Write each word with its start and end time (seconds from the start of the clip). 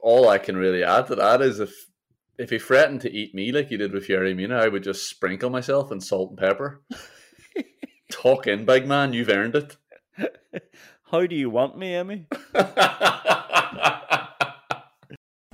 All 0.00 0.28
I 0.28 0.38
can 0.38 0.56
really 0.56 0.82
add 0.82 1.06
to 1.08 1.14
that 1.16 1.42
is 1.42 1.60
if 1.60 1.72
if 2.38 2.50
he 2.50 2.58
threatened 2.58 3.00
to 3.00 3.12
eat 3.12 3.34
me 3.34 3.50
like 3.50 3.68
he 3.68 3.76
did 3.76 3.92
with 3.92 4.08
Yerry 4.08 4.36
Mina, 4.36 4.56
I 4.56 4.68
would 4.68 4.82
just 4.82 5.08
sprinkle 5.08 5.48
myself 5.50 5.90
in 5.90 6.00
salt 6.00 6.30
and 6.30 6.38
pepper. 6.38 6.82
Talk 8.10 8.46
in, 8.46 8.66
big 8.66 8.86
man, 8.86 9.12
you've 9.12 9.30
earned 9.30 9.54
it. 9.54 9.76
How 11.10 11.26
do 11.26 11.34
you 11.34 11.50
want 11.50 11.78
me, 11.78 11.92
Emi? 11.92 12.26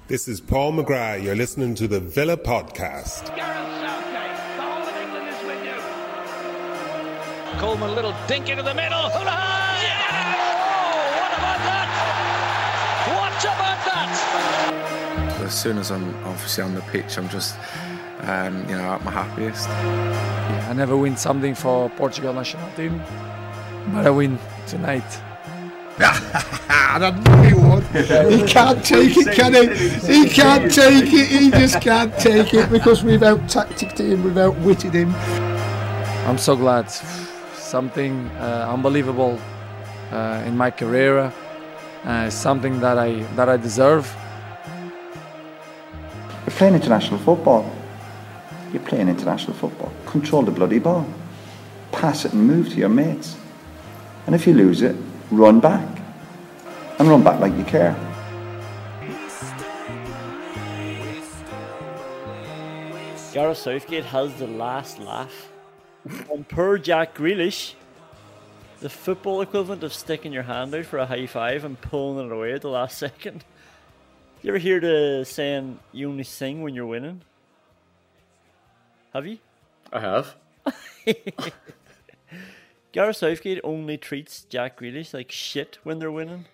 This 0.09 0.29
is 0.29 0.43
Paul 0.43 0.75
McGrath. 0.75 1.23
You're 1.23 1.37
listening 1.37 1.75
to 1.77 1.89
the 1.89 1.99
Villa 1.99 2.37
Podcast. 2.37 3.35
Coleman, 7.59 7.95
little 7.95 8.15
dink 8.29 8.51
into 8.51 8.63
the 8.63 8.75
middle. 8.75 9.09
Hulahan! 9.09 9.52
As 15.53 15.61
soon 15.61 15.77
as 15.77 15.91
I'm 15.91 16.15
obviously 16.25 16.65
on 16.65 16.75
the 16.75 16.81
pitch, 16.81 17.19
I'm 17.19 17.29
just, 17.29 17.57
um, 18.21 18.67
you 18.71 18.75
know, 18.75 18.95
at 18.95 19.05
my 19.05 19.11
happiest. 19.11 19.69
Yeah, 19.69 20.69
I 20.71 20.73
never 20.73 20.97
win 20.97 21.15
something 21.15 21.55
for 21.55 21.91
Portugal 21.91 22.33
national 22.33 22.71
team, 22.73 23.03
but 23.93 24.07
I 24.07 24.11
win 24.11 24.39
tonight. 24.67 25.05
I 25.99 26.97
know 26.99 27.13
he 27.43 27.53
would. 27.53 27.85
He 28.33 28.49
can't 28.49 28.83
take 28.83 29.15
it, 29.15 29.37
can 29.37 29.53
he? 29.53 30.25
He 30.25 30.31
can't 30.31 30.73
take 30.73 31.13
it. 31.13 31.29
He 31.29 31.51
just 31.51 31.83
can't 31.83 32.17
take 32.19 32.55
it 32.55 32.71
because 32.71 33.05
we've 33.05 33.23
out 33.23 33.47
tacticked 33.47 34.01
him, 34.01 34.25
we've 34.25 34.39
outwitted 34.39 34.95
him. 34.95 35.15
I'm 36.27 36.39
so 36.39 36.57
glad. 36.57 36.89
Something 37.53 38.27
uh, 38.39 38.71
unbelievable 38.73 39.39
uh, 40.13 40.43
in 40.47 40.57
my 40.57 40.71
career. 40.71 41.31
Uh, 42.05 42.31
something 42.31 42.81
that 42.81 42.97
I 42.97 43.23
that 43.37 43.51
I 43.51 43.59
deserve. 43.59 44.09
Playing 46.63 46.77
international 46.77 47.19
football. 47.19 47.69
You're 48.73 48.85
playing 48.85 49.09
international 49.09 49.53
football. 49.53 49.93
Control 50.07 50.43
the 50.43 50.53
bloody 50.53 50.79
ball. 50.79 51.05
Pass 51.91 52.25
it 52.25 52.35
and 52.35 52.47
move 52.47 52.69
to 52.69 52.77
your 52.77 52.89
mates. 52.89 53.37
And 54.27 54.35
if 54.37 54.47
you 54.47 54.55
lose 54.55 54.81
it, 54.81 54.95
run 55.33 55.59
back. 55.59 55.89
And 57.01 57.09
run 57.09 57.25
back 57.25 57.41
like 57.41 57.53
you 57.57 57.65
care. 57.65 57.97
Gareth 63.33 63.59
Southgate 63.59 64.05
has 64.05 64.33
the 64.35 64.47
last 64.47 65.01
laugh. 65.01 65.51
On 66.31 66.45
poor 66.45 66.79
Jack 66.79 67.17
Grealish, 67.17 67.75
the 68.79 68.89
football 68.89 69.43
equivalent 69.43 69.83
of 69.83 69.93
sticking 69.93 70.33
your 70.33 70.45
hand 70.45 70.73
out 70.77 70.87
for 70.87 71.01
a 71.01 71.07
high 71.07 71.27
five 71.27 71.65
and 71.65 71.81
pulling 71.81 72.25
it 72.25 72.33
away 72.33 72.53
at 72.53 72.63
the 72.63 72.69
last 72.69 72.99
second. 72.99 73.45
You 74.43 74.49
ever 74.49 74.59
hear 74.59 74.81
the 74.81 75.25
saying 75.25 75.79
you 75.93 76.09
only 76.09 76.25
sing 76.25 76.63
when 76.63 76.75
you're 76.75 76.85
winning? 76.85 77.23
Have 79.15 79.25
you? 79.25 79.39
I 79.93 80.01
have. 80.01 80.35
Gareth 82.93 83.19
Southgate 83.19 83.61
only 83.63 83.97
treats 83.97 84.43
Jack 84.43 84.81
Grealish 84.81 85.15
like 85.15 85.31
shit 85.31 85.79
when 85.85 86.01
they're 86.01 86.11
winning. 86.11 86.47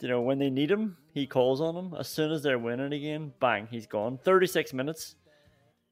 You 0.00 0.08
know, 0.08 0.20
when 0.20 0.40
they 0.40 0.50
need 0.50 0.68
him, 0.68 0.96
he 1.14 1.28
calls 1.28 1.60
on 1.60 1.76
him. 1.76 1.94
As 1.96 2.08
soon 2.08 2.32
as 2.32 2.42
they're 2.42 2.58
winning 2.58 2.92
again, 2.92 3.34
bang, 3.38 3.68
he's 3.70 3.86
gone. 3.86 4.18
36 4.24 4.72
minutes 4.72 5.14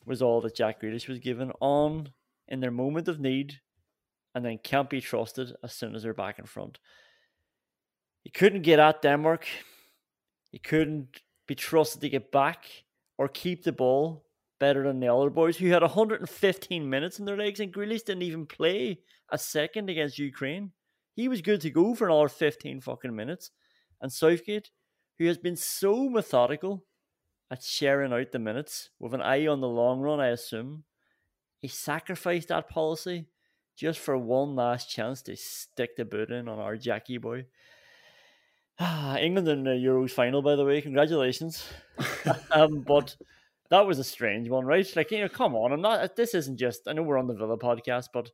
was 0.04 0.20
all 0.20 0.40
that 0.40 0.56
Jack 0.56 0.82
Grealish 0.82 1.06
was 1.06 1.20
given 1.20 1.52
on 1.60 2.08
in 2.48 2.58
their 2.58 2.72
moment 2.72 3.06
of 3.06 3.20
need 3.20 3.60
and 4.34 4.44
then 4.44 4.58
can't 4.58 4.90
be 4.90 5.00
trusted 5.00 5.54
as 5.62 5.72
soon 5.72 5.94
as 5.94 6.02
they're 6.02 6.12
back 6.12 6.40
in 6.40 6.44
front. 6.44 6.80
He 8.24 8.30
couldn't 8.30 8.62
get 8.62 8.80
at 8.80 9.00
Denmark. 9.00 9.46
He 10.50 10.58
couldn't 10.58 11.20
be 11.46 11.54
trusted 11.54 12.00
to 12.02 12.08
get 12.08 12.32
back 12.32 12.66
or 13.16 13.28
keep 13.28 13.64
the 13.64 13.72
ball 13.72 14.24
better 14.58 14.82
than 14.84 15.00
the 15.00 15.12
other 15.12 15.30
boys 15.30 15.56
who 15.56 15.68
had 15.68 15.82
115 15.82 16.90
minutes 16.90 17.18
in 17.18 17.24
their 17.24 17.36
legs 17.36 17.60
and 17.60 17.72
Grealish 17.72 18.04
didn't 18.04 18.22
even 18.22 18.46
play 18.46 19.00
a 19.30 19.38
second 19.38 19.88
against 19.88 20.18
Ukraine. 20.18 20.72
He 21.14 21.28
was 21.28 21.42
good 21.42 21.60
to 21.62 21.70
go 21.70 21.94
for 21.94 22.08
another 22.08 22.28
15 22.28 22.80
fucking 22.80 23.14
minutes. 23.14 23.50
And 24.00 24.12
Southgate, 24.12 24.70
who 25.18 25.26
has 25.26 25.38
been 25.38 25.56
so 25.56 26.08
methodical 26.08 26.84
at 27.50 27.62
sharing 27.62 28.12
out 28.12 28.32
the 28.32 28.38
minutes 28.38 28.90
with 28.98 29.14
an 29.14 29.22
eye 29.22 29.46
on 29.46 29.60
the 29.60 29.68
long 29.68 30.00
run, 30.00 30.20
I 30.20 30.28
assume, 30.28 30.84
he 31.58 31.68
sacrificed 31.68 32.48
that 32.48 32.68
policy 32.68 33.26
just 33.76 33.98
for 33.98 34.16
one 34.16 34.54
last 34.54 34.90
chance 34.90 35.22
to 35.22 35.36
stick 35.36 35.96
the 35.96 36.04
boot 36.04 36.30
in 36.30 36.48
on 36.48 36.58
our 36.58 36.76
Jackie 36.76 37.18
boy. 37.18 37.46
England 39.20 39.48
in 39.48 39.64
the 39.64 39.70
Euros 39.70 40.10
final, 40.10 40.42
by 40.42 40.56
the 40.56 40.64
way, 40.64 40.80
congratulations. 40.80 41.66
um, 42.52 42.80
but 42.80 43.16
that 43.70 43.86
was 43.86 43.98
a 43.98 44.04
strange 44.04 44.48
one, 44.48 44.64
right? 44.64 44.86
Like, 44.96 45.10
you 45.10 45.20
know, 45.20 45.28
come 45.28 45.54
on, 45.54 45.72
I'm 45.72 45.82
not. 45.82 46.16
This 46.16 46.34
isn't 46.34 46.58
just. 46.58 46.82
I 46.86 46.92
know 46.92 47.02
we're 47.02 47.18
on 47.18 47.26
the 47.26 47.34
Villa 47.34 47.58
podcast, 47.58 48.06
but 48.12 48.30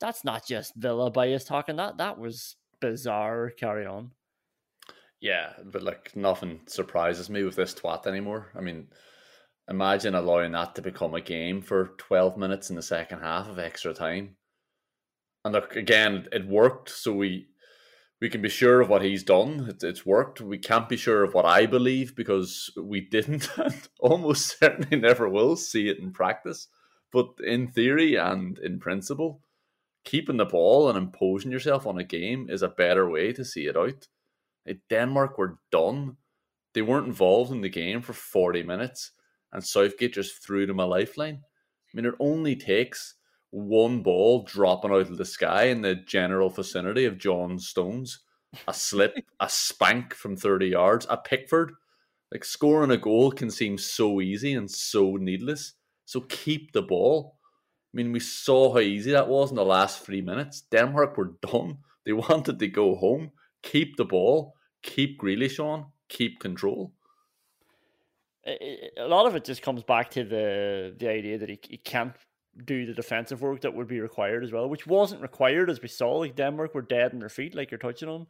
that's 0.00 0.24
not 0.24 0.46
just 0.46 0.74
Villa 0.76 1.10
bias 1.10 1.44
talking. 1.44 1.76
That 1.76 1.98
that 1.98 2.18
was 2.18 2.56
bizarre. 2.80 3.50
Carry 3.50 3.86
on. 3.86 4.12
Yeah, 5.20 5.52
but 5.64 5.82
like 5.82 6.16
nothing 6.16 6.60
surprises 6.66 7.28
me 7.28 7.42
with 7.44 7.56
this 7.56 7.74
twat 7.74 8.06
anymore. 8.06 8.50
I 8.56 8.60
mean, 8.60 8.88
imagine 9.68 10.14
allowing 10.14 10.52
that 10.52 10.74
to 10.76 10.82
become 10.82 11.14
a 11.14 11.20
game 11.20 11.60
for 11.60 11.94
12 11.98 12.38
minutes 12.38 12.70
in 12.70 12.76
the 12.76 12.82
second 12.82 13.20
half 13.20 13.46
of 13.48 13.58
extra 13.58 13.92
time. 13.92 14.36
And 15.44 15.52
look, 15.52 15.76
again, 15.76 16.26
it 16.32 16.46
worked, 16.46 16.88
so 16.88 17.12
we 17.12 17.48
we 18.20 18.28
can 18.28 18.42
be 18.42 18.48
sure 18.48 18.80
of 18.80 18.88
what 18.88 19.02
he's 19.02 19.22
done. 19.22 19.66
It, 19.68 19.82
it's 19.82 20.04
worked. 20.04 20.40
We 20.40 20.58
can't 20.58 20.88
be 20.88 20.96
sure 20.96 21.24
of 21.24 21.34
what 21.34 21.46
I 21.46 21.66
believe 21.66 22.14
because 22.14 22.70
we 22.76 23.00
didn't 23.00 23.48
and 23.56 23.88
almost 23.98 24.58
certainly 24.58 24.98
never 24.98 25.28
will 25.28 25.56
see 25.56 25.88
it 25.88 25.98
in 25.98 26.12
practice. 26.12 26.68
But 27.12 27.28
in 27.44 27.68
theory 27.68 28.16
and 28.16 28.58
in 28.58 28.78
principle, 28.78 29.40
keeping 30.04 30.36
the 30.36 30.44
ball 30.44 30.88
and 30.88 30.96
imposing 30.96 31.50
yourself 31.50 31.86
on 31.86 31.98
a 31.98 32.04
game 32.04 32.48
is 32.48 32.62
a 32.62 32.68
better 32.68 33.08
way 33.08 33.32
to 33.32 33.44
see 33.44 33.66
it 33.66 33.76
out. 33.76 34.06
Denmark 34.88 35.36
were 35.36 35.58
done. 35.72 36.16
They 36.74 36.82
weren't 36.82 37.08
involved 37.08 37.50
in 37.50 37.62
the 37.62 37.68
game 37.68 38.02
for 38.02 38.12
40 38.12 38.62
minutes, 38.62 39.12
and 39.52 39.64
Southgate 39.64 40.14
just 40.14 40.44
threw 40.44 40.66
them 40.66 40.78
a 40.78 40.86
lifeline. 40.86 41.40
I 41.42 41.96
mean, 41.96 42.06
it 42.06 42.14
only 42.20 42.54
takes 42.54 43.16
one 43.50 44.02
ball 44.02 44.44
dropping 44.44 44.92
out 44.92 45.00
of 45.00 45.16
the 45.16 45.24
sky 45.24 45.64
in 45.64 45.82
the 45.82 45.94
general 45.94 46.50
vicinity 46.50 47.04
of 47.04 47.18
John 47.18 47.58
Stones 47.58 48.20
a 48.66 48.74
slip, 48.74 49.16
a 49.40 49.48
spank 49.48 50.14
from 50.14 50.36
30 50.36 50.68
yards, 50.68 51.06
a 51.08 51.16
Pickford. 51.16 51.72
Like 52.32 52.44
scoring 52.44 52.90
a 52.90 52.96
goal 52.96 53.32
can 53.32 53.50
seem 53.50 53.76
so 53.76 54.20
easy 54.20 54.52
and 54.52 54.70
so 54.70 55.16
needless. 55.16 55.74
So 56.04 56.20
keep 56.20 56.72
the 56.72 56.82
ball. 56.82 57.36
I 57.92 57.96
mean, 57.96 58.12
we 58.12 58.20
saw 58.20 58.72
how 58.72 58.78
easy 58.78 59.12
that 59.12 59.28
was 59.28 59.50
in 59.50 59.56
the 59.56 59.64
last 59.64 60.04
three 60.04 60.20
minutes. 60.20 60.60
Denmark 60.70 61.16
were 61.16 61.32
done. 61.42 61.78
They 62.06 62.12
wanted 62.28 62.58
to 62.58 62.68
go 62.68 62.94
home. 62.94 63.32
Keep 63.62 63.96
the 63.96 64.04
ball. 64.04 64.54
Keep 64.82 65.20
Grealish 65.20 65.58
on. 65.58 65.86
Keep 66.08 66.40
control. 66.40 66.92
A 68.46 69.06
lot 69.06 69.26
of 69.26 69.36
it 69.36 69.44
just 69.44 69.60
comes 69.60 69.82
back 69.82 70.10
to 70.12 70.24
the 70.24 70.94
the 70.98 71.08
idea 71.08 71.36
that 71.36 71.50
he, 71.50 71.60
he 71.68 71.76
can't 71.76 72.14
do 72.64 72.86
the 72.86 72.94
defensive 72.94 73.42
work 73.42 73.60
that 73.60 73.74
would 73.74 73.88
be 73.88 74.00
required 74.00 74.44
as 74.44 74.52
well, 74.52 74.68
which 74.68 74.86
wasn't 74.86 75.22
required 75.22 75.70
as 75.70 75.80
we 75.80 75.88
saw. 75.88 76.18
Like 76.18 76.36
Denmark 76.36 76.74
were 76.74 76.82
dead 76.82 77.12
in 77.12 77.18
their 77.18 77.28
feet, 77.28 77.54
like 77.54 77.70
you're 77.70 77.78
touching 77.78 78.08
on. 78.08 78.26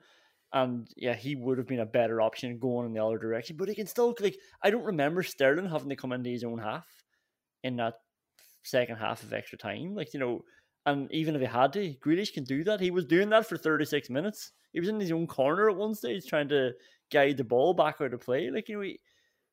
And 0.52 0.88
yeah, 0.96 1.14
he 1.14 1.36
would 1.36 1.58
have 1.58 1.68
been 1.68 1.80
a 1.80 1.86
better 1.86 2.20
option 2.20 2.58
going 2.58 2.86
in 2.86 2.92
the 2.92 3.04
other 3.04 3.18
direction. 3.18 3.56
But 3.56 3.68
he 3.68 3.74
can 3.74 3.86
still 3.86 4.14
like 4.20 4.36
I 4.62 4.70
don't 4.70 4.84
remember 4.84 5.22
Sterling 5.22 5.68
having 5.68 5.90
to 5.90 5.96
come 5.96 6.12
into 6.12 6.30
his 6.30 6.44
own 6.44 6.58
half 6.58 6.86
in 7.62 7.76
that 7.76 7.94
second 8.62 8.96
half 8.96 9.22
of 9.22 9.32
extra 9.32 9.58
time. 9.58 9.94
Like, 9.94 10.12
you 10.12 10.20
know, 10.20 10.42
and 10.86 11.10
even 11.12 11.34
if 11.34 11.40
he 11.40 11.46
had 11.46 11.72
to, 11.74 11.94
Grealish 12.04 12.32
can 12.32 12.44
do 12.44 12.64
that. 12.64 12.80
He 12.80 12.90
was 12.90 13.04
doing 13.04 13.30
that 13.30 13.46
for 13.46 13.56
36 13.56 14.10
minutes. 14.10 14.52
He 14.72 14.80
was 14.80 14.88
in 14.88 15.00
his 15.00 15.12
own 15.12 15.26
corner 15.26 15.68
at 15.68 15.76
one 15.76 15.94
stage 15.94 16.26
trying 16.26 16.48
to 16.48 16.72
guide 17.12 17.36
the 17.36 17.44
ball 17.44 17.74
back 17.74 17.96
out 18.00 18.14
of 18.14 18.20
play. 18.20 18.50
Like, 18.50 18.68
you 18.68 18.76
know, 18.76 18.82
he, 18.82 19.00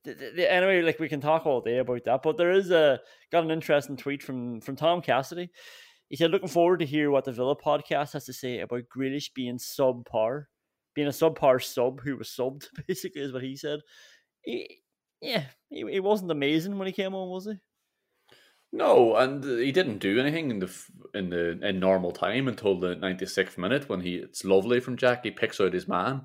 the, 0.04 0.14
the, 0.36 0.52
anyway, 0.52 0.82
like 0.82 1.00
we 1.00 1.10
can 1.10 1.22
talk 1.22 1.46
all 1.46 1.62
day 1.62 1.80
about 1.80 2.04
that, 2.06 2.24
but 2.24 2.38
there 2.38 2.52
is 2.52 2.72
a 2.72 3.00
got 3.32 3.44
an 3.44 3.52
interesting 3.52 3.98
tweet 3.98 4.24
from 4.24 4.62
from 4.62 4.76
Tom 4.76 5.02
Cassidy. 5.02 5.50
He 6.10 6.16
said, 6.16 6.32
"Looking 6.32 6.48
forward 6.48 6.80
to 6.80 6.86
hear 6.86 7.12
what 7.12 7.26
the 7.26 7.32
Villa 7.32 7.56
podcast 7.56 8.14
has 8.14 8.26
to 8.26 8.34
say 8.34 8.60
about 8.60 8.84
Grealish 8.96 9.34
being 9.34 9.58
subpar, 9.58 10.46
being 10.96 11.08
a 11.08 11.12
subpar 11.12 11.62
sub 11.64 12.02
who 12.02 12.18
was 12.18 12.30
subbed. 12.30 12.68
Basically, 12.88 13.22
is 13.22 13.34
what 13.34 13.44
he 13.44 13.56
said. 13.56 13.82
He, 14.42 14.80
yeah, 15.22 15.44
he, 15.70 15.86
he 15.92 16.00
wasn't 16.00 16.32
amazing 16.32 16.78
when 16.78 16.88
he 16.88 16.94
came 16.94 17.14
on, 17.14 17.30
was 17.30 17.46
he? 17.46 17.54
No, 18.72 19.16
and 19.16 19.44
he 19.44 19.72
didn't 19.72 20.00
do 20.00 20.20
anything 20.20 20.52
in 20.52 20.60
the 20.60 20.72
in 21.14 21.30
the 21.30 21.60
in 21.66 21.80
normal 21.80 22.12
time 22.12 22.48
until 22.48 22.80
the 22.80 22.96
ninety 22.96 23.26
sixth 23.26 23.58
minute 23.58 23.90
when 23.90 24.02
he. 24.02 24.16
It's 24.16 24.46
lovely 24.46 24.80
from 24.80 24.98
Jack. 24.98 25.24
He 25.24 25.32
picks 25.32 25.60
out 25.60 25.74
his 25.74 25.88
man, 25.88 26.22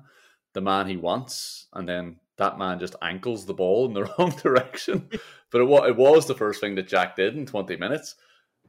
the 0.53 0.61
man 0.61 0.87
he 0.87 0.97
wants, 0.97 1.67
and 1.73 1.87
then 1.87 2.17
that 2.37 2.57
man 2.57 2.79
just 2.79 2.95
ankles 3.01 3.45
the 3.45 3.53
ball 3.53 3.85
in 3.85 3.93
the 3.93 4.03
wrong 4.17 4.31
direction. 4.41 5.09
but 5.51 5.61
it, 5.61 5.89
it 5.89 5.95
was 5.95 6.25
the 6.25 6.35
first 6.35 6.59
thing 6.59 6.75
that 6.75 6.87
Jack 6.87 7.15
did 7.15 7.35
in 7.35 7.45
20 7.45 7.75
minutes, 7.77 8.15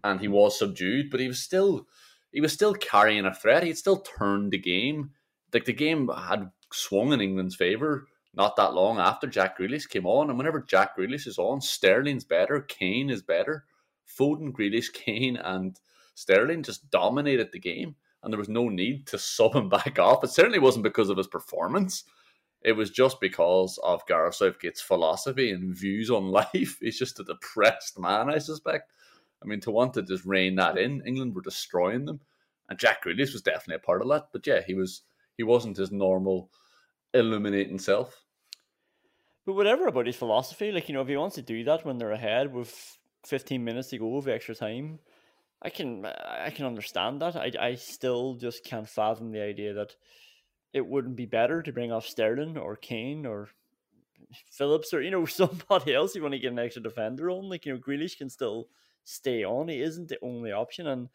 and 0.02 0.20
he 0.20 0.28
was 0.28 0.58
subdued, 0.58 1.11
but 1.11 1.20
he 1.20 1.28
was 1.28 1.40
still 1.40 1.87
he 2.32 2.40
was 2.40 2.52
still 2.52 2.75
carrying 2.75 3.26
a 3.26 3.34
threat. 3.34 3.62
He'd 3.62 3.78
still 3.78 3.99
turned 3.99 4.50
the 4.50 4.58
game. 4.58 5.11
Like 5.52 5.66
the 5.66 5.72
game 5.72 6.08
had 6.08 6.50
swung 6.72 7.12
in 7.12 7.20
England's 7.20 7.55
favour 7.55 8.08
not 8.37 8.56
that 8.56 8.75
long 8.75 8.99
after 8.99 9.26
Jack 9.26 9.58
Grealish 9.58 9.88
came 9.88 10.06
on. 10.06 10.28
And 10.28 10.38
whenever 10.38 10.60
Jack 10.60 10.96
Grealish 10.96 11.26
is 11.26 11.38
on, 11.38 11.60
Sterling's 11.60 12.25
better, 12.25 12.60
Kane 12.60 13.10
is 13.10 13.22
better. 13.22 13.64
Foden, 14.19 14.52
Grealish, 14.52 14.93
Kane, 14.93 15.37
and 15.37 15.78
Sterling 16.14 16.62
just 16.62 16.90
dominated 16.90 17.50
the 17.52 17.58
game. 17.58 17.96
And 18.22 18.32
there 18.32 18.38
was 18.38 18.49
no 18.49 18.69
need 18.69 19.06
to 19.08 19.19
sub 19.19 19.55
him 19.55 19.69
back 19.69 19.99
off. 19.99 20.25
It 20.25 20.31
certainly 20.31 20.58
wasn't 20.58 20.84
because 20.84 21.10
of 21.10 21.19
his 21.19 21.26
performance. 21.26 22.05
It 22.64 22.72
was 22.72 22.90
just 22.90 23.20
because 23.20 23.78
of 23.84 24.06
Gareth 24.06 24.37
Southgate's 24.37 24.81
philosophy 24.81 25.50
and 25.50 25.76
views 25.76 26.11
on 26.11 26.28
life. 26.31 26.78
He's 26.81 26.99
just 26.99 27.20
a 27.20 27.25
depressed 27.25 27.99
man, 27.99 28.31
I 28.31 28.38
suspect. 28.38 28.90
I 29.43 29.46
mean, 29.46 29.61
to 29.61 29.70
want 29.70 29.94
to 29.94 30.02
just 30.02 30.25
rein 30.25 30.55
that 30.56 30.78
in, 30.78 31.02
England 31.06 31.34
were 31.34 31.43
destroying 31.43 32.06
them, 32.06 32.20
and 32.70 32.78
Jack 32.78 33.05
Grealish 33.05 33.34
was 33.34 33.43
definitely 33.43 33.76
a 33.76 33.87
part 33.87 34.00
of 34.00 34.08
that. 34.08 34.28
But 34.32 34.46
yeah, 34.46 34.62
he 34.66 34.72
was 34.72 35.02
he 35.37 35.43
wasn't 35.43 35.76
his 35.76 35.93
normal 35.93 36.50
illuminating 37.12 37.78
self. 37.78 38.25
But 39.44 39.55
whatever 39.55 39.87
about 39.87 40.06
his 40.06 40.17
philosophy, 40.17 40.72
like 40.72 40.88
you 40.88 40.94
know, 40.94 41.02
if 41.02 41.08
he 41.08 41.17
wants 41.19 41.34
to 41.34 41.43
do 41.43 41.62
that 41.64 41.84
when 41.84 41.99
they're 41.99 42.12
ahead 42.12 42.55
with 42.55 42.99
fifteen 43.26 43.62
minutes 43.62 43.88
to 43.90 43.99
go 43.99 44.17
of 44.17 44.26
extra 44.26 44.55
time, 44.55 45.00
I 45.60 45.69
can 45.69 46.06
I 46.06 46.49
can 46.49 46.64
understand 46.64 47.20
that. 47.20 47.37
I 47.37 47.52
I 47.60 47.75
still 47.75 48.37
just 48.37 48.64
can't 48.64 48.88
fathom 48.88 49.32
the 49.32 49.43
idea 49.43 49.75
that 49.75 49.94
it 50.75 50.85
wouldn't 50.85 51.17
be 51.17 51.25
better 51.25 51.62
to 51.62 51.73
bring 51.73 51.93
off 51.93 52.06
Sterling 52.06 52.59
or 52.59 52.75
Kane 52.75 53.25
or 53.25 53.49
Phillips 54.50 54.93
or 54.93 55.00
you 55.00 55.11
know 55.11 55.25
somebody 55.25 55.94
else 55.94 56.15
you 56.15 56.21
want 56.21 56.35
to 56.35 56.41
get 56.41 56.53
an 56.53 56.59
extra 56.59 56.82
defender 56.82 57.31
on. 57.31 57.49
Like 57.49 57.65
you 57.65 57.73
know, 57.73 57.79
Grealish 57.79 58.19
can 58.19 58.29
still 58.29 58.69
stay 59.05 59.44
on. 59.44 59.69
He 59.69 59.81
isn't 59.81 60.09
the 60.09 60.19
only 60.21 60.53
option, 60.53 60.88
and 60.88 61.09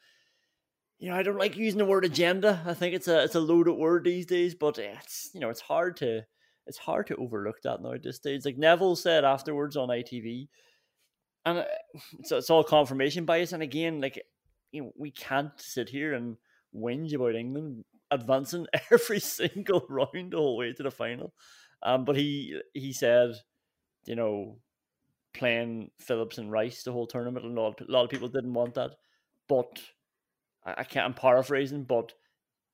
you 0.97 1.09
know 1.09 1.15
I 1.15 1.23
don't 1.23 1.37
like 1.37 1.57
using 1.57 1.77
the 1.77 1.85
word 1.85 2.05
agenda. 2.05 2.63
I 2.65 2.73
think 2.73 2.95
it's 2.95 3.09
a 3.09 3.23
it's 3.23 3.35
a 3.35 3.39
loaded 3.41 3.73
word 3.73 4.05
these 4.05 4.25
days, 4.25 4.55
but 4.55 4.79
it's 4.79 5.29
you 5.33 5.41
know 5.41 5.49
it's 5.49 5.61
hard 5.61 5.97
to 5.97 6.21
it's 6.65 6.77
hard 6.77 7.07
to 7.07 7.15
overlook 7.17 7.61
that 7.63 7.81
now 7.81 7.91
at 7.91 8.03
this 8.03 8.15
stage. 8.15 8.45
Like 8.45 8.57
Neville 8.57 8.95
said 8.95 9.25
afterwards 9.25 9.75
on 9.75 9.89
ITV, 9.89 10.47
and 11.45 11.59
uh, 11.59 11.65
it's, 12.17 12.31
it's 12.31 12.49
all 12.49 12.63
confirmation 12.63 13.25
bias. 13.25 13.51
And 13.51 13.63
again, 13.63 13.99
like 13.99 14.23
you 14.71 14.83
know, 14.83 14.91
we 14.97 15.11
can't 15.11 15.51
sit 15.57 15.89
here 15.89 16.13
and 16.13 16.37
whinge 16.73 17.13
about 17.13 17.35
England 17.35 17.83
advancing 18.11 18.67
every 18.91 19.19
single 19.19 19.85
round 19.89 20.33
all 20.33 20.55
the 20.55 20.59
way 20.59 20.73
to 20.73 20.83
the 20.83 20.91
final. 20.91 21.33
Um, 21.83 22.05
but 22.05 22.15
he 22.15 22.59
he 22.73 22.93
said, 22.93 23.35
you 24.05 24.15
know, 24.15 24.57
playing 25.33 25.91
Phillips 25.99 26.37
and 26.37 26.51
Rice 26.51 26.83
the 26.83 26.91
whole 26.91 27.07
tournament, 27.07 27.45
and 27.45 27.57
a 27.57 27.61
lot, 27.61 27.81
a 27.81 27.91
lot 27.91 28.03
of 28.03 28.09
people 28.09 28.27
didn't 28.27 28.53
want 28.53 28.73
that. 28.75 28.91
But 29.47 29.79
I, 30.65 30.75
I 30.79 30.83
can't. 30.83 31.05
I'm 31.05 31.13
paraphrasing, 31.13 31.83
but 31.83 32.13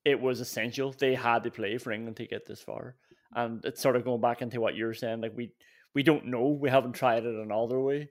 it 0.03 0.19
was 0.19 0.39
essential. 0.39 0.91
They 0.91 1.15
had 1.15 1.43
to 1.43 1.51
play 1.51 1.77
for 1.77 1.91
England 1.91 2.17
to 2.17 2.27
get 2.27 2.45
this 2.45 2.61
far, 2.61 2.95
and 3.35 3.63
it's 3.65 3.81
sort 3.81 3.95
of 3.95 4.05
going 4.05 4.21
back 4.21 4.41
into 4.41 4.59
what 4.59 4.75
you're 4.75 4.93
saying. 4.93 5.21
Like 5.21 5.33
we 5.35 5.51
we 5.93 6.03
don't 6.03 6.25
know. 6.27 6.47
We 6.49 6.69
haven't 6.69 6.93
tried 6.93 7.25
it 7.25 7.35
another 7.35 7.79
way. 7.79 8.09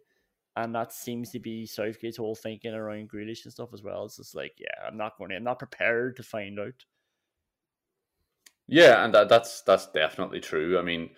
And 0.57 0.75
that 0.75 0.93
seems 0.93 1.31
to 1.31 1.41
be 1.41 1.67
Southgate's 1.67 2.17
whole 2.17 2.37
thinking 2.37 2.75
around 2.75 3.11
Grealish 3.11 3.45
and 3.45 3.53
stuff 3.53 3.71
as 3.75 3.83
well. 3.83 4.05
It's 4.05 4.17
just 4.17 4.37
like, 4.37 4.53
yeah, 4.59 4.87
I'm 4.87 4.97
not 4.97 5.19
going 5.19 5.31
to, 5.31 5.37
I'm 5.37 5.45
not 5.45 5.59
prepared 5.59 6.17
to 6.17 6.23
find 6.23 6.59
out. 6.61 6.85
Yeah, 8.67 9.05
and 9.05 9.15
that, 9.15 9.29
that's 9.29 9.63
that's 9.63 9.87
definitely 9.93 10.41
true. 10.41 10.79
I 10.79 10.83
mean, 10.83 11.11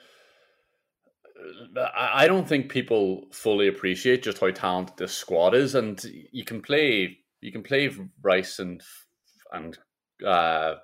I 1.97 2.27
don't 2.27 2.49
think 2.49 2.71
people 2.71 3.27
fully 3.33 3.69
appreciate 3.69 4.23
just 4.23 4.39
how 4.41 4.51
talented 4.51 4.97
this 4.97 5.13
squad 5.15 5.55
is, 5.55 5.75
and 5.75 6.03
you 6.33 6.45
can 6.45 6.61
play 6.61 7.19
you 7.41 7.53
can 7.53 7.63
play 7.63 7.91
Rice 8.23 8.59
and 8.59 8.83
and 9.53 9.79
uh, 10.27 10.77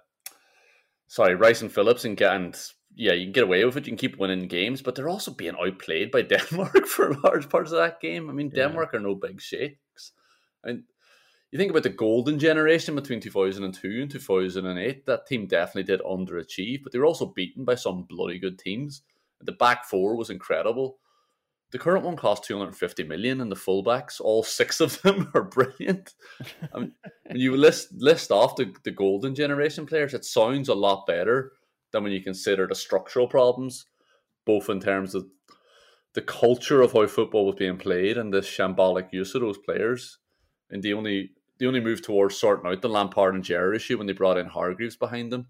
sorry 1.09 1.35
Rice 1.35 1.63
and 1.63 1.73
Phillips 1.73 2.05
and 2.05 2.17
get 2.17 2.35
and 2.35 2.57
yeah 2.95 3.13
you 3.13 3.25
can 3.27 3.33
get 3.33 3.45
away 3.45 3.65
with 3.65 3.77
it. 3.77 3.87
You 3.87 3.93
can 3.93 3.97
keep 3.97 4.19
winning 4.19 4.47
games, 4.47 4.83
but 4.83 4.95
they're 4.95 5.09
also 5.09 5.33
being 5.33 5.57
outplayed 5.61 6.11
by 6.13 6.23
Denmark 6.23 6.87
for 6.87 7.15
large 7.25 7.49
parts 7.49 7.73
of 7.73 7.79
that 7.79 8.01
game. 8.01 8.31
I 8.31 8.33
mean, 8.33 8.53
yeah. 8.55 8.67
Denmark 8.69 8.95
are 8.95 9.01
no 9.01 9.15
big 9.17 9.41
shakes. 9.41 10.13
and 10.65 10.85
you 11.53 11.59
think 11.59 11.71
about 11.71 11.83
the 11.83 11.91
golden 11.91 12.39
generation 12.39 12.95
between 12.95 13.21
2002 13.21 14.03
and 14.03 14.11
2008, 14.11 15.05
that 15.05 15.27
team 15.27 15.47
definitely 15.47 15.83
did 15.83 16.01
underachieve, 16.01 16.83
but 16.83 16.93
they 16.93 16.99
were 16.99 17.05
also 17.05 17.27
beaten 17.27 17.67
by 17.67 17.75
some 17.75 18.05
bloody 18.09 18.39
good 18.39 18.59
teams. 18.59 19.03
The 19.43 19.53
back 19.53 19.85
four 19.85 20.17
was 20.17 20.31
incredible. 20.31 20.99
The 21.71 21.79
current 21.79 22.05
one 22.05 22.17
cost 22.17 22.45
250 22.45 23.05
million, 23.05 23.43
and 23.43 23.53
the 23.53 23.57
fullbacks, 23.57 24.19
all 24.19 24.43
six 24.43 24.81
of 24.81 25.01
them, 25.03 25.31
are 25.35 25.43
brilliant. 25.45 26.15
I 26.75 26.81
mean, 26.81 26.93
when 27.27 27.41
you 27.41 27.55
list 27.55 27.93
list 27.99 28.31
off 28.31 28.57
the, 28.57 28.75
the 28.85 28.91
golden 28.91 29.35
generation 29.35 29.85
players, 29.85 30.15
it 30.15 30.25
sounds 30.25 30.71
a 30.71 30.75
lot 30.75 31.07
better 31.07 31.53
than 31.93 32.03
when 32.03 32.13
you 32.13 32.23
consider 32.23 32.67
the 32.67 32.75
structural 32.75 33.29
problems, 33.29 33.85
both 34.47 34.71
in 34.71 34.81
terms 34.81 35.15
of 35.15 35.27
the 36.15 36.23
culture 36.23 36.81
of 36.81 36.93
how 36.93 37.07
football 37.07 37.45
was 37.45 37.57
being 37.57 37.77
played 37.77 38.17
and 38.17 38.33
the 38.33 38.41
shambolic 38.41 39.13
use 39.13 39.35
of 39.35 39.43
those 39.43 39.59
players. 39.59 40.19
And 40.71 40.83
the 40.83 40.95
only 40.95 41.33
they 41.63 41.69
only 41.69 41.79
moved 41.79 42.03
towards 42.03 42.37
sorting 42.37 42.69
out 42.69 42.83
the 42.83 42.89
Lampard 42.89 43.37
and 43.37 43.45
Gerrard 43.45 43.77
issue 43.77 43.97
when 43.97 44.09
they 44.09 44.13
brought 44.13 44.37
in 44.37 44.47
Hargreaves 44.47 44.97
behind 44.97 45.33
them. 45.33 45.47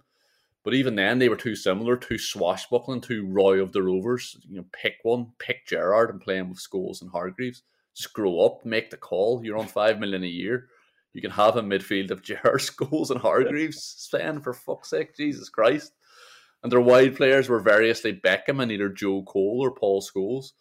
But 0.63 0.75
even 0.75 0.95
then, 0.95 1.19
they 1.19 1.31
were 1.31 1.37
too 1.37 1.57
similar, 1.57 1.97
too 1.97 2.19
swashbuckling, 2.19 3.01
too 3.01 3.27
Roy 3.27 3.63
of 3.63 3.73
the 3.73 3.83
Rovers. 3.83 4.37
You 4.47 4.59
know, 4.59 4.67
pick 4.75 4.97
one, 5.05 5.33
pick 5.39 5.67
Gerrard 5.67 6.11
and 6.11 6.21
play 6.21 6.37
him 6.37 6.51
with 6.51 6.59
Scholes 6.59 7.01
and 7.01 7.11
Hargreaves. 7.11 7.63
Just 7.97 8.13
grow 8.13 8.41
up, 8.45 8.63
make 8.67 8.91
the 8.91 8.99
call. 8.99 9.41
You're 9.43 9.57
on 9.57 9.67
five 9.67 9.99
million 9.99 10.23
a 10.23 10.27
year. 10.27 10.69
You 11.15 11.23
can 11.23 11.31
have 11.31 11.57
a 11.57 11.63
midfield 11.63 12.11
of 12.11 12.23
Gerrard, 12.23 12.61
Scholes, 12.61 13.09
and 13.09 13.19
Hargreaves. 13.19 13.83
Sven, 13.83 14.43
for 14.43 14.53
fuck's 14.53 14.91
sake, 14.91 15.17
Jesus 15.17 15.49
Christ! 15.49 15.95
And 16.63 16.71
their 16.71 16.83
wide 16.83 17.17
players 17.17 17.49
were 17.49 17.59
variously 17.59 18.13
Beckham 18.13 18.63
and 18.63 18.71
either 18.71 18.91
Joe 18.91 19.23
Cole 19.23 19.61
or 19.63 19.71
Paul 19.71 20.03
Scholes. 20.03 20.53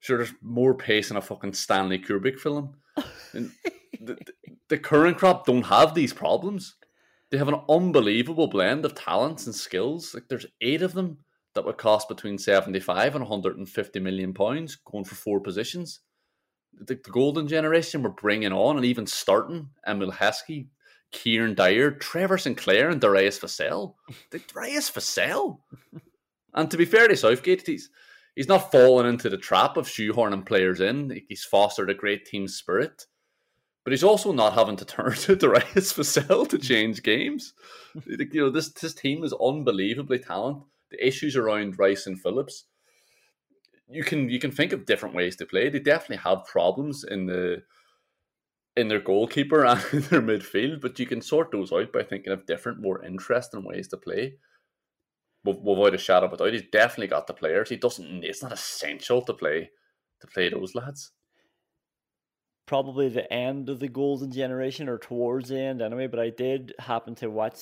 Sure, 0.00 0.16
there's 0.16 0.34
more 0.42 0.74
pace 0.74 1.12
in 1.12 1.16
a 1.16 1.22
fucking 1.22 1.52
Stanley 1.52 2.00
Kubrick 2.00 2.40
film. 2.40 2.74
And 3.32 3.52
the, 4.00 4.18
the 4.68 4.78
current 4.78 5.18
crop 5.18 5.46
don't 5.46 5.66
have 5.66 5.94
these 5.94 6.12
problems. 6.12 6.76
They 7.30 7.38
have 7.38 7.48
an 7.48 7.60
unbelievable 7.68 8.48
blend 8.48 8.84
of 8.84 8.94
talents 8.94 9.46
and 9.46 9.54
skills. 9.54 10.14
Like 10.14 10.24
there's 10.28 10.46
eight 10.60 10.82
of 10.82 10.94
them 10.94 11.18
that 11.54 11.64
would 11.64 11.78
cost 11.78 12.08
between 12.08 12.38
75 12.38 13.14
and 13.14 13.22
150 13.22 14.00
million 14.00 14.34
pounds 14.34 14.76
going 14.76 15.04
for 15.04 15.14
four 15.14 15.40
positions. 15.40 16.00
The, 16.72 16.94
the 16.94 17.10
golden 17.10 17.46
generation 17.46 18.02
were 18.02 18.10
bringing 18.10 18.52
on 18.52 18.76
and 18.76 18.86
even 18.86 19.06
starting 19.06 19.68
Emile 19.86 20.12
Heskey, 20.12 20.68
Kieran 21.12 21.54
Dyer, 21.54 21.90
Trevor 21.90 22.38
Sinclair, 22.38 22.90
and 22.90 23.00
Darius 23.00 23.38
Vassell. 23.38 23.94
Darius 24.30 24.90
Vassell. 24.90 25.58
and 26.54 26.70
to 26.70 26.76
be 26.76 26.84
fair 26.84 27.08
to 27.08 27.16
Southgate, 27.16 27.66
he's 27.66 27.90
he's 28.36 28.48
not 28.48 28.70
fallen 28.70 29.06
into 29.06 29.28
the 29.28 29.36
trap 29.36 29.76
of 29.76 29.88
shoehorning 29.88 30.46
players 30.46 30.80
in. 30.80 31.20
He's 31.28 31.44
fostered 31.44 31.90
a 31.90 31.94
great 31.94 32.24
team 32.24 32.46
spirit. 32.46 33.06
But 33.84 33.92
he's 33.92 34.04
also 34.04 34.32
not 34.32 34.54
having 34.54 34.76
to 34.76 34.84
turn 34.84 35.12
to 35.16 35.36
Darius 35.36 35.92
Vassell 35.92 36.48
to 36.48 36.58
change 36.58 37.02
games. 37.02 37.54
you 38.06 38.28
know, 38.34 38.50
this 38.50 38.70
this 38.70 38.94
team 38.94 39.24
is 39.24 39.32
unbelievably 39.32 40.20
talented. 40.20 40.64
The 40.90 41.06
issues 41.06 41.36
around 41.36 41.78
Rice 41.78 42.06
and 42.06 42.20
Phillips, 42.20 42.64
you 43.88 44.02
can 44.02 44.28
you 44.28 44.38
can 44.38 44.50
think 44.50 44.72
of 44.72 44.86
different 44.86 45.14
ways 45.14 45.36
to 45.36 45.46
play. 45.46 45.68
They 45.68 45.78
definitely 45.78 46.18
have 46.18 46.44
problems 46.44 47.04
in 47.04 47.26
the 47.26 47.62
in 48.76 48.88
their 48.88 49.00
goalkeeper 49.00 49.64
and 49.66 49.80
in 49.92 50.00
their 50.02 50.22
midfield, 50.22 50.80
but 50.80 50.98
you 50.98 51.06
can 51.06 51.22
sort 51.22 51.52
those 51.52 51.72
out 51.72 51.92
by 51.92 52.02
thinking 52.02 52.32
of 52.32 52.46
different, 52.46 52.80
more 52.80 53.04
interesting 53.04 53.64
ways 53.64 53.88
to 53.88 53.96
play. 53.96 54.34
Without 55.42 55.94
a 55.94 55.98
shadow 55.98 56.26
of 56.26 56.34
a 56.34 56.36
doubt, 56.36 56.52
he's 56.52 56.70
definitely 56.70 57.06
got 57.06 57.26
the 57.26 57.32
players. 57.32 57.70
He 57.70 57.76
doesn't. 57.76 58.24
It's 58.24 58.42
not 58.42 58.52
essential 58.52 59.22
to 59.22 59.32
play 59.32 59.70
to 60.20 60.26
play 60.26 60.50
those 60.50 60.74
lads 60.74 61.12
probably 62.70 63.08
the 63.08 63.30
end 63.32 63.68
of 63.68 63.80
the 63.80 63.88
golden 63.88 64.30
generation 64.30 64.88
or 64.88 64.96
towards 64.96 65.48
the 65.48 65.58
end 65.58 65.82
anyway. 65.82 66.06
But 66.06 66.20
I 66.20 66.30
did 66.30 66.72
happen 66.78 67.16
to 67.16 67.28
watch 67.28 67.58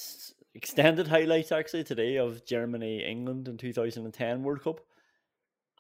extended 0.55 1.09
highlights 1.09 1.51
actually 1.51 1.85
today 1.85 2.17
of 2.17 2.45
Germany 2.45 3.03
England 3.03 3.49
in 3.49 3.57
2010 3.57 4.43
World 4.43 4.63
Cup. 4.63 4.81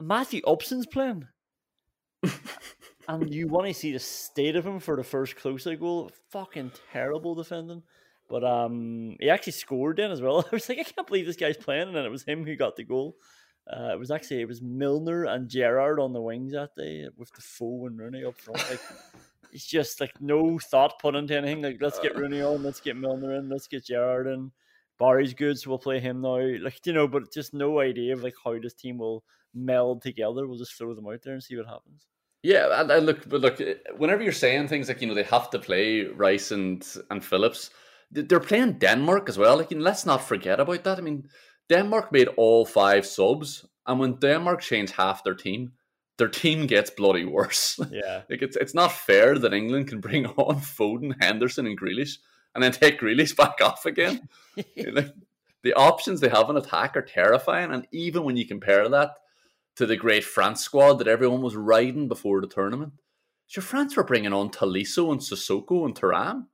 Matthew 0.01 0.41
Upson's 0.47 0.87
playing. 0.87 1.29
and 3.07 3.35
you 3.35 3.49
want 3.49 3.67
to 3.67 3.75
see 3.75 3.93
the 3.93 3.99
state 3.99 4.57
of 4.57 4.67
him 4.67 4.81
for 4.81 4.97
the 4.97 5.05
first 5.05 5.37
Klose 5.37 5.79
goal. 5.79 6.11
Fucking 6.31 6.73
terrible 6.91 7.35
defending. 7.35 7.83
But 8.31 8.45
um, 8.45 9.17
he 9.21 9.29
actually 9.29 9.53
scored 9.53 9.99
then 9.99 10.11
as 10.11 10.23
well. 10.23 10.43
I 10.51 10.55
was 10.55 10.71
like, 10.71 10.79
I 10.79 10.85
can't 10.85 11.07
believe 11.07 11.27
this 11.27 11.37
guy's 11.37 11.59
playing, 11.59 11.89
and 11.89 11.95
then 11.95 12.07
it 12.07 12.11
was 12.11 12.23
him 12.23 12.47
who 12.47 12.57
got 12.57 12.77
the 12.77 12.85
goal. 12.85 13.17
Uh, 13.71 13.91
it 13.93 13.99
was 13.99 14.11
actually 14.11 14.41
it 14.41 14.49
was 14.49 14.63
Milner 14.63 15.25
and 15.25 15.49
Gerrard 15.49 16.01
on 16.01 16.13
the 16.13 16.23
wings 16.23 16.53
that 16.53 16.75
day 16.75 17.07
with 17.17 17.31
the 17.31 17.37
Defoe 17.37 17.87
and 17.87 17.99
Rooney 17.99 18.25
up 18.25 18.41
front. 18.41 18.69
Like 18.71 18.81
it's 19.53 19.67
just 19.67 20.01
like 20.01 20.13
no 20.21 20.59
thought 20.59 20.99
put 20.99 21.15
into 21.15 21.37
anything. 21.37 21.63
Like 21.63 21.79
let's 21.81 21.99
get 21.99 22.17
uh. 22.17 22.21
Rooney 22.21 22.41
on, 22.41 22.63
let's 22.63 22.81
get 22.81 22.97
Milner 22.97 23.35
in, 23.35 23.49
let's 23.49 23.67
get 23.67 23.85
Gerrard 23.85 24.27
in. 24.27 24.51
Barry's 24.99 25.35
good, 25.35 25.59
so 25.59 25.71
we'll 25.71 25.79
play 25.79 26.01
him 26.01 26.21
now. 26.23 26.39
Like 26.39 26.85
you 26.85 26.93
know, 26.93 27.07
but 27.07 27.33
just 27.33 27.55
no 27.55 27.81
idea 27.81 28.15
of 28.15 28.23
like 28.23 28.35
how 28.43 28.59
this 28.59 28.75
team 28.75 28.99
will 28.99 29.23
meld 29.55 30.03
together. 30.03 30.47
We'll 30.47 30.59
just 30.59 30.75
throw 30.75 30.95
them 30.95 31.07
out 31.07 31.23
there 31.23 31.35
and 31.35 31.43
see 31.43 31.57
what 31.57 31.67
happens. 31.67 32.07
Yeah, 32.43 32.81
and, 32.81 32.91
and 32.91 33.07
look, 33.07 33.29
but 33.29 33.41
look, 33.41 33.61
whenever 33.97 34.23
you're 34.23 34.33
saying 34.33 34.69
things 34.69 34.89
like 34.89 35.01
you 35.01 35.09
know 35.09 35.15
they 35.15 35.25
have 35.25 35.51
to 35.51 35.59
play 35.59 36.05
Rice 36.05 36.53
and 36.53 36.87
and 37.11 37.25
Phillips, 37.25 37.71
they're 38.11 38.41
playing 38.41 38.79
Denmark 38.79 39.29
as 39.29 39.39
well. 39.39 39.57
Like, 39.57 39.71
you 39.71 39.79
know, 39.79 39.85
let's 39.85 40.07
not 40.07 40.23
forget 40.23 40.61
about 40.61 40.85
that. 40.85 40.99
I 40.99 41.01
mean, 41.01 41.29
Denmark 41.69 42.13
made 42.13 42.29
all 42.37 42.65
five 42.65 43.07
subs, 43.07 43.67
and 43.87 44.01
when 44.01 44.15
Denmark 44.15 44.61
changed 44.61 44.95
half 44.95 45.25
their 45.25 45.35
team, 45.35 45.73
their 46.17 46.29
team 46.29 46.67
gets 46.67 46.91
bloody 46.91 47.25
worse. 47.25 47.79
Yeah, 47.91 48.23
like 48.29 48.43
it's 48.43 48.57
it's 48.57 48.75
not 48.75 48.93
fair 48.93 49.39
that 49.39 49.55
England 49.55 49.89
can 49.89 50.01
bring 50.01 50.27
on 50.27 50.57
Foden, 50.61 51.15
Henderson, 51.21 51.67
and 51.67 51.81
Grealish, 51.81 52.19
and 52.55 52.63
then 52.63 52.73
take 52.73 53.01
Grealish 53.01 53.37
back 53.43 53.61
off 53.63 53.87
again. 53.87 54.29
like, 54.57 55.15
the 55.63 55.75
options 55.75 56.21
they 56.21 56.29
have 56.29 56.51
in 56.51 56.57
attack 56.57 56.97
are 56.97 57.03
terrifying, 57.03 57.73
and 57.73 57.87
even 57.93 58.25
when 58.25 58.37
you 58.37 58.47
compare 58.47 58.89
that 58.89 59.11
to 59.77 59.87
the 59.87 59.97
great 59.97 60.25
France 60.25 60.61
squad 60.61 60.95
that 60.95 61.09
everyone 61.09 61.43
was 61.43 61.57
riding 61.57 62.09
before 62.09 62.41
the 62.41 62.47
tournament, 62.47 62.93
so 63.47 63.61
France 63.61 63.97
were 63.97 64.05
bringing 64.05 64.33
on 64.33 64.51
Tolisso 64.51 65.11
and 65.11 65.21
Sissoko 65.21 65.85
and 65.85 65.95
Thuram. 65.95 66.47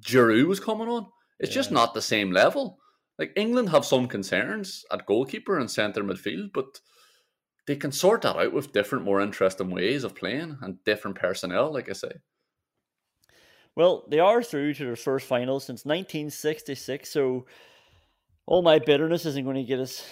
Giroud 0.00 0.46
was 0.46 0.60
coming 0.60 0.88
on. 0.88 1.06
It's 1.38 1.50
yeah. 1.50 1.56
just 1.56 1.70
not 1.70 1.94
the 1.94 2.02
same 2.02 2.30
level. 2.30 2.78
Like 3.18 3.32
England 3.36 3.70
have 3.70 3.84
some 3.84 4.08
concerns 4.08 4.84
at 4.90 5.06
goalkeeper 5.06 5.58
and 5.58 5.70
centre 5.70 6.04
midfield, 6.04 6.52
but 6.52 6.80
they 7.66 7.76
can 7.76 7.92
sort 7.92 8.22
that 8.22 8.36
out 8.36 8.52
with 8.52 8.72
different, 8.72 9.04
more 9.04 9.20
interesting 9.20 9.70
ways 9.70 10.04
of 10.04 10.14
playing 10.14 10.58
and 10.62 10.82
different 10.84 11.16
personnel, 11.16 11.72
like 11.72 11.88
I 11.88 11.94
say. 11.94 12.12
Well, 13.74 14.06
they 14.08 14.20
are 14.20 14.42
through 14.42 14.74
to 14.74 14.84
their 14.84 14.96
first 14.96 15.26
final 15.26 15.60
since 15.60 15.84
1966, 15.84 17.10
so 17.10 17.46
all 18.46 18.62
my 18.62 18.78
bitterness 18.78 19.26
isn't 19.26 19.44
going 19.44 19.56
to 19.56 19.64
get 19.64 19.80
us 19.80 20.06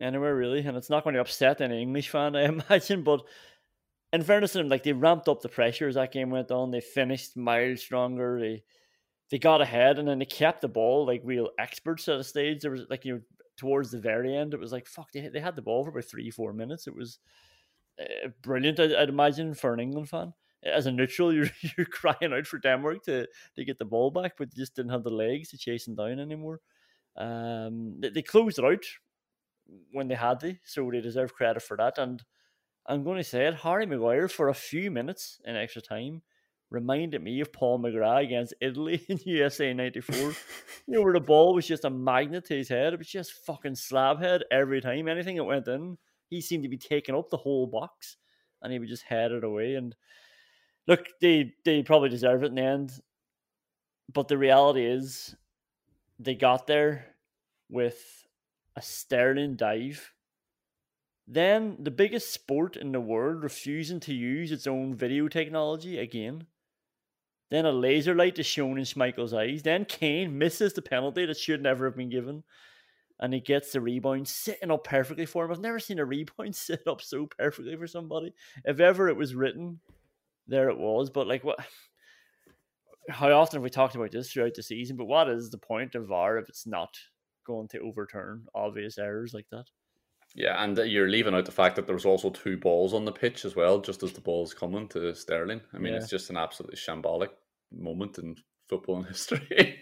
anywhere 0.00 0.36
really, 0.36 0.60
and 0.60 0.76
it's 0.76 0.90
not 0.90 1.04
going 1.04 1.14
to 1.14 1.20
upset 1.20 1.60
any 1.60 1.82
English 1.82 2.10
fan, 2.10 2.36
I 2.36 2.44
imagine. 2.44 3.02
But 3.02 3.22
in 4.12 4.22
fairness 4.22 4.52
to 4.52 4.58
them, 4.58 4.68
like 4.68 4.82
they 4.82 4.92
ramped 4.92 5.28
up 5.28 5.40
the 5.40 5.48
pressure 5.48 5.88
as 5.88 5.94
that 5.94 6.12
game 6.12 6.30
went 6.30 6.50
on. 6.50 6.70
They 6.70 6.80
finished 6.80 7.36
miles 7.36 7.80
stronger. 7.80 8.38
They 8.40 8.62
they 9.30 9.38
got 9.38 9.60
ahead 9.60 9.98
and 9.98 10.08
then 10.08 10.18
they 10.18 10.24
kept 10.24 10.60
the 10.60 10.68
ball 10.68 11.06
like 11.06 11.20
real 11.24 11.50
experts 11.58 12.08
at 12.08 12.20
a 12.20 12.24
stage. 12.24 12.62
There 12.62 12.70
was 12.70 12.86
like 12.88 13.04
you 13.04 13.14
know 13.14 13.20
towards 13.56 13.90
the 13.90 13.98
very 13.98 14.36
end, 14.36 14.54
it 14.54 14.60
was 14.60 14.72
like 14.72 14.86
fuck. 14.86 15.12
They 15.12 15.28
they 15.28 15.40
had 15.40 15.56
the 15.56 15.62
ball 15.62 15.84
for 15.84 15.90
about 15.90 16.04
three 16.04 16.30
four 16.30 16.52
minutes. 16.52 16.86
It 16.86 16.96
was 16.96 17.18
uh, 18.00 18.28
brilliant. 18.42 18.80
I'd, 18.80 18.94
I'd, 18.94 19.08
imagine 19.08 19.54
for 19.54 19.74
an 19.74 19.80
England 19.80 20.08
fan. 20.08 20.32
As 20.64 20.86
a 20.86 20.92
neutral, 20.92 21.32
you're 21.34 21.50
you're 21.76 21.86
crying 21.86 22.32
out 22.32 22.46
for 22.46 22.58
Denmark 22.58 23.04
to 23.04 23.26
to 23.56 23.64
get 23.64 23.78
the 23.78 23.84
ball 23.84 24.10
back, 24.10 24.34
but 24.38 24.50
they 24.50 24.60
just 24.60 24.74
didn't 24.74 24.92
have 24.92 25.04
the 25.04 25.10
legs 25.10 25.50
to 25.50 25.58
chase 25.58 25.84
them 25.84 25.94
down 25.94 26.18
anymore. 26.18 26.60
Um, 27.16 27.96
they, 28.00 28.10
they 28.10 28.22
closed 28.22 28.58
it 28.58 28.64
out 28.64 28.84
when 29.92 30.08
they 30.08 30.14
had 30.14 30.40
the, 30.40 30.56
so 30.64 30.88
they 30.90 31.00
deserve 31.00 31.34
credit 31.34 31.62
for 31.62 31.76
that. 31.76 31.98
And 31.98 32.22
I'm 32.86 33.04
going 33.04 33.18
to 33.18 33.24
say 33.24 33.46
it, 33.46 33.54
Harry 33.54 33.86
Maguire 33.86 34.28
for 34.28 34.48
a 34.48 34.54
few 34.54 34.90
minutes 34.90 35.40
in 35.44 35.56
extra 35.56 35.82
time 35.82 36.22
reminded 36.70 37.22
me 37.22 37.40
of 37.40 37.52
Paul 37.52 37.78
McGrath 37.78 38.24
against 38.24 38.54
Italy 38.60 39.04
in 39.08 39.18
USA 39.24 39.72
94. 39.72 40.16
you 40.16 40.34
know, 40.88 41.02
where 41.02 41.12
the 41.12 41.20
ball 41.20 41.54
was 41.54 41.66
just 41.66 41.84
a 41.84 41.90
magnet 41.90 42.44
to 42.46 42.56
his 42.56 42.68
head. 42.68 42.92
It 42.92 42.98
was 42.98 43.08
just 43.08 43.44
fucking 43.46 43.76
slab 43.76 44.20
head 44.20 44.42
every 44.50 44.80
time. 44.80 45.08
Anything 45.08 45.36
that 45.36 45.44
went 45.44 45.68
in, 45.68 45.96
he 46.28 46.40
seemed 46.40 46.64
to 46.64 46.68
be 46.68 46.78
taking 46.78 47.14
up 47.14 47.30
the 47.30 47.36
whole 47.36 47.66
box 47.66 48.16
and 48.62 48.72
he 48.72 48.78
would 48.78 48.88
just 48.88 49.04
head 49.04 49.32
it 49.32 49.44
away. 49.44 49.74
And 49.74 49.94
look, 50.86 51.06
they, 51.20 51.52
they 51.64 51.82
probably 51.82 52.08
deserve 52.08 52.42
it 52.42 52.48
in 52.48 52.54
the 52.56 52.62
end. 52.62 52.92
But 54.12 54.28
the 54.28 54.38
reality 54.38 54.86
is, 54.86 55.34
they 56.18 56.34
got 56.34 56.66
there 56.66 57.14
with 57.68 58.26
a 58.74 58.82
sterling 58.82 59.56
dive. 59.56 60.12
Then 61.26 61.76
the 61.80 61.90
biggest 61.90 62.32
sport 62.32 62.76
in 62.76 62.92
the 62.92 63.00
world 63.00 63.42
refusing 63.42 64.00
to 64.00 64.14
use 64.14 64.50
its 64.50 64.66
own 64.66 64.94
video 64.94 65.28
technology 65.28 65.98
again. 65.98 66.46
Then 67.50 67.64
a 67.64 67.72
laser 67.72 68.14
light 68.14 68.38
is 68.38 68.46
shown 68.46 68.78
in 68.78 68.84
Schmeichel's 68.84 69.32
eyes. 69.32 69.62
Then 69.62 69.84
Kane 69.86 70.36
misses 70.36 70.74
the 70.74 70.82
penalty 70.82 71.24
that 71.24 71.38
should 71.38 71.62
never 71.62 71.86
have 71.86 71.96
been 71.96 72.10
given. 72.10 72.44
And 73.20 73.32
he 73.32 73.40
gets 73.40 73.72
the 73.72 73.80
rebound 73.80 74.28
sitting 74.28 74.70
up 74.70 74.84
perfectly 74.84 75.26
for 75.26 75.44
him. 75.44 75.50
I've 75.50 75.60
never 75.60 75.80
seen 75.80 75.98
a 75.98 76.04
rebound 76.04 76.54
sit 76.56 76.86
up 76.86 77.00
so 77.00 77.26
perfectly 77.26 77.76
for 77.76 77.86
somebody. 77.86 78.34
If 78.64 78.80
ever 78.80 79.08
it 79.08 79.16
was 79.16 79.34
written, 79.34 79.80
there 80.46 80.68
it 80.68 80.78
was. 80.78 81.10
But 81.10 81.26
like 81.26 81.42
what 81.42 81.58
how 83.08 83.32
often 83.32 83.56
have 83.56 83.64
we 83.64 83.70
talked 83.70 83.94
about 83.94 84.12
this 84.12 84.30
throughout 84.30 84.54
the 84.54 84.62
season? 84.62 84.96
But 84.96 85.06
what 85.06 85.28
is 85.28 85.50
the 85.50 85.58
point 85.58 85.94
of 85.94 86.08
VAR 86.08 86.38
if 86.38 86.48
it's 86.48 86.66
not 86.66 86.98
going 87.46 87.68
to 87.68 87.80
overturn 87.80 88.46
obvious 88.54 88.98
errors 88.98 89.32
like 89.32 89.46
that? 89.50 89.64
Yeah, 90.34 90.62
and 90.62 90.76
you're 90.78 91.08
leaving 91.08 91.34
out 91.34 91.46
the 91.46 91.52
fact 91.52 91.76
that 91.76 91.86
there 91.86 91.94
was 91.94 92.04
also 92.04 92.30
two 92.30 92.56
balls 92.56 92.94
on 92.94 93.04
the 93.04 93.12
pitch 93.12 93.44
as 93.44 93.56
well, 93.56 93.80
just 93.80 94.02
as 94.02 94.12
the 94.12 94.20
ball's 94.20 94.54
coming 94.54 94.86
to 94.88 95.14
Sterling. 95.14 95.60
I 95.74 95.78
mean, 95.78 95.92
yeah. 95.92 95.98
it's 95.98 96.10
just 96.10 96.30
an 96.30 96.36
absolutely 96.36 96.76
shambolic 96.76 97.30
moment 97.72 98.18
in 98.18 98.36
football 98.68 99.02
history. 99.08 99.80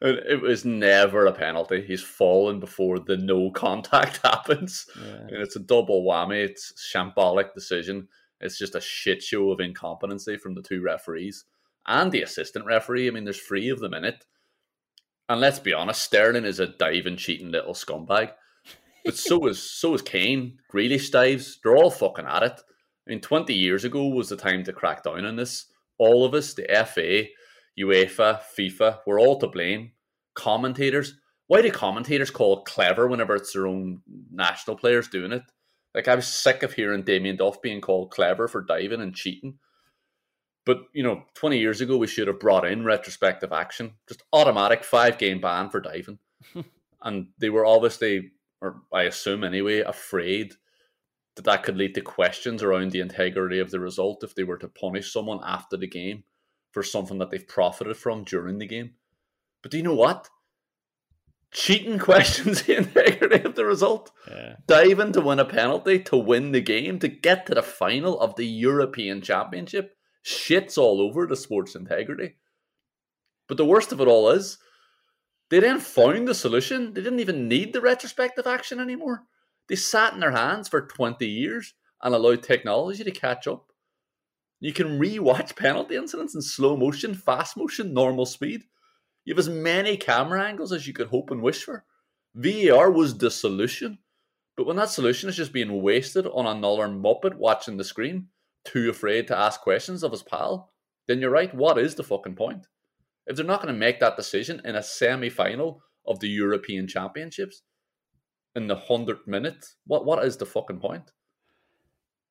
it 0.00 0.40
was 0.40 0.64
never 0.64 1.26
a 1.26 1.32
penalty. 1.32 1.82
He's 1.82 2.02
fallen 2.02 2.60
before 2.60 2.98
the 3.00 3.16
no 3.16 3.50
contact 3.50 4.20
happens. 4.24 4.86
Yeah. 4.98 5.26
And 5.28 5.36
it's 5.36 5.56
a 5.56 5.60
double 5.60 6.04
whammy. 6.04 6.44
It's 6.44 6.72
shambolic 6.94 7.52
decision. 7.54 8.08
It's 8.40 8.58
just 8.58 8.76
a 8.76 8.80
shit 8.80 9.22
show 9.22 9.50
of 9.50 9.60
incompetency 9.60 10.36
from 10.36 10.54
the 10.54 10.62
two 10.62 10.80
referees 10.80 11.44
and 11.86 12.12
the 12.12 12.22
assistant 12.22 12.66
referee. 12.66 13.08
I 13.08 13.10
mean, 13.10 13.24
there's 13.24 13.40
three 13.40 13.68
of 13.68 13.80
them 13.80 13.94
in 13.94 14.04
it. 14.04 14.24
And 15.28 15.40
let's 15.40 15.58
be 15.58 15.74
honest, 15.74 16.02
Sterling 16.02 16.44
is 16.44 16.60
a 16.60 16.68
diving, 16.68 17.16
cheating 17.16 17.50
little 17.50 17.74
scumbag. 17.74 18.32
But 19.08 19.16
so 19.16 19.46
is 19.46 19.62
so 19.62 19.94
is 19.94 20.02
Kane, 20.02 20.58
Grealish 20.70 21.10
dives. 21.10 21.60
They're 21.64 21.78
all 21.78 21.90
fucking 21.90 22.26
at 22.26 22.42
it. 22.42 22.60
I 22.60 23.10
mean, 23.10 23.22
20 23.22 23.54
years 23.54 23.84
ago 23.84 24.06
was 24.06 24.28
the 24.28 24.36
time 24.36 24.64
to 24.64 24.72
crack 24.74 25.02
down 25.02 25.24
on 25.24 25.36
this. 25.36 25.64
All 25.96 26.26
of 26.26 26.34
us, 26.34 26.52
the 26.52 26.64
FA, 26.84 27.24
UEFA, 27.80 28.42
FIFA, 28.54 28.98
we're 29.06 29.18
all 29.18 29.38
to 29.38 29.46
blame. 29.46 29.92
Commentators. 30.34 31.14
Why 31.46 31.62
do 31.62 31.70
commentators 31.70 32.30
call 32.30 32.58
it 32.58 32.66
clever 32.66 33.08
whenever 33.08 33.34
it's 33.34 33.54
their 33.54 33.66
own 33.66 34.02
national 34.30 34.76
players 34.76 35.08
doing 35.08 35.32
it? 35.32 35.44
Like 35.94 36.06
I 36.06 36.14
was 36.14 36.26
sick 36.28 36.62
of 36.62 36.74
hearing 36.74 37.02
Damien 37.02 37.36
Duff 37.36 37.62
being 37.62 37.80
called 37.80 38.10
clever 38.10 38.46
for 38.46 38.60
diving 38.60 39.00
and 39.00 39.14
cheating. 39.14 39.58
But 40.66 40.82
you 40.92 41.02
know, 41.02 41.22
20 41.32 41.58
years 41.58 41.80
ago 41.80 41.96
we 41.96 42.08
should 42.08 42.28
have 42.28 42.40
brought 42.40 42.66
in 42.66 42.84
retrospective 42.84 43.52
action. 43.52 43.94
Just 44.06 44.22
automatic 44.34 44.84
five 44.84 45.16
game 45.16 45.40
ban 45.40 45.70
for 45.70 45.80
diving. 45.80 46.18
and 47.02 47.28
they 47.38 47.48
were 47.48 47.64
obviously 47.64 48.32
or 48.60 48.82
I 48.92 49.02
assume 49.02 49.44
anyway, 49.44 49.80
afraid 49.80 50.54
that 51.36 51.44
that 51.44 51.62
could 51.62 51.76
lead 51.76 51.94
to 51.94 52.00
questions 52.00 52.62
around 52.62 52.90
the 52.90 53.00
integrity 53.00 53.60
of 53.60 53.70
the 53.70 53.80
result 53.80 54.24
if 54.24 54.34
they 54.34 54.44
were 54.44 54.58
to 54.58 54.68
punish 54.68 55.12
someone 55.12 55.40
after 55.44 55.76
the 55.76 55.86
game 55.86 56.24
for 56.72 56.82
something 56.82 57.18
that 57.18 57.30
they've 57.30 57.46
profited 57.46 57.96
from 57.96 58.24
during 58.24 58.58
the 58.58 58.66
game. 58.66 58.94
But 59.62 59.70
do 59.70 59.76
you 59.76 59.82
know 59.82 59.94
what? 59.94 60.28
Cheating 61.52 61.98
questions 62.00 62.62
the 62.62 62.78
integrity 62.78 63.44
of 63.44 63.54
the 63.54 63.64
result. 63.64 64.10
Yeah. 64.28 64.56
Diving 64.66 65.12
to 65.12 65.20
win 65.20 65.38
a 65.38 65.44
penalty 65.44 66.00
to 66.00 66.16
win 66.16 66.52
the 66.52 66.60
game 66.60 66.98
to 66.98 67.08
get 67.08 67.46
to 67.46 67.54
the 67.54 67.62
final 67.62 68.18
of 68.20 68.36
the 68.36 68.46
European 68.46 69.20
Championship 69.20 69.96
shits 70.24 70.76
all 70.76 71.00
over 71.00 71.26
the 71.26 71.36
sport's 71.36 71.74
integrity. 71.74 72.34
But 73.46 73.56
the 73.56 73.64
worst 73.64 73.92
of 73.92 74.00
it 74.00 74.08
all 74.08 74.28
is 74.30 74.58
they 75.50 75.60
then 75.60 75.80
found 75.80 76.28
the 76.28 76.34
solution. 76.34 76.92
They 76.92 77.02
didn't 77.02 77.20
even 77.20 77.48
need 77.48 77.72
the 77.72 77.80
retrospective 77.80 78.46
action 78.46 78.80
anymore. 78.80 79.24
They 79.68 79.76
sat 79.76 80.14
in 80.14 80.20
their 80.20 80.32
hands 80.32 80.68
for 80.68 80.86
20 80.86 81.26
years 81.26 81.74
and 82.02 82.14
allowed 82.14 82.42
technology 82.42 83.04
to 83.04 83.10
catch 83.10 83.46
up. 83.46 83.72
You 84.60 84.72
can 84.72 84.98
re-watch 84.98 85.56
penalty 85.56 85.96
incidents 85.96 86.34
in 86.34 86.42
slow 86.42 86.76
motion, 86.76 87.14
fast 87.14 87.56
motion, 87.56 87.94
normal 87.94 88.26
speed. 88.26 88.64
You 89.24 89.34
have 89.34 89.38
as 89.38 89.48
many 89.48 89.96
camera 89.96 90.42
angles 90.42 90.72
as 90.72 90.86
you 90.86 90.92
could 90.92 91.08
hope 91.08 91.30
and 91.30 91.42
wish 91.42 91.64
for. 91.64 91.84
VAR 92.34 92.90
was 92.90 93.16
the 93.16 93.30
solution. 93.30 93.98
But 94.56 94.66
when 94.66 94.76
that 94.76 94.90
solution 94.90 95.28
is 95.28 95.36
just 95.36 95.52
being 95.52 95.82
wasted 95.82 96.26
on 96.26 96.46
another 96.46 96.88
muppet 96.88 97.34
watching 97.34 97.76
the 97.76 97.84
screen, 97.84 98.28
too 98.64 98.90
afraid 98.90 99.28
to 99.28 99.38
ask 99.38 99.60
questions 99.60 100.02
of 100.02 100.12
his 100.12 100.22
pal, 100.22 100.72
then 101.06 101.20
you're 101.20 101.30
right, 101.30 101.54
what 101.54 101.78
is 101.78 101.94
the 101.94 102.02
fucking 102.02 102.34
point? 102.34 102.66
If 103.28 103.36
they're 103.36 103.44
not 103.44 103.62
going 103.62 103.72
to 103.72 103.78
make 103.78 104.00
that 104.00 104.16
decision 104.16 104.60
in 104.64 104.74
a 104.74 104.82
semi 104.82 105.28
final 105.28 105.82
of 106.06 106.18
the 106.18 106.28
European 106.28 106.88
Championships 106.88 107.62
in 108.56 108.66
the 108.66 108.76
100th 108.76 109.26
minute, 109.26 109.64
what, 109.86 110.06
what 110.06 110.24
is 110.24 110.38
the 110.38 110.46
fucking 110.46 110.80
point? 110.80 111.12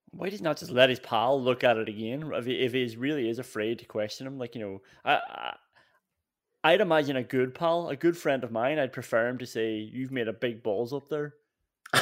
Why 0.09 0.29
does 0.29 0.39
he 0.39 0.43
not 0.43 0.57
just 0.57 0.71
let 0.71 0.89
his 0.89 0.99
pal 0.99 1.41
look 1.41 1.63
at 1.63 1.77
it 1.77 1.87
again? 1.87 2.31
If 2.33 2.45
he, 2.45 2.53
if 2.55 2.73
he 2.73 2.95
really 2.97 3.29
is 3.29 3.37
afraid 3.37 3.77
to 3.79 3.85
question 3.85 4.25
him, 4.25 4.39
like 4.39 4.55
you 4.55 4.61
know, 4.61 4.81
I, 5.05 5.13
I 5.15 5.55
I'd 6.63 6.81
imagine 6.81 7.15
a 7.15 7.23
good 7.23 7.53
pal, 7.53 7.89
a 7.89 7.95
good 7.95 8.17
friend 8.17 8.43
of 8.43 8.51
mine, 8.51 8.79
I'd 8.79 8.93
prefer 8.93 9.27
him 9.27 9.37
to 9.37 9.45
say, 9.45 9.75
"You've 9.75 10.11
made 10.11 10.27
a 10.27 10.33
big 10.33 10.63
balls 10.63 10.93
up 10.93 11.09
there." 11.09 11.35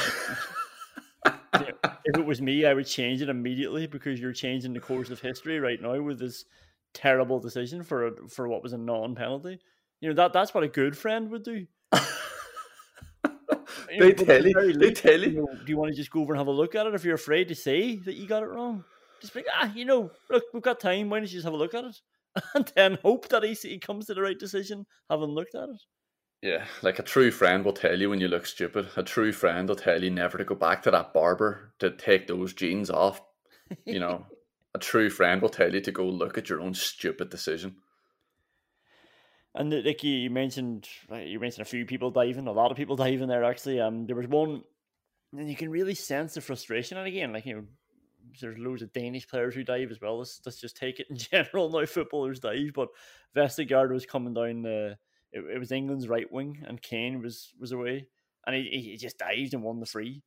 if 1.24 2.16
it 2.16 2.24
was 2.24 2.40
me, 2.40 2.64
I 2.64 2.74
would 2.74 2.86
change 2.86 3.20
it 3.20 3.28
immediately 3.28 3.86
because 3.86 4.18
you're 4.18 4.32
changing 4.32 4.72
the 4.72 4.80
course 4.80 5.10
of 5.10 5.20
history 5.20 5.60
right 5.60 5.80
now 5.80 6.00
with 6.00 6.18
this 6.18 6.44
terrible 6.96 7.38
decision 7.38 7.82
for 7.82 8.06
a, 8.08 8.28
for 8.28 8.48
what 8.48 8.62
was 8.62 8.72
a 8.72 8.78
non-penalty. 8.78 9.58
You 10.00 10.08
know 10.08 10.14
that 10.16 10.32
that's 10.32 10.52
what 10.54 10.64
a 10.64 10.68
good 10.68 10.96
friend 10.96 11.30
would 11.30 11.44
do. 11.44 11.66
You 13.90 14.00
know, 14.00 14.06
They 14.06 14.12
tell 14.12 14.46
you- 14.46 14.72
they 14.74 14.90
tell 14.90 15.20
you. 15.20 15.30
know, 15.30 15.46
do 15.64 15.70
you 15.70 15.76
want 15.76 15.90
to 15.92 15.96
just 15.96 16.10
go 16.10 16.20
over 16.20 16.32
and 16.32 16.40
have 16.40 16.48
a 16.48 16.50
look 16.50 16.74
at 16.74 16.86
it 16.86 16.94
if 16.94 17.04
you're 17.04 17.14
afraid 17.14 17.48
to 17.48 17.54
say 17.54 17.96
that 17.96 18.14
you 18.14 18.26
got 18.26 18.42
it 18.42 18.46
wrong? 18.46 18.84
Just 19.20 19.32
be 19.32 19.40
like, 19.40 19.46
ah, 19.54 19.72
you 19.74 19.84
know, 19.84 20.10
look, 20.28 20.42
we've 20.52 20.62
got 20.62 20.80
time. 20.80 21.08
Why 21.08 21.18
don't 21.18 21.28
you 21.28 21.36
just 21.36 21.44
have 21.44 21.54
a 21.54 21.56
look 21.56 21.74
at 21.74 21.84
it? 21.84 21.96
And 22.54 22.70
then 22.74 22.98
hope 23.02 23.28
that 23.28 23.44
he 23.44 23.78
comes 23.78 24.06
to 24.06 24.14
the 24.14 24.20
right 24.22 24.38
decision 24.38 24.86
having 25.08 25.30
looked 25.30 25.54
at 25.54 25.68
it. 25.70 25.80
Yeah, 26.42 26.64
like 26.82 26.98
a 26.98 27.02
true 27.02 27.30
friend 27.30 27.64
will 27.64 27.72
tell 27.72 27.98
you 27.98 28.10
when 28.10 28.20
you 28.20 28.28
look 28.28 28.44
stupid. 28.44 28.88
A 28.96 29.02
true 29.02 29.32
friend 29.32 29.68
will 29.68 29.76
tell 29.76 30.02
you 30.02 30.10
never 30.10 30.36
to 30.36 30.44
go 30.44 30.54
back 30.54 30.82
to 30.82 30.90
that 30.90 31.14
barber 31.14 31.72
to 31.78 31.90
take 31.92 32.26
those 32.26 32.52
jeans 32.52 32.90
off. 32.90 33.22
You 33.86 34.00
know, 34.00 34.26
a 34.76 34.78
true 34.78 35.08
friend 35.08 35.40
will 35.40 35.48
tell 35.48 35.72
you 35.72 35.80
to 35.80 35.90
go 35.90 36.04
look 36.04 36.36
at 36.36 36.50
your 36.50 36.60
own 36.60 36.74
stupid 36.74 37.30
decision. 37.30 37.76
And 39.54 39.72
uh, 39.72 39.78
like 39.82 40.04
you, 40.04 40.12
you 40.12 40.30
mentioned, 40.30 40.86
you 41.10 41.40
mentioned 41.40 41.66
a 41.66 41.70
few 41.70 41.86
people 41.86 42.10
diving, 42.10 42.46
a 42.46 42.52
lot 42.52 42.70
of 42.70 42.76
people 42.76 42.94
diving 42.94 43.28
there 43.28 43.42
actually. 43.42 43.80
Um, 43.80 44.06
there 44.06 44.14
was 44.14 44.28
one, 44.28 44.62
and 45.32 45.48
you 45.48 45.56
can 45.56 45.70
really 45.70 45.94
sense 45.94 46.34
the 46.34 46.42
frustration. 46.42 46.98
And 46.98 47.06
again, 47.06 47.32
like 47.32 47.46
you 47.46 47.54
know, 47.54 47.64
there's 48.38 48.58
loads 48.58 48.82
of 48.82 48.92
Danish 48.92 49.26
players 49.26 49.54
who 49.54 49.64
dive 49.64 49.90
as 49.90 50.00
well. 50.00 50.18
Let's, 50.18 50.42
let's 50.44 50.60
just 50.60 50.76
take 50.76 51.00
it 51.00 51.06
in 51.08 51.16
general. 51.32 51.70
Now 51.70 51.86
footballers 51.86 52.40
dive, 52.40 52.72
but 52.74 52.88
Vestergaard 53.34 53.90
was 53.90 54.04
coming 54.04 54.34
down 54.34 54.60
the. 54.60 54.98
It, 55.32 55.40
it 55.54 55.58
was 55.58 55.72
England's 55.72 56.06
right 56.06 56.30
wing, 56.30 56.62
and 56.66 56.82
Kane 56.82 57.22
was 57.22 57.54
was 57.58 57.72
away, 57.72 58.08
and 58.46 58.54
he 58.54 58.68
he 58.90 58.96
just 58.98 59.18
dived 59.18 59.54
and 59.54 59.62
won 59.62 59.80
the 59.80 59.86
free, 59.86 60.22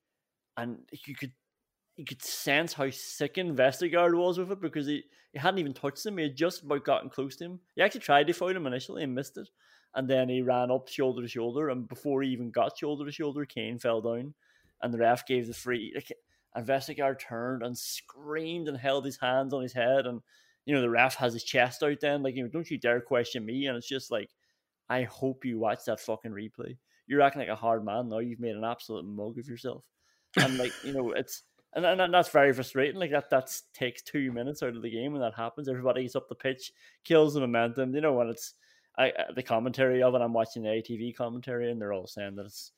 and 0.58 0.80
you 1.06 1.14
could 1.14 1.34
you 2.00 2.06
could 2.06 2.24
sense 2.24 2.72
how 2.72 2.90
sick 2.90 3.36
Vestergaard 3.36 4.18
was 4.18 4.40
with 4.40 4.54
it 4.54 4.62
because 4.62 4.88
he, 4.88 5.04
he 5.34 5.38
hadn't 5.38 5.60
even 5.60 5.74
touched 5.74 6.06
him. 6.06 6.18
He 6.18 6.24
had 6.24 6.38
just 6.38 6.64
about 6.64 6.86
gotten 6.86 7.10
close 7.10 7.36
to 7.36 7.44
him. 7.44 7.60
He 7.76 7.82
actually 7.82 8.00
tried 8.00 8.28
to 8.28 8.34
foul 8.34 8.56
him 8.56 8.66
initially 8.66 9.04
and 9.04 9.14
missed 9.14 9.38
it. 9.38 9.50
And 9.94 10.10
then 10.10 10.30
he 10.30 10.42
ran 10.42 10.72
up 10.72 10.88
shoulder 10.88 11.22
to 11.22 11.28
shoulder. 11.28 11.68
And 11.68 11.90
before 11.90 12.22
he 12.22 12.30
even 12.30 12.52
got 12.52 12.78
shoulder 12.78 13.06
to 13.06 13.12
shoulder, 13.12 13.44
Kane 13.44 13.80
fell 13.80 14.00
down. 14.00 14.34
And 14.82 14.94
the 14.94 15.00
ref 15.00 15.28
gave 15.28 15.48
the 15.48 15.54
free. 15.54 15.92
Like, 15.94 16.14
and 16.56 16.66
Vestergaard 16.66 17.20
turned 17.20 17.64
and 17.64 17.78
screamed 17.78 18.70
and 18.70 18.78
held 18.78 19.04
his 19.04 19.18
hands 19.18 19.54
on 19.54 19.62
his 19.62 19.74
head. 19.74 20.06
And, 20.06 20.22
you 20.66 20.74
know, 20.74 20.82
the 20.82 20.90
ref 20.90 21.16
has 21.16 21.34
his 21.34 21.44
chest 21.44 21.84
out 21.84 22.00
then. 22.00 22.24
Like, 22.24 22.38
you 22.38 22.44
know, 22.44 22.50
don't 22.50 22.72
you 22.72 22.78
dare 22.78 23.02
question 23.02 23.46
me. 23.46 23.66
And 23.66 23.76
it's 23.76 23.90
just 23.90 24.10
like, 24.10 24.30
I 24.90 25.04
hope 25.04 25.44
you 25.44 25.60
watch 25.60 25.80
that 25.86 26.00
fucking 26.00 26.32
replay. 26.32 26.78
You're 27.08 27.22
acting 27.22 27.42
like 27.42 27.50
a 27.50 27.56
hard 27.56 27.84
man 27.84 28.08
now. 28.08 28.20
You've 28.20 28.40
made 28.40 28.56
an 28.56 28.64
absolute 28.64 29.04
mug 29.04 29.38
of 29.38 29.50
yourself. 29.50 29.84
And, 30.38 30.58
like, 30.58 30.72
you 30.86 30.94
know, 30.94 31.12
it's. 31.12 31.44
And, 31.74 31.86
and, 31.86 32.14
that's 32.14 32.30
very 32.30 32.52
frustrating. 32.52 33.00
Like 33.00 33.12
that, 33.12 33.30
that 33.30 33.56
takes 33.74 34.02
two 34.02 34.32
minutes 34.32 34.64
out 34.64 34.76
of 34.76 34.82
the 34.82 34.90
game 34.90 35.12
when 35.12 35.22
that 35.22 35.36
happens. 35.36 35.70
Everybody 35.70 36.02
gets 36.02 36.16
up 36.16 36.28
the 36.28 36.36
pitch, 36.36 36.72
kills 37.04 37.36
the 37.36 37.42
momentum. 37.42 37.94
You 37.94 38.02
know 38.02 38.14
when 38.14 38.30
it's 38.30 38.56
I, 38.98 39.14
the 39.36 39.44
commentary 39.44 40.02
of 40.02 40.16
it. 40.16 40.22
I'm 40.22 40.34
watching 40.34 40.64
the 40.64 40.70
ITV 40.70 41.16
commentary, 41.16 41.72
and 41.72 41.80
they're 41.80 41.94
all 41.94 42.08
saying 42.08 42.36
that 42.36 42.46
it's 42.46 42.72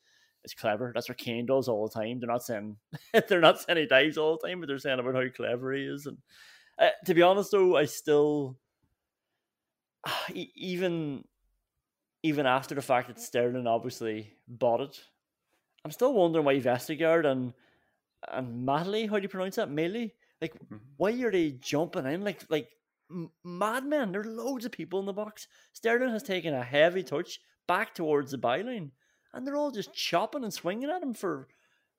it's 0.44 0.54
clever. 0.54 0.92
That's 0.94 1.08
what 1.08 1.18
Kane 1.18 1.46
does 1.46 1.68
all 1.68 1.88
the 1.88 1.94
time. 1.94 2.20
They're 2.20 2.28
not 2.28 2.44
saying 2.44 2.76
they're 3.28 3.40
not 3.40 3.62
saying 3.62 3.78
he 3.78 3.86
dives 3.86 4.18
all 4.18 4.38
the 4.38 4.48
time, 4.48 4.60
but 4.60 4.68
they're 4.68 4.78
saying 4.78 5.00
about 5.00 5.16
how 5.16 5.30
clever 5.30 5.74
he 5.74 5.84
is. 5.84 6.06
And 6.06 6.18
uh, 6.78 6.90
to 7.06 7.14
be 7.14 7.22
honest, 7.22 7.52
though, 7.52 7.78
I 7.78 7.86
still 7.86 8.58
even 10.34 11.24
even 12.24 12.46
after 12.46 12.76
the 12.76 12.82
fact 12.82 13.08
that 13.08 13.20
Sterling 13.20 13.68
obviously 13.68 14.34
bought 14.48 14.82
it, 14.82 15.02
I'm 15.84 15.92
still 15.92 16.14
wondering 16.14 16.46
why 16.46 16.60
Vestergaard 16.60 17.26
and 17.26 17.54
and 18.30 18.66
Madley, 18.66 19.08
how 19.08 19.18
do 19.18 19.24
you 19.24 19.30
pronounce 19.30 19.56
that? 19.56 19.72
Melee? 19.72 20.14
Like, 20.42 20.56
mm-hmm. 20.56 20.78
why 20.98 21.12
are 21.24 21.32
they 21.32 21.52
jumping 21.52 22.06
in 22.06 22.24
like 22.24 22.44
like 22.50 22.70
m- 23.10 23.32
madmen? 23.44 24.12
There 24.12 24.22
are 24.22 24.26
loads 24.26 24.66
of 24.66 24.72
people 24.72 25.00
in 25.00 25.06
the 25.06 25.14
box. 25.14 25.48
Sterling 25.74 26.12
has 26.12 26.24
taken 26.24 26.54
a 26.54 26.64
heavy 26.64 27.04
touch 27.04 27.40
back 27.68 27.94
towards 27.94 28.32
the 28.32 28.38
byline, 28.38 28.92
and 29.34 29.46
they're 29.46 29.56
all 29.58 29.72
just 29.72 29.94
chopping 29.94 30.44
and 30.44 30.54
swinging 30.54 30.90
at 30.90 31.04
him 31.04 31.14
for. 31.14 31.48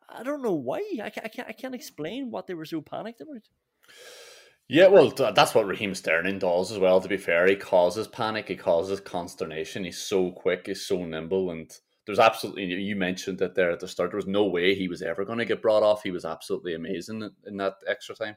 I 0.08 0.24
don't 0.24 0.42
know 0.42 0.54
why. 0.54 0.82
I 1.02 1.10
can't, 1.10 1.24
I 1.24 1.28
can't, 1.28 1.48
I 1.48 1.52
can't 1.52 1.74
explain 1.74 2.30
what 2.30 2.46
they 2.46 2.54
were 2.54 2.66
so 2.66 2.82
panicked 2.82 3.20
about. 3.20 3.48
Yeah, 4.68 4.88
well, 4.88 5.10
that's 5.10 5.54
what 5.54 5.66
Raheem 5.66 5.94
Sterling 5.94 6.38
does 6.38 6.72
as 6.72 6.78
well. 6.78 7.00
To 7.00 7.08
be 7.08 7.16
fair, 7.16 7.46
he 7.46 7.56
causes 7.56 8.08
panic, 8.08 8.48
he 8.48 8.56
causes 8.56 9.00
consternation. 9.00 9.84
He's 9.84 9.98
so 9.98 10.30
quick, 10.30 10.66
he's 10.66 10.86
so 10.86 11.04
nimble, 11.04 11.50
and 11.50 11.70
there's 12.06 12.18
absolutely. 12.18 12.64
You 12.64 12.96
mentioned 12.96 13.38
that 13.38 13.54
there 13.54 13.70
at 13.70 13.80
the 13.80 13.88
start. 13.88 14.10
There 14.10 14.16
was 14.16 14.26
no 14.26 14.44
way 14.44 14.74
he 14.74 14.88
was 14.88 15.02
ever 15.02 15.24
going 15.24 15.38
to 15.38 15.44
get 15.44 15.62
brought 15.62 15.82
off. 15.82 16.02
He 16.02 16.10
was 16.10 16.24
absolutely 16.24 16.74
amazing 16.74 17.30
in- 17.46 17.56
that 17.58 17.74
extra 17.86 18.14
time, 18.14 18.36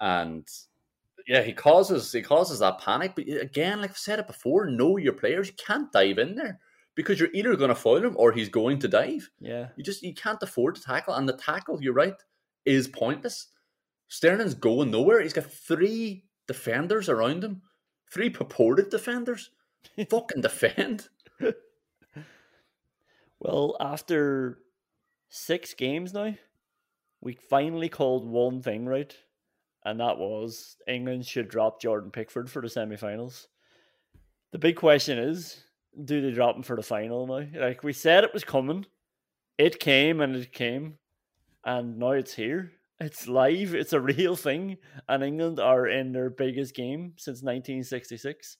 and 0.00 0.48
yeah, 1.26 1.42
he 1.42 1.52
causes 1.52 2.10
he 2.10 2.22
causes 2.22 2.58
that 2.58 2.80
panic. 2.80 3.12
But 3.14 3.28
again, 3.28 3.80
like 3.80 3.90
I've 3.90 3.98
said 3.98 4.18
it 4.18 4.26
before, 4.26 4.66
know 4.66 4.96
your 4.96 5.12
players. 5.12 5.48
You 5.48 5.54
can't 5.54 5.92
dive 5.92 6.18
in 6.18 6.34
there 6.34 6.58
because 6.94 7.20
you're 7.20 7.32
either 7.32 7.54
going 7.54 7.68
to 7.68 7.76
foul 7.76 8.04
him 8.04 8.16
or 8.16 8.32
he's 8.32 8.48
going 8.48 8.80
to 8.80 8.88
dive. 8.88 9.30
Yeah. 9.38 9.68
You 9.76 9.84
just 9.84 10.02
you 10.02 10.14
can't 10.14 10.42
afford 10.42 10.74
to 10.74 10.82
tackle, 10.82 11.14
and 11.14 11.28
the 11.28 11.34
tackle, 11.34 11.80
you're 11.80 11.92
right, 11.92 12.20
is 12.64 12.88
pointless. 12.88 13.48
Sterling's 14.08 14.54
going 14.54 14.90
nowhere. 14.90 15.20
He's 15.20 15.34
got 15.34 15.52
three 15.52 16.24
defenders 16.48 17.08
around 17.08 17.44
him, 17.44 17.62
three 18.10 18.30
purported 18.30 18.90
defenders. 18.90 19.50
Fucking 20.10 20.42
defend. 20.42 21.08
Well, 23.40 23.76
after 23.80 24.58
six 25.28 25.74
games 25.74 26.12
now, 26.12 26.34
we 27.20 27.34
finally 27.34 27.88
called 27.88 28.26
one 28.26 28.62
thing 28.62 28.86
right, 28.86 29.14
and 29.84 30.00
that 30.00 30.18
was 30.18 30.76
England 30.86 31.26
should 31.26 31.48
drop 31.48 31.80
Jordan 31.80 32.10
Pickford 32.10 32.50
for 32.50 32.62
the 32.62 32.68
semi-finals. 32.68 33.48
The 34.52 34.58
big 34.58 34.76
question 34.76 35.18
is, 35.18 35.62
do 36.04 36.20
they 36.20 36.32
drop 36.32 36.56
him 36.56 36.62
for 36.62 36.76
the 36.76 36.82
final 36.82 37.26
now? 37.26 37.46
Like 37.54 37.82
we 37.82 37.92
said, 37.92 38.24
it 38.24 38.34
was 38.34 38.44
coming. 38.44 38.86
It 39.56 39.80
came 39.80 40.20
and 40.20 40.36
it 40.36 40.52
came, 40.52 40.98
and 41.64 41.98
now 41.98 42.12
it's 42.12 42.34
here. 42.34 42.72
It's 43.00 43.28
live. 43.28 43.74
It's 43.74 43.92
a 43.92 44.00
real 44.16 44.34
thing, 44.34 44.78
and 45.08 45.22
England 45.22 45.60
are 45.60 45.86
in 45.86 46.12
their 46.12 46.30
biggest 46.30 46.74
game 46.74 47.14
since 47.16 47.42
1966. 47.42 48.56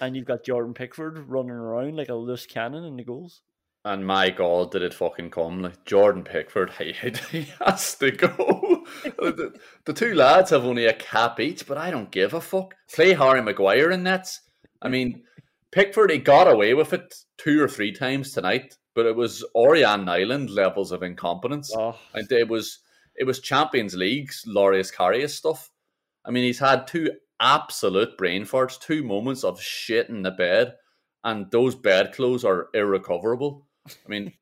And 0.00 0.16
you've 0.16 0.26
got 0.26 0.44
Jordan 0.44 0.74
Pickford 0.74 1.18
running 1.28 1.50
around 1.50 1.96
like 1.96 2.08
a 2.08 2.14
loose 2.14 2.46
cannon 2.46 2.84
in 2.84 2.96
the 2.96 3.04
goals. 3.04 3.42
And 3.86 4.06
my 4.06 4.30
God, 4.30 4.70
did 4.70 4.82
it 4.82 4.94
fucking 4.94 5.30
come? 5.30 5.60
Like 5.60 5.84
Jordan 5.84 6.24
Pickford, 6.24 6.70
he, 6.78 6.94
he 7.30 7.48
has 7.62 7.94
to 7.96 8.10
go. 8.10 8.84
the, 9.04 9.54
the 9.84 9.92
two 9.92 10.14
lads 10.14 10.50
have 10.50 10.64
only 10.64 10.86
a 10.86 10.94
cap 10.94 11.38
each, 11.38 11.66
but 11.66 11.76
I 11.76 11.90
don't 11.90 12.10
give 12.10 12.32
a 12.32 12.40
fuck. 12.40 12.74
Play 12.92 13.12
Harry 13.12 13.42
Maguire 13.42 13.90
in 13.90 14.02
nets. 14.02 14.40
I 14.80 14.88
mean, 14.88 15.22
Pickford, 15.70 16.10
he 16.10 16.18
got 16.18 16.50
away 16.50 16.72
with 16.72 16.92
it 16.92 17.14
two 17.36 17.62
or 17.62 17.68
three 17.68 17.92
times 17.92 18.32
tonight, 18.32 18.76
but 18.94 19.06
it 19.06 19.16
was 19.16 19.44
Oriane 19.54 20.08
Island 20.08 20.50
levels 20.50 20.92
of 20.92 21.02
incompetence. 21.02 21.70
Oh. 21.76 21.98
And 22.14 22.30
it 22.30 22.48
was 22.48 22.78
it 23.16 23.24
was 23.24 23.40
Champions 23.40 23.94
League's 23.94 24.44
Loris 24.46 24.90
Karius 24.90 25.30
stuff. 25.30 25.70
I 26.24 26.30
mean, 26.30 26.44
he's 26.44 26.58
had 26.58 26.86
two 26.86 27.10
absolute 27.40 28.16
brain 28.16 28.44
farts, 28.44 28.80
two 28.80 29.04
moments 29.04 29.44
of 29.44 29.60
shit 29.60 30.08
in 30.08 30.22
the 30.22 30.30
bed, 30.30 30.74
and 31.22 31.50
those 31.50 31.74
bedclothes 31.74 32.44
are 32.44 32.68
irrecoverable. 32.72 33.66
I 33.86 34.08
mean, 34.08 34.32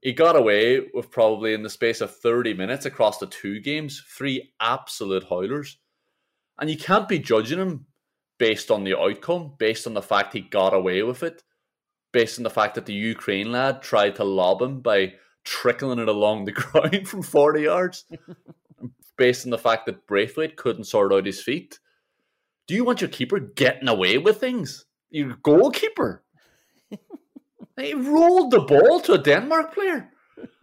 he 0.00 0.12
got 0.12 0.36
away 0.36 0.80
with 0.94 1.10
probably 1.10 1.52
in 1.52 1.62
the 1.62 1.70
space 1.70 2.00
of 2.00 2.14
30 2.14 2.54
minutes 2.54 2.86
across 2.86 3.18
the 3.18 3.26
two 3.26 3.60
games, 3.60 4.02
three 4.08 4.52
absolute 4.60 5.24
howlers. 5.28 5.78
And 6.58 6.70
you 6.70 6.76
can't 6.76 7.08
be 7.08 7.18
judging 7.18 7.58
him 7.58 7.86
based 8.38 8.70
on 8.70 8.84
the 8.84 8.98
outcome, 8.98 9.54
based 9.58 9.86
on 9.86 9.94
the 9.94 10.02
fact 10.02 10.32
he 10.32 10.40
got 10.40 10.74
away 10.74 11.02
with 11.02 11.22
it, 11.22 11.42
based 12.12 12.38
on 12.38 12.44
the 12.44 12.50
fact 12.50 12.74
that 12.74 12.86
the 12.86 12.94
Ukraine 12.94 13.52
lad 13.52 13.82
tried 13.82 14.16
to 14.16 14.24
lob 14.24 14.62
him 14.62 14.80
by 14.80 15.14
trickling 15.44 15.98
it 15.98 16.08
along 16.08 16.44
the 16.44 16.52
ground 16.52 17.08
from 17.08 17.22
40 17.22 17.62
yards, 17.62 18.04
based 19.16 19.46
on 19.46 19.50
the 19.50 19.58
fact 19.58 19.86
that 19.86 20.06
Braithwaite 20.06 20.56
couldn't 20.56 20.84
sort 20.84 21.12
out 21.12 21.26
his 21.26 21.42
feet. 21.42 21.78
Do 22.66 22.74
you 22.74 22.84
want 22.84 23.00
your 23.00 23.10
keeper 23.10 23.38
getting 23.38 23.88
away 23.88 24.18
with 24.18 24.38
things? 24.38 24.84
Your 25.10 25.36
goalkeeper. 25.42 26.24
He 27.78 27.94
rolled 27.94 28.50
the 28.50 28.60
ball 28.60 29.00
to 29.00 29.12
a 29.12 29.22
Denmark 29.22 29.74
player. 29.74 30.10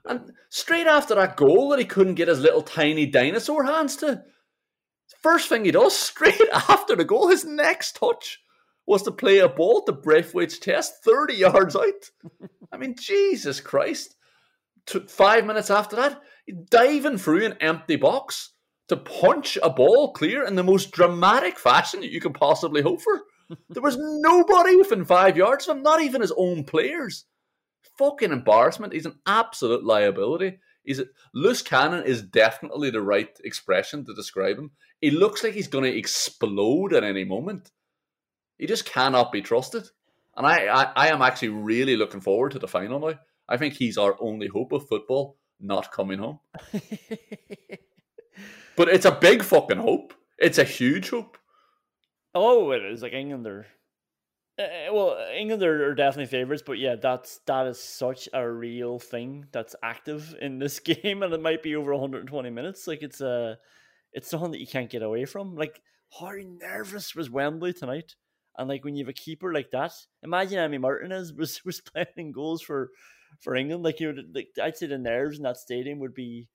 And 0.06 0.34
straight 0.50 0.88
after 0.88 1.16
that 1.16 1.38
goal 1.38 1.70
that 1.70 1.80
he 1.80 1.86
couldn't 1.86 2.16
get 2.16 2.28
his 2.28 2.40
little 2.40 2.62
tiny 2.62 3.06
dinosaur 3.06 3.64
hands 3.64 3.96
to, 3.98 4.24
first 5.22 5.50
thing 5.50 5.66
he 5.66 5.72
does, 5.72 5.96
straight 5.98 6.42
after 6.54 6.96
the 6.96 7.06
goal, 7.06 7.30
his 7.30 7.46
next 7.46 7.96
touch 7.96 8.40
was 8.86 9.04
to 9.04 9.12
play 9.12 9.40
a 9.40 9.48
ball 9.48 9.84
to 9.84 9.94
Braithwaite's 9.94 10.60
chest 10.60 11.04
30 11.06 11.36
yards 11.36 11.76
out. 11.76 12.12
I 12.72 12.78
mean, 12.78 12.96
Jesus 13.00 13.62
Christ. 13.62 14.16
Took 14.86 15.10
five 15.10 15.46
minutes 15.46 15.70
after 15.70 15.96
that, 15.96 16.20
diving 16.70 17.18
through 17.18 17.46
an 17.46 17.58
empty 17.62 17.96
box 17.96 18.52
to 18.90 18.98
punch 18.98 19.58
a 19.64 19.70
ball 19.70 20.12
clear 20.12 20.46
in 20.46 20.56
the 20.56 20.64
most 20.64 20.92
dramatic 20.92 21.58
fashion 21.58 22.02
that 22.02 22.12
you 22.12 22.20
could 22.20 22.34
possibly 22.34 22.82
hope 22.82 23.02
for. 23.02 23.22
There 23.70 23.84
was 23.84 23.98
nobody 24.00 24.76
within 24.76 25.06
five 25.06 25.38
yards 25.38 25.68
of 25.68 25.78
him, 25.78 25.84
not 25.84 26.02
even 26.02 26.22
his 26.22 26.34
own 26.36 26.64
players. 26.64 27.26
Fucking 27.98 28.32
embarrassment. 28.32 28.94
He's 28.94 29.06
an 29.06 29.20
absolute 29.26 29.84
liability. 29.84 30.60
He's 30.84 31.00
a, 31.00 31.06
loose 31.34 31.62
cannon 31.62 32.04
is 32.06 32.22
definitely 32.22 32.90
the 32.90 33.02
right 33.02 33.30
expression 33.44 34.06
to 34.06 34.14
describe 34.14 34.58
him. 34.58 34.72
He 35.00 35.12
looks 35.12 35.44
like 35.44 35.54
he's 35.54 35.68
going 35.68 35.86
to 35.86 35.98
explode 35.98 36.94
at 36.94 37.04
any 37.04 37.24
moment. 37.24 37.72
He 38.58 38.68
just 38.68 38.86
cannot 38.86 39.32
be 39.32 39.42
trusted. 39.42 39.84
And 40.36 40.46
I, 40.46 40.68
I, 40.68 40.84
I 40.96 41.08
am 41.10 41.22
actually 41.22 41.50
really 41.50 41.96
looking 41.96 42.22
forward 42.22 42.54
to 42.54 42.60
the 42.60 42.68
final 42.68 43.00
now. 43.00 43.14
I 43.48 43.58
think 43.58 43.76
he's 43.76 43.98
our 43.98 44.16
only 44.20 44.48
hope 44.48 44.72
of 44.72 44.88
football 44.88 45.38
not 45.60 45.92
coming 45.92 46.20
home. 46.20 46.40
but 48.76 48.90
it's 48.90 49.06
a 49.06 49.12
big 49.12 49.44
fucking 49.44 49.78
hope. 49.78 50.14
It's 50.38 50.58
a 50.58 50.64
huge 50.64 51.10
hope. 51.10 51.38
Oh, 52.36 52.72
it 52.72 52.84
is 52.84 53.02
like 53.02 53.14
England 53.14 53.46
are. 53.48 53.66
Uh, 54.60 54.94
well, 54.94 55.18
England 55.36 55.64
are, 55.64 55.90
are 55.90 55.96
definitely 55.96 56.28
favourites, 56.28 56.64
but 56.66 56.78
yeah, 56.78 56.96
that's 56.96 57.40
that 57.48 57.66
is 57.68 57.82
such 57.82 58.30
a 58.34 58.48
real 58.48 59.00
thing 59.00 59.46
that's 59.52 59.76
active 59.84 60.36
in 60.42 60.60
this 60.60 60.80
game, 60.80 61.24
and 61.24 61.34
it 61.34 61.42
might 61.42 61.64
be 61.64 61.76
over 61.76 61.92
120 61.92 62.50
minutes. 62.50 62.88
Like 62.88 63.02
it's 63.02 63.22
a, 63.22 63.30
uh, 63.30 63.56
it's 64.14 64.30
something 64.30 64.52
that 64.52 64.60
you 64.60 64.68
can't 64.68 64.90
get 64.92 65.02
away 65.02 65.26
from. 65.26 65.56
Like 65.56 65.82
how 66.20 66.32
nervous 66.34 67.16
was 67.16 67.30
Wembley 67.32 67.74
tonight, 67.74 68.16
and 68.58 68.70
like 68.70 68.84
when 68.84 68.96
you 68.96 69.04
have 69.06 69.10
a 69.10 69.14
keeper 69.14 69.52
like 69.54 69.72
that, 69.72 69.94
imagine 70.22 70.60
Emi 70.60 70.80
Martinez 70.80 71.34
was 71.38 71.64
was 71.66 71.82
playing 71.82 72.32
goals 72.32 72.62
for 72.62 72.92
for 73.40 73.56
England. 73.56 73.84
Like 73.84 74.00
you 74.00 74.08
would, 74.08 74.36
like 74.36 74.50
I'd 74.62 74.78
say 74.78 74.88
the 74.88 74.98
nerves 75.00 75.38
in 75.38 75.44
that 75.44 75.58
stadium 75.58 76.00
would 76.00 76.14
be 76.14 76.48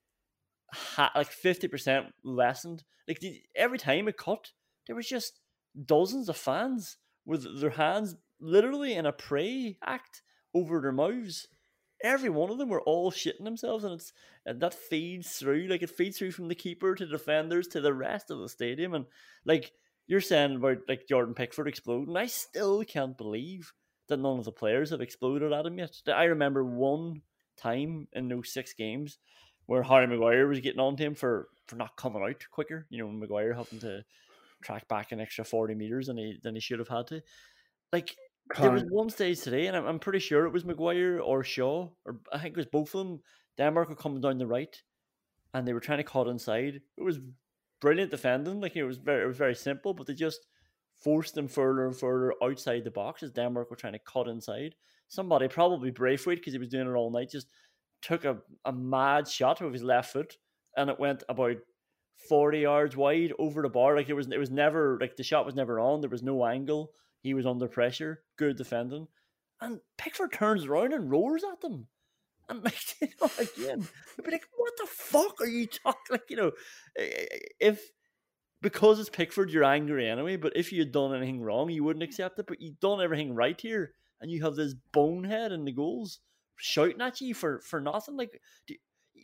ha- 0.73 1.13
like 1.15 1.31
50 1.31 1.69
percent 1.69 2.07
lessened. 2.25 2.85
Like 3.09 3.21
the, 3.21 3.43
every 3.57 3.79
time 3.79 4.09
it 4.09 4.17
cut, 4.17 4.53
there 4.87 4.97
was 4.97 5.09
just 5.09 5.38
dozens 5.85 6.29
of 6.29 6.37
fans 6.37 6.97
with 7.25 7.61
their 7.61 7.71
hands 7.71 8.17
literally 8.41 8.95
in 8.95 9.07
a 9.07 9.13
pray 9.13 9.77
act 9.85 10.23
over 10.55 10.81
their 10.81 10.93
mouths. 10.93 11.49
Every 12.03 12.31
one 12.31 12.51
of 12.51 12.59
them 12.59 12.69
were 12.69 12.83
all 12.83 13.11
shitting 13.11 13.45
themselves, 13.45 13.85
and 13.85 13.95
it's 13.95 14.13
and 14.47 14.61
that 14.61 14.75
feeds 14.75 15.33
through 15.33 15.67
like 15.67 15.83
it 15.83 15.91
feeds 15.91 16.19
through 16.19 16.31
from 16.31 16.49
the 16.49 16.55
keeper 16.55 16.95
to 16.95 17.07
defenders 17.07 17.67
to 17.69 17.81
the 17.81 17.93
rest 17.93 18.31
of 18.31 18.39
the 18.39 18.49
stadium, 18.49 18.95
and 18.95 19.07
like 19.45 19.73
you're 20.07 20.21
saying 20.21 20.57
about 20.57 20.79
like 20.89 21.09
Jordan 21.09 21.35
Pickford 21.35 21.69
exploding, 21.69 22.17
I 22.17 22.27
still 22.27 22.85
can't 22.85 23.19
believe 23.19 23.73
that 24.09 24.19
none 24.19 24.39
of 24.39 24.45
the 24.45 24.53
players 24.53 24.91
have 24.91 25.01
exploded 25.01 25.53
at 25.53 25.67
him 25.67 25.79
yet. 25.79 25.95
I 26.07 26.25
remember 26.25 26.65
one 26.65 27.23
time 27.57 28.09
in 28.13 28.29
those 28.29 28.53
six 28.53 28.73
games 28.73 29.19
where 29.67 29.83
Harry 29.83 30.07
Maguire 30.07 30.47
was 30.49 30.61
getting 30.61 30.81
on 30.81 30.97
to 30.97 31.05
him 31.05 31.15
for 31.15 31.49
for 31.67 31.77
not 31.77 31.97
coming 31.97 32.23
out 32.23 32.45
quicker. 32.51 32.87
You 32.89 32.99
know, 32.99 33.07
when 33.07 33.21
Maguire 33.21 33.53
having 33.53 33.81
to 33.81 34.05
track 34.63 34.89
back 34.89 35.13
an 35.13 35.21
extra 35.21 35.45
40 35.45 35.75
meters 35.75 36.07
than 36.07 36.17
he 36.17 36.39
than 36.43 36.55
he 36.55 36.61
should 36.61 36.79
have 36.79 36.89
had 36.89 37.07
to. 37.09 37.23
Like 37.93 38.17
there 38.59 38.71
was 38.71 38.85
one 38.89 39.11
stage 39.11 39.41
today, 39.41 39.67
and 39.67 39.77
I'm, 39.77 39.87
I'm 39.87 39.99
pretty 39.99 40.21
sure 40.21 40.47
it 40.47 40.53
was 40.53 40.65
Maguire 40.65 41.21
or 41.21 41.45
Shaw, 41.45 41.89
or 42.05 42.21
I 42.33 42.39
think 42.39 42.53
it 42.53 42.57
was 42.57 42.67
both 42.67 42.95
of 42.95 43.07
them. 43.07 43.21
Denmark 43.57 43.89
were 43.89 43.97
coming 43.97 44.21
down 44.21 44.39
the 44.39 44.47
right, 44.47 44.81
and 45.55 45.67
they 45.67 45.73
were 45.73 45.81
trying 45.81 45.99
to 45.99 46.05
cut 46.05 46.29
inside. 46.29 46.81
It 46.97 47.03
was 47.03 47.19
brilliant 47.81 48.11
defending. 48.11 48.61
Like 48.61 48.77
it 48.77 48.85
was 48.85 48.99
very, 48.99 49.25
it 49.25 49.27
was 49.27 49.37
very 49.37 49.55
simple, 49.55 49.95
but 49.95 50.07
they 50.07 50.15
just 50.15 50.47
forced 50.97 51.35
them 51.35 51.49
further 51.49 51.87
and 51.87 51.97
further 51.97 52.35
outside 52.43 52.85
the 52.85 52.91
box 52.91 53.23
as 53.23 53.31
Denmark 53.31 53.71
were 53.71 53.77
trying 53.77 53.93
to 53.93 53.99
cut 54.01 54.29
inside. 54.29 54.75
Somebody, 55.09 55.49
probably 55.49 55.91
Braithwaite, 55.91 56.39
because 56.39 56.53
he 56.53 56.59
was 56.59 56.69
doing 56.69 56.89
it 56.89 56.95
all 56.95 57.11
night, 57.11 57.31
just 57.31 57.51
took 58.03 58.25
a, 58.25 58.39
a 58.65 58.73
mad 58.73 59.27
shot 59.27 59.61
with 59.61 59.73
his 59.73 59.83
left 59.83 60.13
foot, 60.13 60.37
and 60.77 60.91
it 60.91 60.99
went 60.99 61.23
about 61.29 61.57
40 62.29 62.61
yards 62.61 62.97
wide 62.97 63.33
over 63.39 63.63
the 63.63 63.69
bar. 63.69 63.97
Like 63.97 64.09
it 64.09 64.15
was, 64.15 64.31
it 64.31 64.39
was 64.39 64.51
never 64.51 64.99
like 65.01 65.17
the 65.17 65.23
shot 65.23 65.47
was 65.47 65.55
never 65.55 65.79
on. 65.79 66.01
There 66.01 66.11
was 66.11 66.23
no 66.23 66.45
angle. 66.45 66.93
He 67.21 67.35
was 67.35 67.47
under 67.47 67.69
pressure. 67.69 68.23
Good 68.37 68.57
defending, 68.57 69.09
and 69.61 69.81
Pickford 69.97 70.33
turns 70.33 70.67
around 70.67 70.93
and 70.93 71.11
roars 71.11 71.45
at 71.45 71.61
them. 71.61 71.87
And 72.49 72.65
like 72.65 73.01
you 73.01 73.09
know, 73.21 73.31
again, 73.39 73.89
I'd 74.19 74.25
be 74.25 74.31
like, 74.31 74.47
"What 74.57 74.73
the 74.79 74.87
fuck 74.87 75.41
are 75.41 75.47
you 75.47 75.67
talking?" 75.67 75.99
Like 76.11 76.31
you 76.31 76.37
know, 76.37 76.53
if 76.97 77.91
because 78.63 78.99
it's 78.99 79.11
Pickford, 79.11 79.51
you're 79.51 79.65
angry 79.65 80.09
anyway. 80.09 80.37
But 80.37 80.57
if 80.57 80.73
you 80.73 80.81
had 80.81 80.93
done 80.93 81.15
anything 81.15 81.43
wrong, 81.43 81.71
you 81.71 81.85
wouldn't 81.85 82.03
accept 82.03 82.39
it. 82.39 82.47
But 82.47 82.61
you've 82.61 82.81
done 82.81 83.01
everything 83.01 83.35
right 83.35 83.61
here, 83.61 83.93
and 84.21 84.31
you 84.31 84.43
have 84.45 84.55
this 84.55 84.75
bonehead 84.93 85.53
in 85.53 85.65
the 85.65 85.73
goals 85.73 86.21
shouting 86.57 87.01
at 87.01 87.21
you 87.21 87.35
for 87.35 87.61
for 87.61 87.81
nothing. 87.81 88.17
Like 88.17 88.41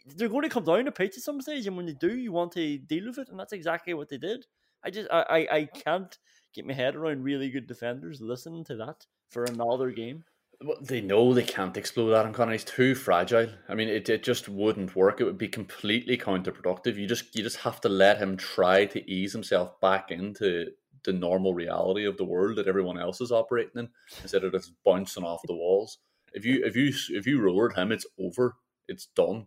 they're 0.07 0.29
going 0.29 0.43
to 0.43 0.49
come 0.49 0.65
down 0.65 0.85
to 0.85 0.93
pitch 0.93 1.17
at 1.17 1.23
some 1.23 1.41
stage, 1.41 1.67
and 1.67 1.77
when 1.77 1.87
they 1.87 1.93
do, 1.93 2.17
you 2.17 2.33
want 2.33 2.53
to 2.53 2.79
deal 2.79 3.07
with 3.07 3.19
it, 3.19 3.29
and 3.29 3.39
that's 3.39 3.53
exactly 3.53 3.95
what 3.95 4.09
they 4.09 4.19
did. 4.19 4.47
I 4.85 4.91
just 4.91 5.11
I, 5.11 5.25
I, 5.29 5.57
I 5.57 5.65
can't 5.65 6.17
get 6.55 6.67
my 6.67 6.75
head 6.75 6.95
around 6.95 7.23
really 7.23 7.51
good 7.51 7.67
defenders 7.67 8.21
listening 8.21 8.65
to 8.65 8.77
that 8.77 9.07
for 9.31 9.45
another 9.45 9.91
game. 9.91 10.25
Well, 10.63 10.79
they 10.81 11.01
know 11.01 11.35
they 11.35 11.43
can't 11.43 11.77
explode 11.77 12.15
Adam 12.15 12.33
Connor. 12.33 12.53
He's 12.53 12.65
too 12.65 12.95
fragile. 12.95 13.49
I 13.69 13.75
mean, 13.75 13.89
it, 13.89 14.09
it 14.09 14.23
just 14.23 14.49
wouldn't 14.49 14.95
work. 14.95 15.21
It 15.21 15.25
would 15.25 15.39
be 15.39 15.49
completely 15.49 16.17
counterproductive. 16.17 16.97
You 16.97 17.07
just 17.07 17.35
you 17.35 17.43
just 17.43 17.59
have 17.59 17.81
to 17.83 17.89
let 17.89 18.19
him 18.19 18.37
try 18.37 18.87
to 18.87 19.11
ease 19.11 19.33
himself 19.33 19.81
back 19.81 20.11
into 20.11 20.69
the 21.05 21.13
normal 21.13 21.55
reality 21.55 22.07
of 22.07 22.17
the 22.17 22.25
world 22.25 22.57
that 22.57 22.67
everyone 22.67 22.99
else 22.99 23.21
is 23.21 23.33
operating 23.33 23.73
in, 23.77 23.89
instead 24.23 24.45
of 24.45 24.53
just 24.53 24.73
bouncing 24.85 25.25
off 25.25 25.43
the 25.47 25.55
walls. 25.55 25.99
If 26.33 26.45
you 26.45 26.65
if 26.65 26.77
you 26.77 26.93
if 27.11 27.27
you 27.27 27.41
roared 27.41 27.75
him, 27.75 27.93
it's 27.93 28.07
over. 28.19 28.57
It's 28.89 29.07
done. 29.07 29.47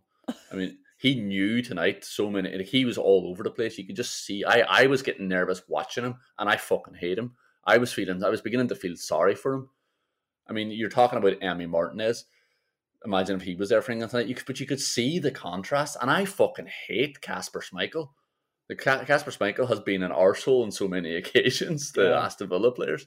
I 0.52 0.56
mean, 0.56 0.78
he 0.98 1.14
knew 1.14 1.62
tonight 1.62 2.04
so 2.04 2.30
many. 2.30 2.62
He 2.64 2.84
was 2.84 2.98
all 2.98 3.28
over 3.28 3.42
the 3.42 3.50
place. 3.50 3.78
You 3.78 3.86
could 3.86 3.96
just 3.96 4.24
see. 4.24 4.44
I 4.44 4.60
I 4.60 4.86
was 4.86 5.02
getting 5.02 5.28
nervous 5.28 5.62
watching 5.68 6.04
him, 6.04 6.16
and 6.38 6.48
I 6.48 6.56
fucking 6.56 6.94
hate 6.94 7.18
him. 7.18 7.32
I 7.64 7.78
was 7.78 7.92
feeling. 7.92 8.22
I 8.24 8.30
was 8.30 8.40
beginning 8.40 8.68
to 8.68 8.74
feel 8.74 8.96
sorry 8.96 9.34
for 9.34 9.54
him. 9.54 9.68
I 10.48 10.52
mean, 10.52 10.70
you're 10.70 10.88
talking 10.88 11.18
about 11.18 11.40
Emi 11.40 11.68
Martinez. 11.68 12.24
Imagine 13.04 13.36
if 13.36 13.42
he 13.42 13.54
was 13.54 13.68
there 13.68 13.80
for 13.80 13.92
England 13.92 14.10
tonight. 14.10 14.26
You 14.26 14.34
could, 14.34 14.46
but 14.46 14.58
you 14.58 14.66
could 14.66 14.80
see 14.80 15.18
the 15.18 15.30
contrast, 15.30 15.96
and 16.00 16.10
I 16.10 16.24
fucking 16.24 16.68
hate 16.88 17.20
Kasper 17.20 17.60
Schmeichel. 17.60 18.08
The 18.68 18.74
Kasper 18.74 19.30
Schmeichel 19.30 19.68
has 19.68 19.80
been 19.80 20.02
an 20.02 20.10
arsehole 20.10 20.64
on 20.64 20.72
so 20.72 20.88
many 20.88 21.14
occasions. 21.16 21.92
The 21.92 22.08
yeah. 22.08 22.24
Aston 22.24 22.48
Villa 22.48 22.72
players. 22.72 23.06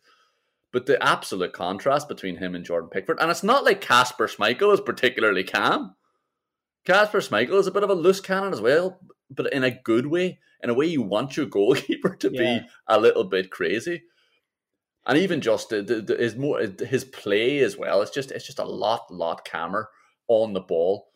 But 0.71 0.85
the 0.85 1.01
absolute 1.03 1.51
contrast 1.51 2.07
between 2.07 2.37
him 2.37 2.55
and 2.55 2.63
Jordan 2.63 2.89
Pickford, 2.89 3.17
and 3.19 3.29
it's 3.29 3.43
not 3.43 3.65
like 3.65 3.81
Kasper 3.81 4.27
Schmeichel 4.27 4.73
is 4.73 4.79
particularly 4.79 5.43
calm. 5.43 5.95
Kasper 6.85 7.19
Schmeichel 7.19 7.59
is 7.59 7.67
a 7.67 7.71
bit 7.71 7.83
of 7.83 7.89
a 7.89 7.95
loose 7.95 8.19
cannon 8.19 8.53
as 8.53 8.61
well, 8.61 8.99
but 9.29 9.51
in 9.53 9.63
a 9.63 9.71
good 9.71 10.07
way, 10.07 10.39
in 10.63 10.69
a 10.69 10.73
way 10.73 10.85
you 10.85 11.01
want 11.01 11.37
your 11.37 11.45
goalkeeper 11.47 12.15
to 12.15 12.31
yeah. 12.31 12.59
be 12.59 12.67
a 12.87 12.99
little 12.99 13.23
bit 13.23 13.51
crazy. 13.51 14.03
And 15.05 15.17
even 15.17 15.41
just 15.41 15.69
the, 15.69 15.81
the, 15.81 16.01
the, 16.01 16.15
his 16.15 16.35
more 16.35 16.59
his 16.59 17.03
play 17.03 17.59
as 17.59 17.75
well. 17.75 18.01
It's 18.01 18.11
just 18.11 18.29
it's 18.29 18.45
just 18.45 18.59
a 18.59 18.65
lot 18.65 19.11
lot 19.11 19.45
calmer 19.45 19.89
on 20.27 20.53
the 20.53 20.61
ball. 20.61 21.07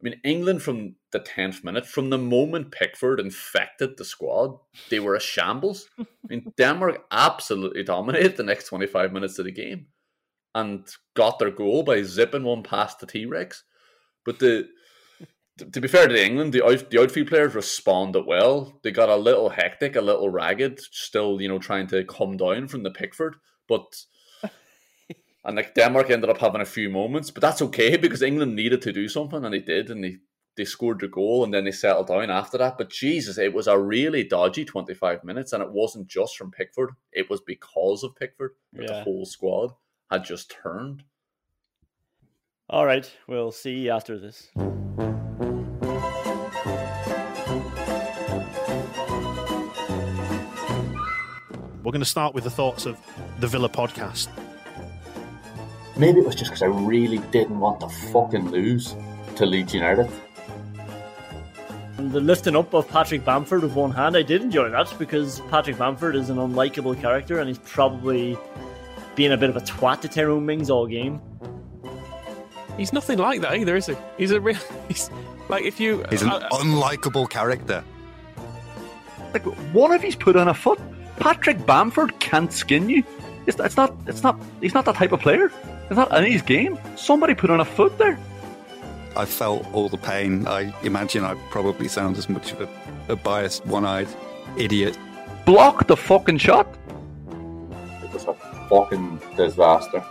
I 0.00 0.04
mean, 0.04 0.20
England 0.24 0.62
from 0.62 0.96
the 1.12 1.20
tenth 1.20 1.64
minute, 1.64 1.86
from 1.86 2.10
the 2.10 2.18
moment 2.18 2.72
Pickford 2.72 3.18
infected 3.18 3.96
the 3.96 4.04
squad, 4.04 4.58
they 4.90 5.00
were 5.00 5.14
a 5.14 5.20
shambles. 5.20 5.88
I 5.98 6.04
mean, 6.28 6.52
Denmark 6.56 7.04
absolutely 7.10 7.84
dominated 7.84 8.36
the 8.36 8.42
next 8.42 8.68
twenty 8.68 8.86
five 8.86 9.12
minutes 9.12 9.38
of 9.38 9.44
the 9.44 9.52
game, 9.52 9.86
and 10.52 10.88
got 11.14 11.38
their 11.38 11.52
goal 11.52 11.84
by 11.84 12.02
zipping 12.02 12.42
one 12.42 12.64
past 12.64 12.98
the 12.98 13.06
T 13.06 13.24
Rex. 13.24 13.62
But 14.24 14.40
the 14.40 14.68
to 15.58 15.80
be 15.80 15.88
fair 15.88 16.08
to 16.08 16.24
England, 16.24 16.52
the 16.52 16.64
out, 16.64 16.90
the 16.90 17.00
outfield 17.00 17.28
players 17.28 17.54
responded 17.54 18.24
well. 18.26 18.78
They 18.82 18.90
got 18.90 19.08
a 19.08 19.16
little 19.16 19.48
hectic, 19.50 19.96
a 19.96 20.00
little 20.00 20.30
ragged, 20.30 20.80
still 20.80 21.40
you 21.40 21.48
know 21.48 21.58
trying 21.58 21.86
to 21.88 22.04
come 22.04 22.36
down 22.36 22.68
from 22.68 22.82
the 22.82 22.90
Pickford, 22.90 23.36
but 23.68 24.04
And 25.44 25.56
like 25.56 25.74
Denmark 25.74 26.10
ended 26.10 26.28
up 26.28 26.38
having 26.38 26.60
a 26.60 26.66
few 26.66 26.90
moments, 26.90 27.30
but 27.30 27.40
that's 27.40 27.62
okay 27.62 27.96
because 27.96 28.22
England 28.22 28.54
needed 28.54 28.82
to 28.82 28.92
do 28.92 29.08
something, 29.08 29.44
and 29.44 29.54
they 29.54 29.60
did, 29.60 29.90
and 29.90 30.04
they 30.04 30.18
they 30.56 30.64
scored 30.64 30.98
the 31.00 31.08
goal, 31.08 31.44
and 31.44 31.54
then 31.54 31.64
they 31.64 31.70
settled 31.70 32.08
down 32.08 32.30
after 32.30 32.58
that. 32.58 32.76
But 32.76 32.90
Jesus, 32.90 33.38
it 33.38 33.54
was 33.54 33.66
a 33.68 33.78
really 33.78 34.24
dodgy 34.24 34.64
twenty 34.64 34.94
five 34.94 35.24
minutes, 35.24 35.52
and 35.52 35.62
it 35.62 35.70
wasn't 35.70 36.08
just 36.08 36.36
from 36.36 36.50
Pickford; 36.50 36.90
it 37.12 37.30
was 37.30 37.40
because 37.40 38.02
of 38.02 38.16
Pickford 38.16 38.52
that 38.72 38.82
Yeah. 38.82 38.98
the 38.98 39.02
whole 39.04 39.24
squad 39.24 39.72
had 40.10 40.24
just 40.24 40.50
turned. 40.50 41.04
All 42.68 42.84
right, 42.84 43.10
we'll 43.26 43.52
see 43.52 43.88
after 43.88 44.18
this. 44.18 44.50
We're 51.88 51.92
going 51.92 52.02
to 52.02 52.04
start 52.10 52.34
with 52.34 52.44
the 52.44 52.50
thoughts 52.50 52.84
of 52.84 53.00
the 53.40 53.46
Villa 53.46 53.70
podcast. 53.70 54.28
Maybe 55.96 56.20
it 56.20 56.26
was 56.26 56.34
just 56.34 56.50
because 56.50 56.62
I 56.62 56.66
really 56.66 57.16
didn't 57.30 57.58
want 57.58 57.80
to 57.80 57.88
fucking 57.88 58.50
lose 58.50 58.94
to 59.36 59.46
Leeds 59.46 59.72
United. 59.72 60.06
And 61.96 62.12
the 62.12 62.20
lifting 62.20 62.56
up 62.56 62.74
of 62.74 62.86
Patrick 62.90 63.24
Bamford 63.24 63.62
with 63.62 63.72
one 63.72 63.90
hand, 63.90 64.18
I 64.18 64.22
did 64.22 64.42
enjoy 64.42 64.68
that 64.68 64.94
because 64.98 65.40
Patrick 65.48 65.78
Bamford 65.78 66.14
is 66.14 66.28
an 66.28 66.36
unlikable 66.36 67.00
character 67.00 67.38
and 67.38 67.48
he's 67.48 67.56
probably 67.60 68.36
being 69.14 69.32
a 69.32 69.38
bit 69.38 69.48
of 69.48 69.56
a 69.56 69.60
twat 69.60 70.02
to 70.02 70.08
Tyrone 70.08 70.44
Mings 70.44 70.68
all 70.68 70.86
game. 70.86 71.22
He's 72.76 72.92
nothing 72.92 73.16
like 73.16 73.40
that 73.40 73.54
either, 73.54 73.76
is 73.76 73.86
he? 73.86 73.96
He's 74.18 74.32
a 74.32 74.42
real. 74.42 74.58
He's 74.88 75.10
like 75.48 75.64
if 75.64 75.80
you. 75.80 76.04
He's 76.10 76.20
an 76.20 76.28
uh, 76.28 76.50
unlikable 76.50 77.30
character. 77.30 77.82
Like 79.32 79.46
one 79.72 79.92
of 79.92 80.02
he's 80.02 80.16
put 80.16 80.36
on 80.36 80.48
a 80.48 80.54
foot. 80.54 80.78
Patrick 81.18 81.64
Bamford 81.66 82.18
can't 82.20 82.52
skin 82.52 82.88
you. 82.88 83.02
It's, 83.46 83.58
it's 83.58 83.76
not. 83.76 83.94
It's 84.06 84.22
not. 84.22 84.38
He's 84.60 84.74
not 84.74 84.84
that 84.84 84.94
type 84.94 85.12
of 85.12 85.20
player. 85.20 85.50
It's 85.84 85.96
not 85.96 86.16
in 86.16 86.30
his 86.30 86.42
game. 86.42 86.78
Somebody 86.96 87.34
put 87.34 87.50
on 87.50 87.60
a 87.60 87.64
foot 87.64 87.96
there. 87.98 88.18
I 89.16 89.24
felt 89.24 89.66
all 89.72 89.88
the 89.88 89.96
pain. 89.96 90.46
I 90.46 90.72
imagine 90.82 91.24
I 91.24 91.34
probably 91.50 91.88
sound 91.88 92.18
as 92.18 92.28
much 92.28 92.52
of 92.52 92.60
a, 92.60 92.68
a 93.08 93.16
biased, 93.16 93.66
one-eyed 93.66 94.08
idiot. 94.56 94.98
Block 95.44 95.86
the 95.86 95.96
fucking 95.96 96.38
shot. 96.38 96.68
It 98.02 98.12
was 98.12 98.26
a 98.26 98.34
fucking 98.68 99.20
disaster. 99.36 100.04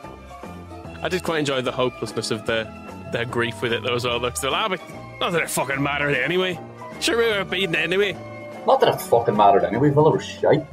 I 1.04 1.10
did 1.10 1.24
quite 1.24 1.40
enjoy 1.40 1.62
the 1.62 1.72
hopelessness 1.72 2.32
of 2.32 2.46
the 2.48 2.68
their 3.12 3.26
grief 3.26 3.62
with 3.62 3.72
it 3.72 3.84
though 3.84 3.96
as 3.96 4.04
well. 4.04 4.20
Look, 4.20 4.36
still, 4.36 4.54
ah, 4.54 4.68
but 4.68 4.82
not 5.20 5.32
that 5.32 5.44
it 5.44 5.50
fucking 5.50 5.82
mattered 5.82 6.16
anyway. 6.16 6.60
Sure, 7.00 7.18
we 7.18 7.38
were 7.38 7.46
beaten 7.46 7.76
anyway. 7.76 8.14
Not 8.66 8.80
that 8.82 8.90
it 8.90 9.00
fucking 9.00 9.38
mattered 9.38 9.64
anyway. 9.64 9.92
Villa 9.92 10.12
were 10.12 10.20
shite. 10.20 10.66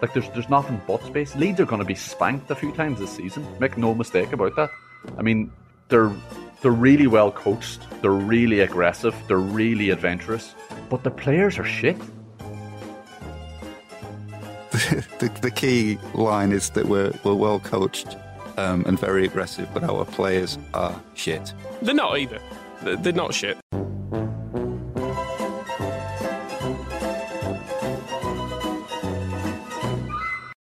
Like 0.00 0.12
there's 0.12 0.28
there's 0.30 0.48
nothing 0.48 0.80
but 0.86 1.02
space. 1.04 1.34
Leeds 1.36 1.60
are 1.60 1.66
going 1.66 1.80
to 1.80 1.86
be 1.86 1.94
spanked 1.94 2.50
a 2.50 2.54
few 2.54 2.72
times 2.72 3.00
this 3.00 3.10
season. 3.10 3.46
Make 3.58 3.76
no 3.76 3.94
mistake 3.94 4.32
about 4.32 4.54
that. 4.56 4.70
I 5.16 5.22
mean, 5.22 5.52
they're 5.88 6.12
they're 6.60 6.72
really 6.72 7.06
well 7.06 7.30
coached. 7.30 7.80
They're 8.02 8.10
really 8.10 8.60
aggressive. 8.60 9.14
They're 9.26 9.38
really 9.38 9.90
adventurous. 9.90 10.54
But 10.88 11.04
the 11.04 11.10
players 11.10 11.58
are 11.58 11.64
shit. 11.64 11.98
the, 15.18 15.30
the 15.40 15.50
key 15.50 15.98
line 16.14 16.52
is 16.52 16.70
that 16.70 16.86
we're, 16.86 17.12
we're 17.24 17.34
well 17.34 17.60
coached 17.60 18.16
um, 18.56 18.84
and 18.86 18.98
very 18.98 19.24
aggressive, 19.24 19.68
but 19.72 19.84
our 19.84 20.04
players 20.04 20.58
are 20.74 21.00
shit. 21.14 21.52
They're 21.82 21.94
not 21.94 22.18
either. 22.18 22.40
They're, 22.82 22.96
they're 22.96 23.12
not 23.12 23.34
shit. 23.34 23.56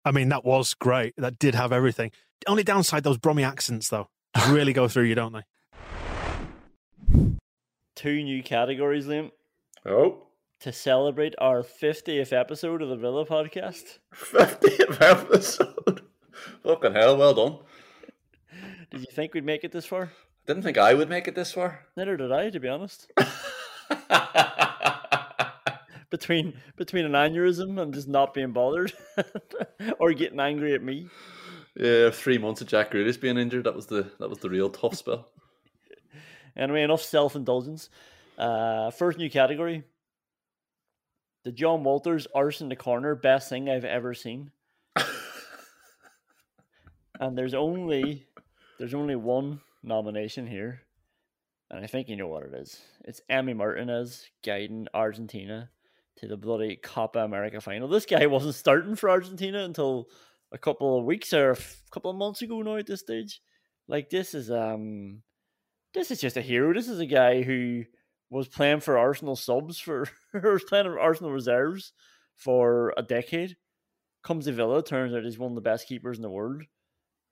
I 0.06 0.12
mean, 0.12 0.30
that 0.30 0.44
was 0.44 0.74
great. 0.74 1.14
That 1.18 1.40
did 1.40 1.56
have 1.56 1.72
everything. 1.72 2.12
Only 2.48 2.64
downside, 2.64 3.04
those 3.04 3.18
Brummy 3.18 3.44
accents, 3.44 3.90
though, 3.90 4.10
really 4.50 4.74
go 4.74 4.88
through 4.88 5.06
you, 5.06 5.16
don't 5.16 5.34
they? 5.34 5.44
Two 7.96 8.24
new 8.24 8.44
categories, 8.44 9.06
Liam. 9.06 9.32
Oh. 9.86 10.24
To 10.62 10.72
celebrate 10.72 11.36
our 11.40 11.62
50th 11.62 12.34
episode 12.34 12.82
of 12.82 12.90
the 12.90 12.96
Villa 12.96 13.26
podcast. 13.26 14.00
50th 14.14 15.02
episode. 15.02 16.02
Fucking 16.64 16.94
hell, 16.94 17.18
well 17.18 17.34
done. 17.34 17.58
Did 18.92 19.02
you 19.02 19.08
think 19.12 19.34
we'd 19.34 19.46
make 19.46 19.64
it 19.64 19.72
this 19.72 19.86
far? 19.86 20.12
Didn't 20.46 20.64
think 20.64 20.78
I 20.78 20.94
would 20.94 21.10
make 21.10 21.28
it 21.28 21.36
this 21.36 21.54
far. 21.54 21.86
Neither 21.96 22.18
did 22.18 22.32
I, 22.32 22.50
to 22.50 22.60
be 22.60 22.68
honest. 22.68 23.12
between 26.14 26.54
between 26.76 27.06
an 27.06 27.14
aneurysm 27.14 27.82
and 27.82 27.92
just 27.92 28.08
not 28.08 28.36
being 28.36 28.52
bothered, 28.52 28.94
or 30.00 30.14
getting 30.14 30.40
angry 30.40 30.76
at 30.76 30.84
me. 30.84 31.08
Yeah, 31.76 32.12
three 32.12 32.38
months 32.38 32.62
of 32.62 32.68
Jack 32.68 32.92
Grealish 32.92 33.20
being 33.20 33.40
injured. 33.40 33.64
That 33.64 33.74
was 33.74 33.88
the 33.88 34.12
that 34.20 34.30
was 34.30 34.38
the 34.38 34.50
real 34.50 34.70
tough 34.70 34.96
spell. 34.96 35.28
Anyway, 36.56 36.84
enough 36.84 37.02
self 37.02 37.36
indulgence. 37.36 37.90
Uh, 38.38 38.92
first 38.92 39.18
new 39.18 39.28
category: 39.28 39.84
the 41.44 41.52
Jon 41.52 41.84
Walters 41.84 42.28
arse 42.36 42.62
in 42.62 42.70
the 42.70 42.76
corner. 42.76 43.16
Best 43.16 43.50
thing 43.50 43.68
I've 43.68 43.84
ever 43.84 44.14
seen. 44.14 44.52
and 47.20 47.36
there's 47.36 47.56
only 47.56 48.28
there's 48.78 48.94
only 48.94 49.16
one 49.16 49.62
nomination 49.82 50.46
here, 50.46 50.82
and 51.72 51.84
I 51.84 51.88
think 51.88 52.08
you 52.08 52.16
know 52.16 52.28
what 52.28 52.44
it 52.44 52.54
is. 52.54 52.80
It's 53.04 53.22
Emi 53.32 53.56
Martinez 53.56 54.30
guiding 54.44 54.88
Argentina 54.94 55.72
to 56.18 56.28
the 56.28 56.38
bloody 56.38 56.76
Copa 56.76 57.20
America 57.20 57.60
final. 57.62 57.88
This 57.88 58.06
guy 58.06 58.26
wasn't 58.26 58.56
starting 58.56 58.96
for 58.96 59.10
Argentina 59.10 59.64
until 59.64 60.10
a 60.52 60.58
couple 60.58 61.00
of 61.00 61.06
weeks 61.06 61.34
or 61.34 61.52
a 61.52 61.58
couple 61.92 62.12
of 62.12 62.18
months 62.18 62.42
ago 62.42 62.62
now 62.62 62.78
at 62.78 62.86
this 62.86 63.02
stage. 63.02 63.42
Like 63.88 64.10
this 64.10 64.34
is 64.34 64.52
um 64.52 65.24
this 65.94 66.12
is 66.12 66.22
just 66.22 66.38
a 66.38 66.42
hero. 66.42 66.74
This 66.74 66.88
is 66.88 67.00
a 67.00 67.06
guy 67.06 67.42
who 67.42 67.84
was 68.30 68.48
playing 68.48 68.80
for 68.80 68.98
Arsenal 68.98 69.36
subs 69.36 69.80
for 69.80 70.08
or 70.34 70.54
was 70.54 70.64
playing 70.64 70.86
for 70.86 71.00
Arsenal 71.00 71.32
reserves 71.32 71.94
for 72.36 72.94
a 72.98 73.04
decade. 73.04 73.58
Comes 74.24 74.46
to 74.46 74.54
Villa, 74.54 74.84
turns 74.84 75.14
out 75.14 75.24
he's 75.24 75.38
one 75.38 75.52
of 75.52 75.56
the 75.56 75.62
best 75.62 75.88
keepers 75.88 76.18
in 76.18 76.24
the 76.24 76.30
world. 76.30 76.64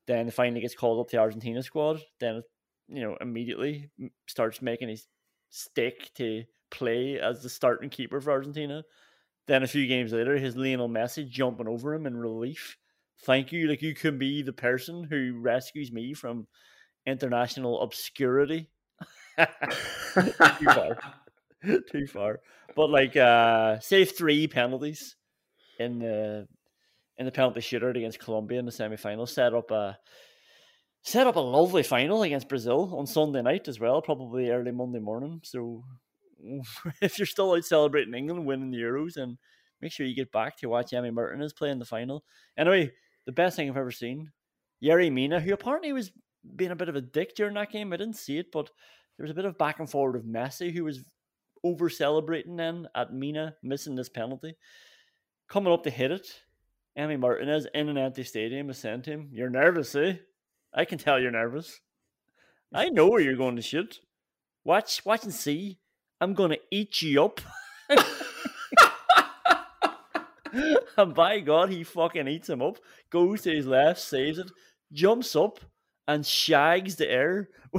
Then 0.08 0.30
finally 0.30 0.62
gets 0.62 0.76
called 0.76 1.00
up 1.00 1.10
to 1.10 1.18
Argentina 1.18 1.64
squad. 1.64 2.02
Then 2.20 2.44
you 2.88 3.02
know 3.02 3.18
immediately 3.22 3.90
starts 4.28 4.62
making 4.62 4.90
his 4.90 5.08
stick 5.50 6.12
to 6.16 6.44
play 6.72 7.20
as 7.20 7.44
the 7.44 7.50
starting 7.50 7.90
keeper 7.90 8.20
for 8.20 8.32
Argentina. 8.32 8.84
Then 9.48 9.64
a 9.64 9.68
few 9.68 9.88
games 9.88 10.14
later, 10.14 10.38
his 10.38 10.56
Lionel 10.56 10.90
Messi 10.90 11.28
jumping 11.28 11.68
over 11.68 11.94
him 11.94 12.06
in 12.06 12.16
relief. 12.16 12.78
Thank 13.24 13.52
you. 13.52 13.68
Like 13.68 13.82
you 13.82 13.94
can 13.94 14.18
be 14.18 14.42
the 14.42 14.54
person 14.54 15.04
who 15.04 15.40
rescues 15.40 15.92
me 15.92 16.14
from 16.14 16.48
international 17.06 17.82
obscurity. 17.82 18.70
Too 19.38 20.66
far. 20.66 20.98
Too 21.92 22.08
far. 22.08 22.40
But 22.76 22.90
like 22.90 23.16
uh 23.16 23.80
save 23.80 24.16
three 24.18 24.48
penalties 24.48 25.16
in 25.80 26.00
the 26.00 26.48
in 27.18 27.26
the 27.26 27.32
penalty 27.32 27.60
shootout 27.60 27.98
against 27.98 28.20
Colombia 28.20 28.60
in 28.60 28.66
the 28.66 28.72
semi 28.72 28.96
final. 28.96 29.28
Set 29.28 29.54
up 29.54 29.70
a 29.72 29.98
set 31.04 31.28
up 31.28 31.36
a 31.36 31.40
lovely 31.40 31.84
final 31.84 32.24
against 32.24 32.50
Brazil 32.50 32.94
on 32.98 33.06
Sunday 33.06 33.42
night 33.42 33.68
as 33.68 33.80
well, 33.80 34.02
probably 34.02 34.50
early 34.50 34.72
Monday 34.72 35.00
morning. 35.00 35.42
So 35.44 35.84
if 37.02 37.18
you're 37.18 37.26
still 37.26 37.54
out 37.54 37.66
celebrating 37.66 38.14
England 38.14 38.46
winning 38.46 38.72
the 38.72 38.78
Euros, 38.78 39.18
and 39.18 39.38
make 39.82 39.92
sure 39.92 40.06
you 40.06 40.16
get 40.16 40.32
back 40.32 40.58
to 40.58 40.70
watch 40.70 40.92
Emi 40.92 41.14
Martinez 41.14 41.54
play 41.54 41.70
in 41.70 41.80
the 41.80 41.86
final. 41.86 42.24
Anyway, 42.58 42.92
the 43.26 43.32
best 43.32 43.56
thing 43.56 43.70
I've 43.70 43.78
ever 43.78 43.92
seen, 43.92 44.32
Yerry 44.84 45.12
Mina, 45.12 45.40
who 45.40 45.54
apparently 45.54 45.94
was 45.94 46.12
being 46.56 46.72
a 46.72 46.76
bit 46.76 46.90
of 46.90 46.96
a 46.96 47.02
dick 47.02 47.36
during 47.36 47.54
that 47.56 47.72
game. 47.72 47.94
I 47.94 47.98
didn't 47.98 48.16
see 48.16 48.38
it, 48.38 48.52
but 48.52 48.70
there 49.18 49.24
was 49.24 49.32
a 49.32 49.36
bit 49.36 49.46
of 49.46 49.58
back 49.58 49.80
and 49.80 49.90
forward 49.90 50.16
of 50.16 50.24
Messi, 50.24 50.74
who 50.74 50.84
was 50.84 51.04
over 51.64 51.90
celebrating 51.90 52.56
then 52.56 52.88
at 52.96 53.14
Mina 53.14 53.56
missing 53.62 53.96
this 53.96 54.10
penalty. 54.10 54.56
Coming 55.48 55.74
up 55.74 55.84
to 55.84 55.90
hit 55.90 56.12
it, 56.12 56.42
Emi 56.98 57.20
Martinez 57.20 57.68
in 57.74 57.90
an 57.90 57.98
empty 57.98 58.24
stadium 58.24 58.72
saying 58.74 59.04
to 59.04 59.12
him, 59.12 59.30
You're 59.32 59.50
nervous, 59.50 59.94
eh? 59.96 60.16
I 60.74 60.86
can 60.86 60.98
tell 60.98 61.20
you're 61.20 61.32
nervous. 61.32 61.80
I 62.74 62.90
know 62.90 63.08
where 63.10 63.20
you're 63.20 63.36
going 63.36 63.58
to 63.58 63.62
shoot. 63.62 64.00
Watch, 64.64 65.06
watch 65.06 65.24
and 65.24 65.34
see. 65.34 65.80
I'm 66.22 66.34
going 66.36 66.52
to 66.52 66.60
eat 66.70 67.02
you 67.02 67.24
up. 67.24 67.42
and 70.98 71.16
by 71.16 71.40
God, 71.40 71.70
he 71.70 71.84
fucking 71.84 72.28
eats 72.28 72.48
him 72.50 72.62
up. 72.62 72.78
Goes 73.10 73.42
to 73.42 73.52
his 73.52 73.66
left, 73.66 74.00
saves 74.00 74.38
it, 74.38 74.52
jumps 74.94 75.36
up, 75.36 75.60
and 76.08 76.26
shags 76.26 76.96
the 76.96 77.10
air 77.10 77.50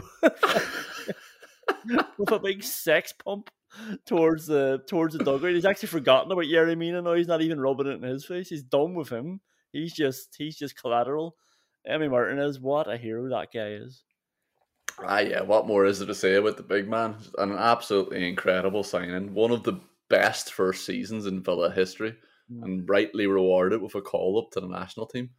with 2.19 2.33
a 2.33 2.41
big 2.43 2.65
sex 2.65 3.13
pump 3.13 3.51
towards 4.07 4.47
the 4.47 4.83
towards 4.89 5.17
the 5.17 5.25
dugout. 5.25 5.55
He's 5.55 5.65
actually 5.65 5.89
forgotten 5.89 6.33
about 6.33 6.45
Yerry 6.45 6.77
Mina 6.77 7.01
now. 7.01 7.15
He's 7.15 7.29
not 7.29 7.43
even 7.43 7.61
rubbing 7.61 7.87
it 7.87 8.03
in 8.03 8.03
his 8.03 8.25
face. 8.25 8.49
He's 8.49 8.63
done 8.63 8.95
with 8.95 9.09
him. 9.09 9.41
He's 9.73 9.93
just 9.93 10.35
he's 10.37 10.57
just 10.57 10.77
collateral. 10.81 11.37
Emi 11.89 12.11
Martinez, 12.11 12.61
what 12.61 12.91
a 12.91 12.97
hero 12.97 13.29
that 13.29 13.53
guy 13.53 13.71
is. 13.73 14.03
Ah, 14.99 15.21
yeah. 15.21 15.43
What 15.43 15.67
more 15.67 15.85
is 15.85 15.99
there 15.99 16.09
to 16.09 16.15
say 16.15 16.35
about 16.35 16.57
the 16.57 16.63
big 16.63 16.89
man? 16.89 17.17
An 17.39 17.53
absolutely 17.53 18.29
incredible 18.29 18.83
signing. 18.83 19.35
One 19.35 19.51
of 19.51 19.63
the 19.63 19.81
best 20.09 20.53
first 20.53 20.85
seasons 20.85 21.27
in 21.27 21.43
Villa 21.43 21.71
history, 21.71 22.15
and 22.61 22.89
rightly 22.89 23.27
rewarded 23.27 23.81
with 23.81 23.95
a 23.95 24.03
call 24.03 24.39
up 24.39 24.51
to 24.53 24.61
the 24.61 24.69
national 24.69 25.07
team. 25.07 25.31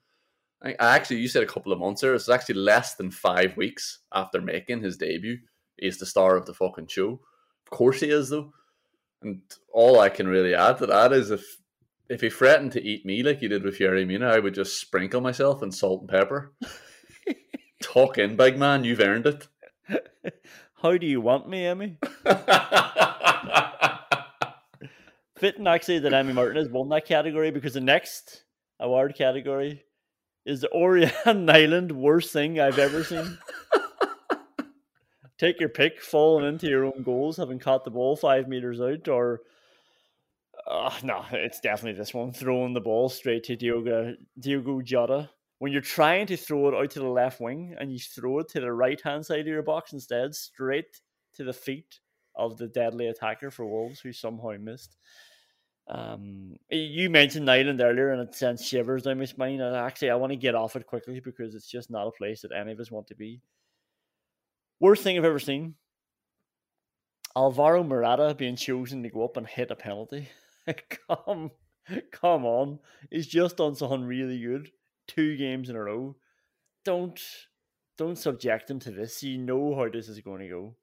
I, 0.64 0.72
I 0.80 0.96
actually, 0.96 1.18
you 1.18 1.28
said 1.28 1.44
a 1.44 1.48
couple 1.48 1.72
of 1.72 1.80
months 1.80 2.02
there. 2.02 2.16
It's 2.16 2.30
actually 2.30 2.56
less 2.56 2.96
than 2.96 3.12
five 3.12 3.56
weeks 3.58 4.00
after 4.14 4.42
making 4.42 4.82
his 4.82 4.98
debut. 4.98 5.38
He's 5.78 5.98
the 5.98 6.06
star 6.06 6.36
of 6.36 6.46
the 6.46 6.54
fucking 6.54 6.88
show. 6.88 7.20
Of 7.66 7.70
course 7.70 8.00
he 8.00 8.10
is, 8.10 8.30
though. 8.30 8.52
And 9.22 9.42
all 9.72 10.00
I 10.00 10.10
can 10.10 10.28
really 10.28 10.56
add 10.56 10.80
to 10.80 10.88
that 10.88 11.14
is 11.14 11.32
if 11.32 11.46
if 12.10 12.22
he 12.22 12.30
threatened 12.30 12.74
to 12.74 12.84
eat 12.84 13.06
me 13.06 13.24
like 13.24 13.40
he 13.40 13.48
did 13.48 13.64
with 13.64 13.80
Yerry 13.80 14.06
Mina, 14.06 14.28
I 14.28 14.40
would 14.40 14.54
just 14.54 14.80
sprinkle 14.80 15.22
myself 15.22 15.64
in 15.64 15.72
salt 15.72 16.02
and 16.02 16.10
pepper. 16.10 16.54
Talk 17.84 18.18
in, 18.18 18.38
big 18.38 18.58
man. 18.58 18.86
You've 18.86 19.02
earned 19.02 19.28
it. 19.28 19.48
How 20.82 20.98
do 20.98 21.06
you 21.06 21.20
want 21.20 21.50
me, 21.50 21.64
Emi? 21.64 21.98
Fitting 25.38 25.68
actually 25.68 26.00
that 26.00 26.14
Emi 26.14 26.34
Martinez 26.34 26.70
won 26.70 26.88
that 26.90 27.06
category 27.06 27.52
because 27.52 27.74
the 27.74 27.82
next 27.82 28.46
award 28.80 29.16
category 29.16 29.84
is 30.46 30.62
the 30.62 30.72
Orion 30.72 31.12
Island 31.50 31.92
worst 31.92 32.32
thing 32.32 32.60
I've 32.60 32.80
ever 32.80 33.04
seen. 33.04 33.38
Take 35.38 35.60
your 35.60 35.70
pick, 35.70 36.02
falling 36.02 36.46
into 36.46 36.68
your 36.68 36.86
own 36.86 37.04
goals, 37.04 37.36
having 37.36 37.60
caught 37.60 37.84
the 37.84 37.92
ball 37.92 38.16
five 38.16 38.48
meters 38.48 38.80
out, 38.80 39.10
or 39.10 39.42
uh, 40.66 40.94
no, 41.04 41.26
it's 41.34 41.60
definitely 41.60 41.98
this 41.98 42.14
one, 42.14 42.32
throwing 42.32 42.74
the 42.74 42.80
ball 42.80 43.10
straight 43.10 43.44
to 43.46 43.58
Diogo 43.58 44.16
Diogo 44.40 44.82
Jota. 44.82 45.30
When 45.64 45.72
you're 45.72 45.82
trying 45.82 46.26
to 46.26 46.36
throw 46.36 46.68
it 46.68 46.74
out 46.76 46.90
to 46.92 47.00
the 47.00 47.08
left 47.08 47.40
wing 47.40 47.74
and 47.80 47.90
you 47.90 47.98
throw 47.98 48.40
it 48.40 48.50
to 48.50 48.60
the 48.60 48.74
right 48.74 49.00
hand 49.00 49.26
side 49.26 49.40
of 49.40 49.48
your 49.48 49.62
box 49.62 49.94
instead, 49.94 50.36
straight 50.36 51.00
to 51.36 51.46
the 51.46 51.54
feet 51.54 52.02
of 52.36 52.58
the 52.58 52.68
deadly 52.68 53.08
attacker 53.08 53.50
for 53.50 53.66
Wolves, 53.66 54.02
who 54.02 54.12
somehow 54.12 54.58
missed. 54.60 54.98
Um, 55.88 56.58
you 56.70 57.10
mentioned 57.10 57.50
Ireland 57.50 57.80
earlier, 57.80 58.12
and 58.12 58.22
it 58.22 58.36
sends 58.36 58.68
shivers 58.68 59.04
down 59.04 59.20
my 59.20 59.24
spine. 59.24 59.62
And 59.62 59.74
actually, 59.74 60.10
I 60.10 60.16
want 60.16 60.34
to 60.34 60.36
get 60.36 60.54
off 60.54 60.76
it 60.76 60.86
quickly 60.86 61.22
because 61.22 61.56
it's 61.56 61.72
just 61.72 61.90
not 61.90 62.08
a 62.08 62.12
place 62.12 62.42
that 62.42 62.52
any 62.52 62.74
of 62.74 62.80
us 62.82 62.92
want 62.92 63.08
to 63.08 63.16
be. 63.16 63.40
Worst 64.82 65.02
thing 65.02 65.18
I've 65.18 65.24
ever 65.24 65.40
seen: 65.40 65.76
Alvaro 67.38 67.86
Morata 67.86 68.36
being 68.38 68.58
chosen 68.58 69.02
to 69.04 69.10
go 69.10 69.24
up 69.24 69.38
and 69.38 69.48
hit 69.48 69.72
a 69.72 69.78
penalty. 69.78 70.28
come, 71.08 71.52
come 72.12 72.46
on! 72.46 72.80
He's 73.10 73.28
just 73.28 73.56
done 73.56 73.76
something 73.76 74.04
really 74.04 74.42
good. 74.42 74.70
Two 75.08 75.38
games 75.38 75.70
in 75.70 75.76
a 75.76 75.84
row. 75.84 76.16
Don't, 76.86 77.20
don't 77.98 78.18
subject 78.18 78.70
him 78.70 78.80
to 78.80 78.92
this. 78.92 79.24
You 79.24 79.38
know 79.38 79.76
how 79.76 79.90
this 79.90 80.10
is 80.10 80.20
going 80.22 80.42
to 80.42 80.50
go. 80.50 80.76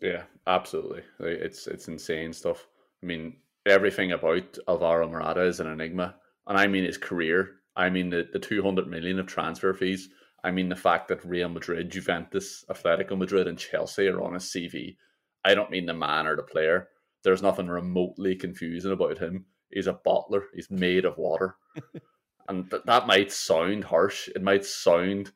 Yeah, 0.00 0.22
absolutely. 0.46 1.02
It's 1.18 1.66
it's 1.66 1.88
insane 1.88 2.32
stuff. 2.32 2.66
I 3.02 3.06
mean, 3.06 3.36
everything 3.66 4.12
about 4.12 4.58
Alvaro 4.66 5.08
Morata 5.08 5.42
is 5.42 5.60
an 5.60 5.66
enigma, 5.66 6.16
and 6.46 6.58
I 6.58 6.66
mean 6.66 6.84
his 6.84 6.98
career. 6.98 7.56
I 7.76 7.90
mean 7.90 8.10
the, 8.10 8.28
the 8.32 8.38
200 8.38 8.88
million 8.88 9.18
of 9.18 9.26
transfer 9.26 9.72
fees. 9.74 10.08
I 10.42 10.50
mean 10.50 10.68
the 10.68 10.76
fact 10.76 11.08
that 11.08 11.24
Real 11.24 11.48
Madrid, 11.48 11.90
Juventus, 11.90 12.64
Atletico 12.70 13.16
Madrid, 13.16 13.46
and 13.46 13.58
Chelsea 13.58 14.08
are 14.08 14.22
on 14.22 14.34
his 14.34 14.44
CV. 14.44 14.96
I 15.44 15.54
don't 15.54 15.70
mean 15.70 15.86
the 15.86 15.94
man 15.94 16.26
or 16.26 16.36
the 16.36 16.42
player. 16.42 16.88
There's 17.22 17.42
nothing 17.42 17.68
remotely 17.68 18.34
confusing 18.34 18.92
about 18.92 19.18
him. 19.18 19.44
He's 19.70 19.86
a 19.86 20.00
bottler. 20.06 20.44
He's 20.54 20.70
made 20.70 21.04
of 21.04 21.18
water, 21.18 21.56
and 22.50 22.70
th- 22.70 22.82
that 22.84 23.06
might 23.06 23.32
sound 23.32 23.84
harsh. 23.84 24.28
It 24.28 24.42
might 24.42 24.66
sound 24.66 25.32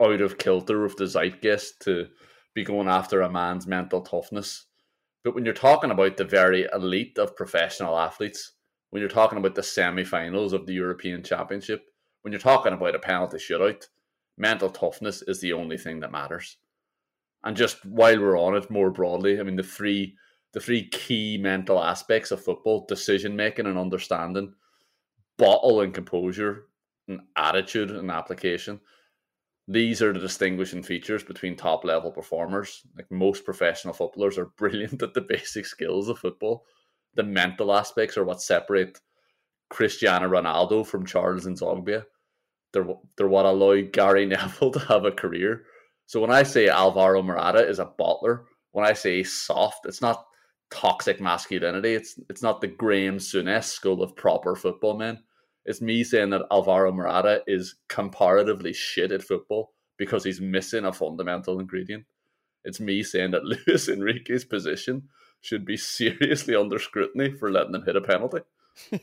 out 0.00 0.20
of 0.20 0.38
kilter 0.38 0.82
with 0.82 0.96
the 0.96 1.06
zeitgeist 1.06 1.80
to 1.80 2.06
be 2.54 2.62
going 2.62 2.86
after 2.86 3.22
a 3.22 3.30
man's 3.30 3.66
mental 3.66 4.02
toughness 4.02 4.66
but 5.28 5.34
when 5.34 5.44
you're 5.44 5.54
talking 5.54 5.90
about 5.90 6.16
the 6.16 6.24
very 6.24 6.66
elite 6.72 7.18
of 7.18 7.36
professional 7.36 7.98
athletes, 7.98 8.52
when 8.88 9.00
you're 9.00 9.10
talking 9.10 9.38
about 9.38 9.54
the 9.54 9.62
semi-finals 9.62 10.54
of 10.54 10.66
the 10.66 10.72
European 10.72 11.22
Championship, 11.22 11.90
when 12.22 12.32
you're 12.32 12.40
talking 12.40 12.72
about 12.72 12.94
a 12.94 12.98
penalty 12.98 13.36
shootout, 13.36 13.88
mental 14.36 14.70
toughness 14.70 15.22
is 15.22 15.40
the 15.40 15.52
only 15.52 15.76
thing 15.76 16.00
that 16.00 16.12
matters. 16.12 16.56
And 17.44 17.56
just 17.56 17.84
while 17.84 18.18
we're 18.18 18.38
on 18.38 18.56
it 18.56 18.70
more 18.70 18.90
broadly, 18.90 19.38
I 19.38 19.42
mean 19.42 19.56
the 19.56 19.62
three 19.62 20.16
the 20.54 20.60
three 20.60 20.88
key 20.88 21.36
mental 21.36 21.78
aspects 21.78 22.30
of 22.30 22.42
football, 22.42 22.86
decision 22.86 23.36
making 23.36 23.66
and 23.66 23.78
understanding, 23.78 24.54
bottle 25.38 25.80
and 25.80 25.94
composure, 25.94 26.66
and 27.06 27.20
attitude 27.36 27.90
and 27.90 28.10
application 28.10 28.80
these 29.70 30.00
are 30.00 30.14
the 30.14 30.18
distinguishing 30.18 30.82
features 30.82 31.22
between 31.22 31.54
top 31.54 31.84
level 31.84 32.10
performers. 32.10 32.82
Like 32.96 33.10
most 33.10 33.44
professional 33.44 33.92
footballers 33.92 34.38
are 34.38 34.46
brilliant 34.56 35.02
at 35.02 35.12
the 35.12 35.20
basic 35.20 35.66
skills 35.66 36.08
of 36.08 36.18
football. 36.18 36.64
The 37.14 37.22
mental 37.22 37.72
aspects 37.72 38.16
are 38.16 38.24
what 38.24 38.40
separate 38.40 38.98
Cristiano 39.68 40.26
Ronaldo 40.26 40.86
from 40.86 41.04
Charles 41.04 41.46
Nzogbia. 41.46 42.04
They're 42.72 42.86
they're 43.16 43.28
what 43.28 43.44
allow 43.44 43.80
Gary 43.92 44.24
Neville 44.26 44.72
to 44.72 44.78
have 44.80 45.04
a 45.04 45.12
career. 45.12 45.64
So 46.06 46.20
when 46.20 46.30
I 46.30 46.42
say 46.42 46.68
Alvaro 46.68 47.22
Morata 47.22 47.66
is 47.68 47.78
a 47.78 47.92
bottler, 47.98 48.44
when 48.72 48.86
I 48.86 48.94
say 48.94 49.22
soft, 49.22 49.84
it's 49.84 50.00
not 50.00 50.24
toxic 50.70 51.20
masculinity. 51.20 51.94
It's 51.94 52.18
it's 52.30 52.42
not 52.42 52.62
the 52.62 52.68
Graham 52.68 53.18
Souness 53.18 53.64
school 53.64 54.02
of 54.02 54.16
proper 54.16 54.56
football 54.56 54.96
men. 54.96 55.18
It's 55.68 55.82
me 55.82 56.02
saying 56.02 56.30
that 56.30 56.46
Alvaro 56.50 56.90
Morata 56.90 57.42
is 57.46 57.74
comparatively 57.88 58.72
shit 58.72 59.12
at 59.12 59.22
football 59.22 59.74
because 59.98 60.24
he's 60.24 60.40
missing 60.40 60.86
a 60.86 60.92
fundamental 60.94 61.60
ingredient. 61.60 62.06
It's 62.64 62.80
me 62.80 63.02
saying 63.02 63.32
that 63.32 63.44
Luis 63.66 63.86
Enrique's 63.86 64.46
position 64.46 65.10
should 65.42 65.66
be 65.66 65.76
seriously 65.76 66.56
under 66.56 66.78
scrutiny 66.78 67.32
for 67.32 67.52
letting 67.52 67.74
him 67.74 67.84
hit 67.84 67.96
a 67.96 68.00
penalty. 68.00 68.38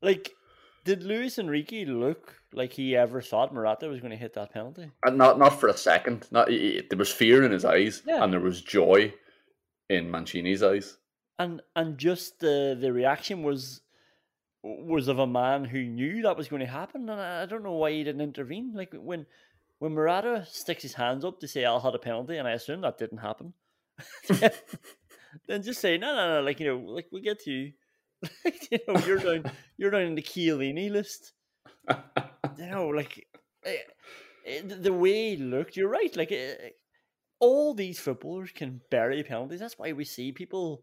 like, 0.00 0.32
did 0.86 1.02
Luis 1.02 1.38
Enrique 1.38 1.84
look 1.84 2.34
like 2.54 2.72
he 2.72 2.96
ever 2.96 3.20
thought 3.20 3.52
Morata 3.52 3.88
was 3.88 4.00
going 4.00 4.12
to 4.12 4.16
hit 4.16 4.32
that 4.32 4.54
penalty? 4.54 4.90
And 5.04 5.18
not 5.18 5.38
not 5.38 5.60
for 5.60 5.68
a 5.68 5.76
second. 5.76 6.26
Not 6.30 6.48
he, 6.48 6.82
there 6.88 6.98
was 6.98 7.12
fear 7.12 7.44
in 7.44 7.52
his 7.52 7.66
eyes, 7.66 8.00
yeah. 8.06 8.24
and 8.24 8.32
there 8.32 8.40
was 8.40 8.62
joy 8.62 9.12
in 9.90 10.10
Mancini's 10.10 10.62
eyes. 10.62 10.96
And 11.38 11.60
and 11.76 11.98
just 11.98 12.40
the 12.40 12.74
the 12.80 12.90
reaction 12.90 13.42
was 13.42 13.82
was 14.68 15.08
of 15.08 15.18
a 15.18 15.26
man 15.26 15.64
who 15.64 15.82
knew 15.82 16.22
that 16.22 16.36
was 16.36 16.48
going 16.48 16.60
to 16.60 16.66
happen, 16.66 17.08
and 17.08 17.20
I 17.20 17.46
don't 17.46 17.62
know 17.62 17.72
why 17.72 17.92
he 17.92 18.04
didn't 18.04 18.20
intervene. 18.20 18.72
Like 18.74 18.94
when 18.94 19.26
when 19.78 19.94
Morata 19.94 20.46
sticks 20.50 20.82
his 20.82 20.94
hands 20.94 21.24
up 21.24 21.40
to 21.40 21.48
say 21.48 21.64
I'll 21.64 21.80
had 21.80 21.94
a 21.94 21.98
penalty, 21.98 22.36
and 22.36 22.48
I 22.48 22.52
assume 22.52 22.80
that 22.82 22.98
didn't 22.98 23.18
happen, 23.18 23.54
then 25.46 25.62
just 25.62 25.80
say 25.80 25.98
no, 25.98 26.14
no, 26.14 26.34
no. 26.34 26.42
Like 26.42 26.60
you 26.60 26.66
know, 26.66 26.78
like 26.78 27.06
we 27.12 27.20
get 27.20 27.40
to 27.40 27.50
you. 27.50 27.72
you 28.70 28.78
know, 28.88 28.98
you're 29.06 29.18
down, 29.18 29.50
you're 29.76 29.90
down 29.90 30.02
in 30.02 30.14
the 30.14 30.22
Chiellini 30.22 30.90
list. 30.90 31.32
you 31.88 32.66
know, 32.66 32.88
like 32.88 33.26
eh, 33.64 33.76
eh, 34.44 34.62
the 34.64 34.92
way 34.92 35.36
he 35.36 35.36
looked. 35.36 35.76
You're 35.76 35.88
right. 35.88 36.14
Like 36.16 36.32
eh, 36.32 36.70
all 37.38 37.74
these 37.74 38.00
footballers 38.00 38.50
can 38.52 38.80
bury 38.90 39.22
penalties. 39.22 39.60
That's 39.60 39.78
why 39.78 39.92
we 39.92 40.04
see 40.04 40.32
people 40.32 40.82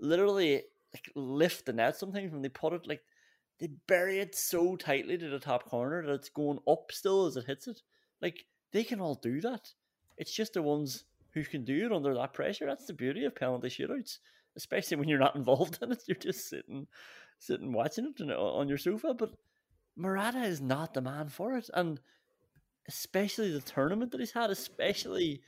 literally 0.00 0.62
like 0.92 1.10
lift 1.14 1.66
the 1.66 1.72
net 1.72 1.96
sometimes 1.96 2.32
when 2.32 2.42
they 2.42 2.48
put 2.48 2.72
it 2.72 2.86
like 2.86 3.02
they 3.58 3.68
bury 3.86 4.18
it 4.18 4.34
so 4.34 4.76
tightly 4.76 5.16
to 5.16 5.28
the 5.28 5.38
top 5.38 5.64
corner 5.64 6.04
that 6.04 6.12
it's 6.12 6.28
going 6.28 6.58
up 6.68 6.92
still 6.92 7.26
as 7.26 7.36
it 7.36 7.46
hits 7.46 7.66
it. 7.66 7.80
Like 8.20 8.44
they 8.72 8.84
can 8.84 9.00
all 9.00 9.14
do 9.14 9.40
that. 9.40 9.72
It's 10.18 10.32
just 10.32 10.54
the 10.54 10.62
ones 10.62 11.04
who 11.32 11.44
can 11.44 11.64
do 11.64 11.86
it 11.86 11.92
under 11.92 12.14
that 12.14 12.34
pressure. 12.34 12.66
That's 12.66 12.86
the 12.86 12.92
beauty 12.92 13.24
of 13.24 13.34
penalty 13.34 13.68
shootouts, 13.68 14.18
especially 14.56 14.96
when 14.96 15.08
you're 15.08 15.18
not 15.18 15.36
involved 15.36 15.78
in 15.82 15.92
it. 15.92 16.02
You're 16.06 16.16
just 16.16 16.48
sitting, 16.48 16.86
sitting 17.38 17.72
watching 17.72 18.12
it 18.18 18.30
on 18.30 18.68
your 18.68 18.78
sofa. 18.78 19.14
But 19.14 19.34
Morata 19.96 20.42
is 20.42 20.60
not 20.60 20.94
the 20.94 21.00
man 21.00 21.28
for 21.28 21.56
it, 21.56 21.70
and 21.72 22.00
especially 22.88 23.50
the 23.50 23.60
tournament 23.60 24.12
that 24.12 24.20
he's 24.20 24.32
had, 24.32 24.50
especially 24.50 25.42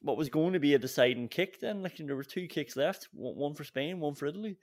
what 0.00 0.16
was 0.16 0.28
going 0.28 0.52
to 0.52 0.60
be 0.60 0.74
a 0.74 0.78
deciding 0.78 1.28
kick. 1.28 1.60
Then, 1.60 1.82
like 1.82 1.96
there 1.96 2.16
were 2.16 2.24
two 2.24 2.46
kicks 2.46 2.76
left, 2.76 3.08
one 3.12 3.54
for 3.54 3.64
Spain, 3.64 4.00
one 4.00 4.14
for 4.14 4.26
Italy. 4.26 4.58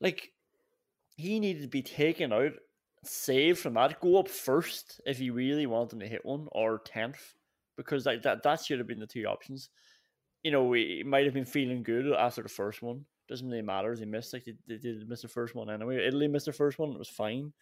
Like 0.00 0.32
he 1.18 1.40
needed 1.40 1.62
to 1.62 1.68
be 1.68 1.82
taken 1.82 2.32
out, 2.32 2.52
saved 3.02 3.58
from 3.58 3.74
that, 3.74 4.00
go 4.00 4.18
up 4.18 4.28
first 4.28 5.00
if 5.04 5.18
he 5.18 5.30
really 5.30 5.66
wanted 5.66 5.98
to 5.98 6.06
hit 6.06 6.24
one, 6.24 6.46
or 6.52 6.80
tenth, 6.84 7.34
because 7.76 8.06
like 8.06 8.22
that 8.22 8.44
that 8.44 8.64
should 8.64 8.78
have 8.78 8.86
been 8.86 9.00
the 9.00 9.06
two 9.06 9.24
options. 9.24 9.68
You 10.44 10.52
know, 10.52 10.72
he 10.72 11.02
might 11.04 11.24
have 11.24 11.34
been 11.34 11.44
feeling 11.44 11.82
good 11.82 12.10
after 12.12 12.42
the 12.42 12.48
first 12.48 12.82
one. 12.82 13.04
Doesn't 13.28 13.48
really 13.48 13.62
matter. 13.62 13.96
They 13.96 14.04
missed 14.04 14.32
like 14.32 14.44
they, 14.44 14.54
they 14.68 14.76
did 14.76 15.08
miss 15.08 15.22
the 15.22 15.28
first 15.28 15.56
one 15.56 15.68
anyway. 15.68 16.06
Italy 16.06 16.28
missed 16.28 16.46
the 16.46 16.52
first 16.52 16.78
one. 16.78 16.92
It 16.92 16.98
was 16.98 17.08
fine. 17.08 17.52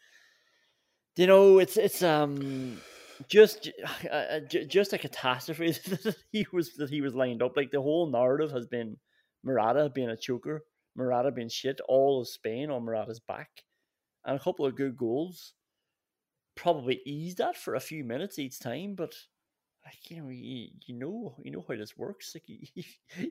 You 1.17 1.27
know, 1.27 1.59
it's 1.59 1.79
it's 1.79 2.03
um 2.03 2.79
just 3.27 3.71
uh, 4.05 4.15
uh 4.15 4.41
just 4.41 4.93
a 4.93 4.99
catastrophe 4.99 5.71
that 5.89 6.15
he 6.31 6.47
was 6.53 6.75
that 6.75 6.91
he 6.91 7.01
was 7.01 7.15
lined 7.15 7.43
up. 7.43 7.57
Like 7.57 7.71
the 7.71 7.81
whole 7.81 8.07
narrative 8.11 8.53
has 8.53 8.67
been 8.67 8.99
Morata 9.43 9.91
being 9.95 10.11
a 10.11 10.17
choker 10.17 10.63
Morata 10.97 11.31
being 11.31 11.49
shit, 11.49 11.81
all 11.89 12.21
of 12.21 12.29
Spain 12.29 12.71
on 12.71 12.85
Morata's 12.85 13.21
back, 13.21 13.51
and 14.25 14.37
a 14.37 14.43
couple 14.43 14.67
of 14.67 14.77
good 14.77 14.97
goals 14.97 15.53
probably 16.55 17.01
eased 17.05 17.39
that 17.39 17.57
for 17.57 17.75
a 17.75 17.81
few 17.81 18.03
minutes 18.03 18.39
each 18.39 18.59
time. 18.59 18.95
But 18.95 19.15
like 19.85 20.11
you 20.11 20.23
know, 20.23 20.29
you, 20.31 20.71
know, 20.89 21.37
you 21.43 21.53
know 21.53 21.65
how 21.69 21.77
this 21.77 21.97
works. 21.97 22.35
Like 22.35 22.45
you, 22.47 22.85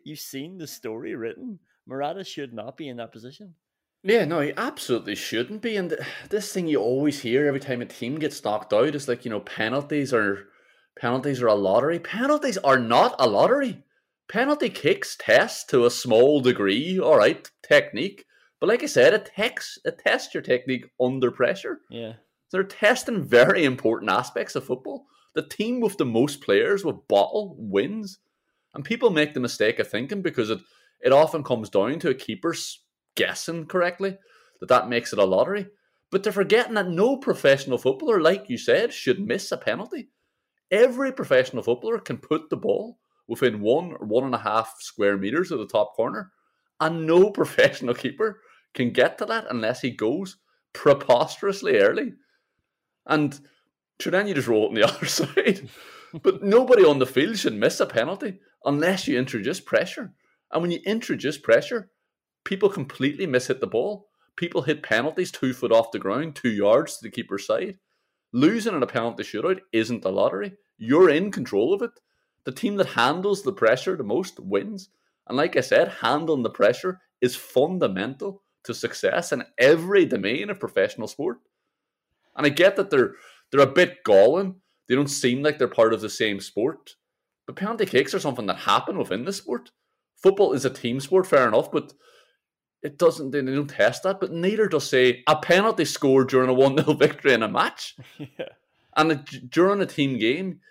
you've 0.04 0.20
seen 0.20 0.58
the 0.58 0.68
story 0.68 1.16
written. 1.16 1.60
Morata 1.86 2.24
should 2.24 2.54
not 2.54 2.78
be 2.78 2.88
in 2.88 2.98
that 2.98 3.12
position. 3.12 3.56
Yeah, 4.04 4.26
no, 4.26 4.40
he 4.40 4.54
absolutely 4.56 5.16
shouldn't 5.16 5.64
be. 5.64 5.76
And 5.76 5.98
this 6.30 6.54
thing 6.54 6.68
you 6.68 6.80
always 6.80 7.22
hear 7.22 7.48
every 7.48 7.60
time 7.60 7.82
a 7.82 7.86
team 7.86 8.20
gets 8.20 8.44
knocked 8.44 8.72
out 8.72 8.94
is 8.94 9.08
like, 9.08 9.26
you 9.26 9.32
know, 9.32 9.40
penalties 9.40 10.14
are 10.14 10.48
penalties 11.00 11.42
are 11.42 11.48
a 11.48 11.56
lottery. 11.56 12.00
Penalties 12.00 12.60
are 12.60 12.80
not 12.80 13.16
a 13.18 13.28
lottery. 13.28 13.84
Penalty 14.28 14.70
kicks 14.70 15.16
test 15.16 15.70
to 15.70 15.86
a 15.86 15.92
small 15.92 16.42
degree, 16.42 17.00
all 17.00 17.18
right, 17.18 17.50
technique. 17.68 18.26
But 18.60 18.70
like 18.70 18.84
I 18.84 18.88
said, 18.88 19.14
it 19.14 19.32
tests 19.36 19.78
it 19.86 20.00
tests 20.00 20.34
your 20.34 20.44
technique 20.44 20.86
under 21.00 21.30
pressure. 21.30 21.82
Yeah. 21.90 22.14
They're 22.52 22.64
testing 22.64 23.24
very 23.24 23.66
important 23.66 24.12
aspects 24.12 24.56
of 24.56 24.66
football. 24.66 25.06
The 25.34 25.48
team 25.48 25.82
with 25.82 25.98
the 25.98 26.06
most 26.06 26.42
players 26.42 26.86
with 26.86 27.08
bottle 27.08 27.56
wins. 27.60 28.20
And 28.74 28.84
people 28.84 29.10
make 29.10 29.34
the 29.34 29.40
mistake 29.40 29.80
of 29.80 29.90
thinking 29.90 30.22
because 30.22 30.50
it, 30.50 30.60
it 31.02 31.12
often 31.12 31.44
comes 31.44 31.70
down 31.70 32.00
to 32.00 32.10
a 32.10 32.14
keeper's 32.14 32.84
guessing 33.16 33.66
correctly 33.66 34.18
that 34.60 34.70
that 34.70 34.90
makes 34.90 35.14
it 35.14 35.20
a 35.20 35.26
lottery. 35.26 35.68
But 36.12 36.24
they're 36.24 36.34
forgetting 36.34 36.76
that 36.76 36.90
no 36.90 37.18
professional 37.18 37.78
footballer, 37.78 38.22
like 38.22 38.46
you 38.50 38.58
said, 38.58 38.94
should 38.94 39.20
miss 39.20 39.52
a 39.52 39.58
penalty. 39.58 40.10
Every 40.72 41.12
professional 41.12 41.64
footballer 41.64 42.00
can 42.00 42.18
put 42.18 42.50
the 42.50 42.58
ball 42.58 43.00
within 43.28 43.62
one 43.62 43.94
or 43.94 44.06
one 44.06 44.24
and 44.24 44.36
a 44.36 44.40
half 44.40 44.76
square 44.80 45.18
meters 45.18 45.52
of 45.52 45.60
the 45.60 45.68
top 45.68 45.94
corner, 45.96 46.32
and 46.80 47.06
no 47.06 47.30
professional 47.32 47.94
keeper 47.94 48.42
can 48.74 48.92
get 48.92 49.18
to 49.18 49.26
that 49.26 49.46
unless 49.50 49.82
he 49.82 49.92
goes 49.92 50.38
preposterously 50.74 51.78
early. 51.78 52.14
And 53.06 53.40
sure, 54.00 54.12
then 54.12 54.28
you 54.28 54.34
just 54.34 54.48
roll 54.48 54.66
it 54.66 54.68
on 54.70 54.74
the 54.76 54.84
other 54.88 55.06
side. 55.06 55.70
but 56.22 56.44
nobody 56.44 56.84
on 56.86 57.00
the 57.00 57.06
field 57.06 57.38
should 57.38 57.54
miss 57.56 57.80
a 57.80 57.86
penalty 57.86 58.40
unless 58.64 59.08
you 59.08 59.18
introduce 59.18 59.60
pressure. 59.60 60.14
And 60.52 60.62
when 60.62 60.72
you 60.72 60.80
introduce 60.86 61.38
pressure, 61.38 61.90
people 62.44 62.70
completely 62.70 63.26
miss 63.26 63.48
hit 63.48 63.62
the 63.62 63.68
ball. 63.68 64.08
People 64.36 64.64
hit 64.64 64.84
penalties 64.84 65.32
two 65.32 65.54
foot 65.54 65.72
off 65.72 65.92
the 65.92 66.00
ground, 66.00 66.36
two 66.36 66.50
yards 66.50 66.98
to 66.98 67.04
the 67.04 67.10
keeper's 67.10 67.46
side. 67.46 67.78
Losing 68.34 68.76
in 68.76 68.84
a 68.84 68.88
penalty 68.88 69.24
shootout 69.24 69.62
isn't 69.72 70.04
a 70.04 70.10
lottery. 70.10 70.54
You're 70.78 71.10
in 71.10 71.32
control 71.32 71.74
of 71.74 71.82
it. 71.82 71.92
The 72.46 72.52
team 72.52 72.76
that 72.78 72.88
handles 72.88 73.44
the 73.44 73.54
pressure 73.54 73.96
the 73.96 74.04
most 74.04 74.40
wins. 74.40 74.90
And 75.28 75.38
like 75.38 75.58
I 75.58 75.62
said, 75.62 75.90
handling 76.02 76.44
the 76.44 76.50
pressure 76.50 77.02
is 77.22 77.36
fundamental 77.36 78.44
to 78.64 78.74
success 78.74 79.32
in 79.32 79.44
every 79.58 80.06
domain 80.06 80.50
of 80.50 80.60
professional 80.60 81.08
sport. 81.08 81.40
And 82.36 82.46
I 82.46 82.50
get 82.50 82.76
that 82.76 82.90
they're 82.90 83.14
they're 83.52 83.62
a 83.62 83.72
bit 83.72 84.04
galling. 84.04 84.56
They 84.88 84.96
don't 84.96 85.08
seem 85.08 85.42
like 85.42 85.58
they're 85.58 85.68
part 85.68 85.94
of 85.94 86.02
the 86.02 86.10
same 86.10 86.40
sport. 86.40 86.96
But 87.46 87.56
penalty 87.56 87.86
kicks 87.86 88.14
are 88.14 88.20
something 88.20 88.48
that 88.48 88.60
happen 88.60 88.98
within 88.98 89.26
the 89.26 89.34
sport. 89.34 89.72
Football 90.18 90.54
is 90.54 90.66
a 90.66 90.70
team 90.70 91.00
sport, 91.00 91.28
fair 91.28 91.48
enough, 91.48 91.72
but 91.72 91.94
it 92.82 92.98
doesn't 92.98 93.32
they 93.32 93.42
don't 93.42 93.68
test 93.68 94.04
that, 94.04 94.20
but 94.20 94.32
neither 94.32 94.68
does 94.68 94.90
say 94.90 95.24
a 95.28 95.36
penalty 95.36 95.86
scored 95.86 96.30
during 96.30 96.50
a 96.50 96.54
1 96.54 96.78
0 96.78 96.94
victory 96.98 97.34
in 97.34 97.44
a 97.44 97.48
match. 97.48 97.96
yeah. 98.20 98.50
And 98.96 99.26
during 99.50 99.82
a 99.82 99.86
team 99.86 100.18
game, 100.18 100.62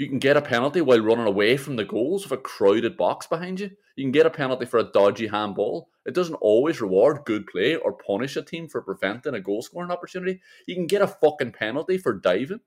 you 0.00 0.08
can 0.08 0.18
get 0.18 0.38
a 0.38 0.40
penalty 0.40 0.80
while 0.80 1.02
running 1.02 1.26
away 1.26 1.58
from 1.58 1.76
the 1.76 1.84
goals 1.84 2.24
with 2.24 2.32
a 2.32 2.40
crowded 2.40 2.96
box 2.96 3.26
behind 3.26 3.60
you. 3.60 3.70
You 3.96 4.04
can 4.04 4.12
get 4.12 4.24
a 4.24 4.30
penalty 4.30 4.64
for 4.64 4.78
a 4.78 4.90
dodgy 4.90 5.26
handball. 5.26 5.90
It 6.06 6.14
doesn't 6.14 6.36
always 6.36 6.80
reward 6.80 7.26
good 7.26 7.46
play 7.46 7.76
or 7.76 7.92
punish 7.92 8.34
a 8.36 8.40
team 8.40 8.66
for 8.66 8.80
preventing 8.80 9.34
a 9.34 9.42
goal 9.42 9.60
scoring 9.60 9.90
opportunity. 9.90 10.40
You 10.66 10.74
can 10.74 10.86
get 10.86 11.02
a 11.02 11.06
fucking 11.06 11.52
penalty 11.52 11.98
for 11.98 12.14
diving. 12.14 12.60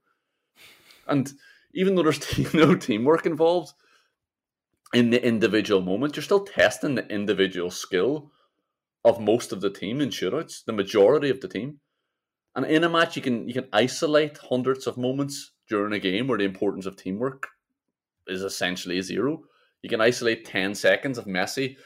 And 1.07 1.33
even 1.73 1.95
though 1.95 2.03
there's 2.03 2.19
team, 2.19 2.49
no 2.53 2.75
teamwork 2.75 3.25
involved 3.25 3.73
in 4.93 5.09
the 5.09 5.25
individual 5.25 5.81
moment, 5.81 6.15
you're 6.15 6.21
still 6.21 6.45
testing 6.45 6.93
the 6.93 7.07
individual 7.07 7.71
skill 7.71 8.31
of 9.03 9.19
most 9.19 9.51
of 9.51 9.59
the 9.59 9.71
team 9.71 10.01
in 10.01 10.09
shootouts, 10.09 10.65
the 10.65 10.71
majority 10.71 11.31
of 11.31 11.41
the 11.41 11.47
team. 11.47 11.79
And 12.55 12.63
in 12.63 12.83
a 12.83 12.89
match, 12.89 13.15
you 13.15 13.23
can 13.23 13.47
you 13.47 13.55
can 13.55 13.69
isolate 13.73 14.37
hundreds 14.37 14.85
of 14.85 14.97
moments 14.97 15.53
during 15.73 15.93
a 15.93 15.99
game 15.99 16.27
where 16.27 16.37
the 16.37 16.43
importance 16.43 16.85
of 16.85 16.95
teamwork 16.95 17.47
is 18.27 18.43
essentially 18.43 19.01
zero. 19.01 19.41
You 19.81 19.89
can 19.89 20.01
isolate 20.01 20.45
10 20.45 20.75
seconds 20.75 21.17
of 21.17 21.25
Messi 21.25 21.77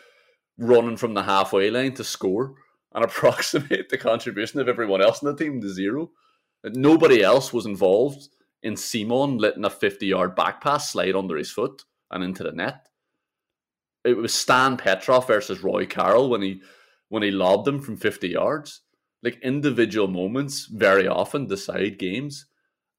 running 0.58 0.98
from 0.98 1.14
the 1.14 1.24
halfway 1.24 1.72
line 1.72 1.94
to 1.94 2.04
score 2.04 2.56
and 2.94 3.06
approximate 3.06 3.88
the 3.88 3.98
contribution 3.98 4.60
of 4.60 4.68
everyone 4.68 5.02
else 5.02 5.22
in 5.22 5.30
the 5.30 5.38
team 5.38 5.62
to 5.62 5.70
zero. 5.70 6.12
Nobody 6.66 7.24
else 7.24 7.54
was 7.54 7.66
involved 7.66 8.28
in 8.62 8.76
Simon 8.76 9.38
letting 9.38 9.64
a 9.64 9.70
50 9.70 10.06
yard 10.06 10.36
back 10.36 10.60
pass 10.60 10.92
slide 10.92 11.16
under 11.16 11.38
his 11.38 11.50
foot 11.50 11.84
and 12.12 12.22
into 12.26 12.44
the 12.44 12.52
net. 12.52 12.90
It 14.04 14.18
was 14.18 14.34
Stan 14.34 14.76
Petrov 14.76 15.28
versus 15.28 15.64
Roy 15.64 15.86
Carroll 15.86 16.30
when 16.30 16.42
he 16.42 16.62
when 17.08 17.24
he 17.24 17.32
lobbed 17.32 17.66
him 17.66 17.80
from 17.80 17.96
50 17.96 18.28
yards. 18.28 18.82
Like 19.24 19.40
individual 19.42 20.10
moments 20.10 20.66
very 20.66 21.08
often 21.08 21.48
decide 21.48 22.00
games. 22.00 22.48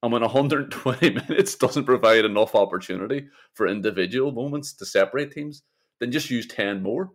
And 0.02 0.12
when 0.12 0.22
120 0.22 1.10
minutes 1.28 1.56
doesn't 1.56 1.84
provide 1.84 2.24
enough 2.24 2.54
opportunity 2.54 3.28
for 3.54 3.66
individual 3.66 4.32
moments 4.32 4.72
to 4.74 4.86
separate 4.86 5.32
teams, 5.32 5.62
then 5.98 6.12
just 6.12 6.30
use 6.30 6.46
10 6.46 6.82
more. 6.82 7.10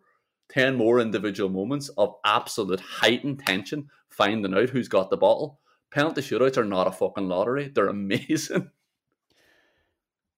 10 0.49 0.75
more 0.75 0.99
individual 0.99 1.49
moments 1.49 1.89
of 1.97 2.15
absolute 2.25 2.79
heightened 2.79 3.39
tension, 3.45 3.89
finding 4.09 4.53
out 4.53 4.69
who's 4.69 4.89
got 4.89 5.09
the 5.09 5.17
bottle. 5.17 5.59
Penalty 5.91 6.21
shootouts 6.21 6.57
are 6.57 6.65
not 6.65 6.87
a 6.87 6.91
fucking 6.91 7.27
lottery. 7.27 7.71
They're 7.73 7.87
amazing. 7.89 8.69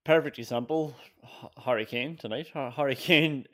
Perfect 0.04 0.38
example 0.38 0.96
Harry 1.64 1.86
Kane 1.86 2.16
tonight. 2.16 2.52
Harry 2.54 2.96
Kane 2.96 3.48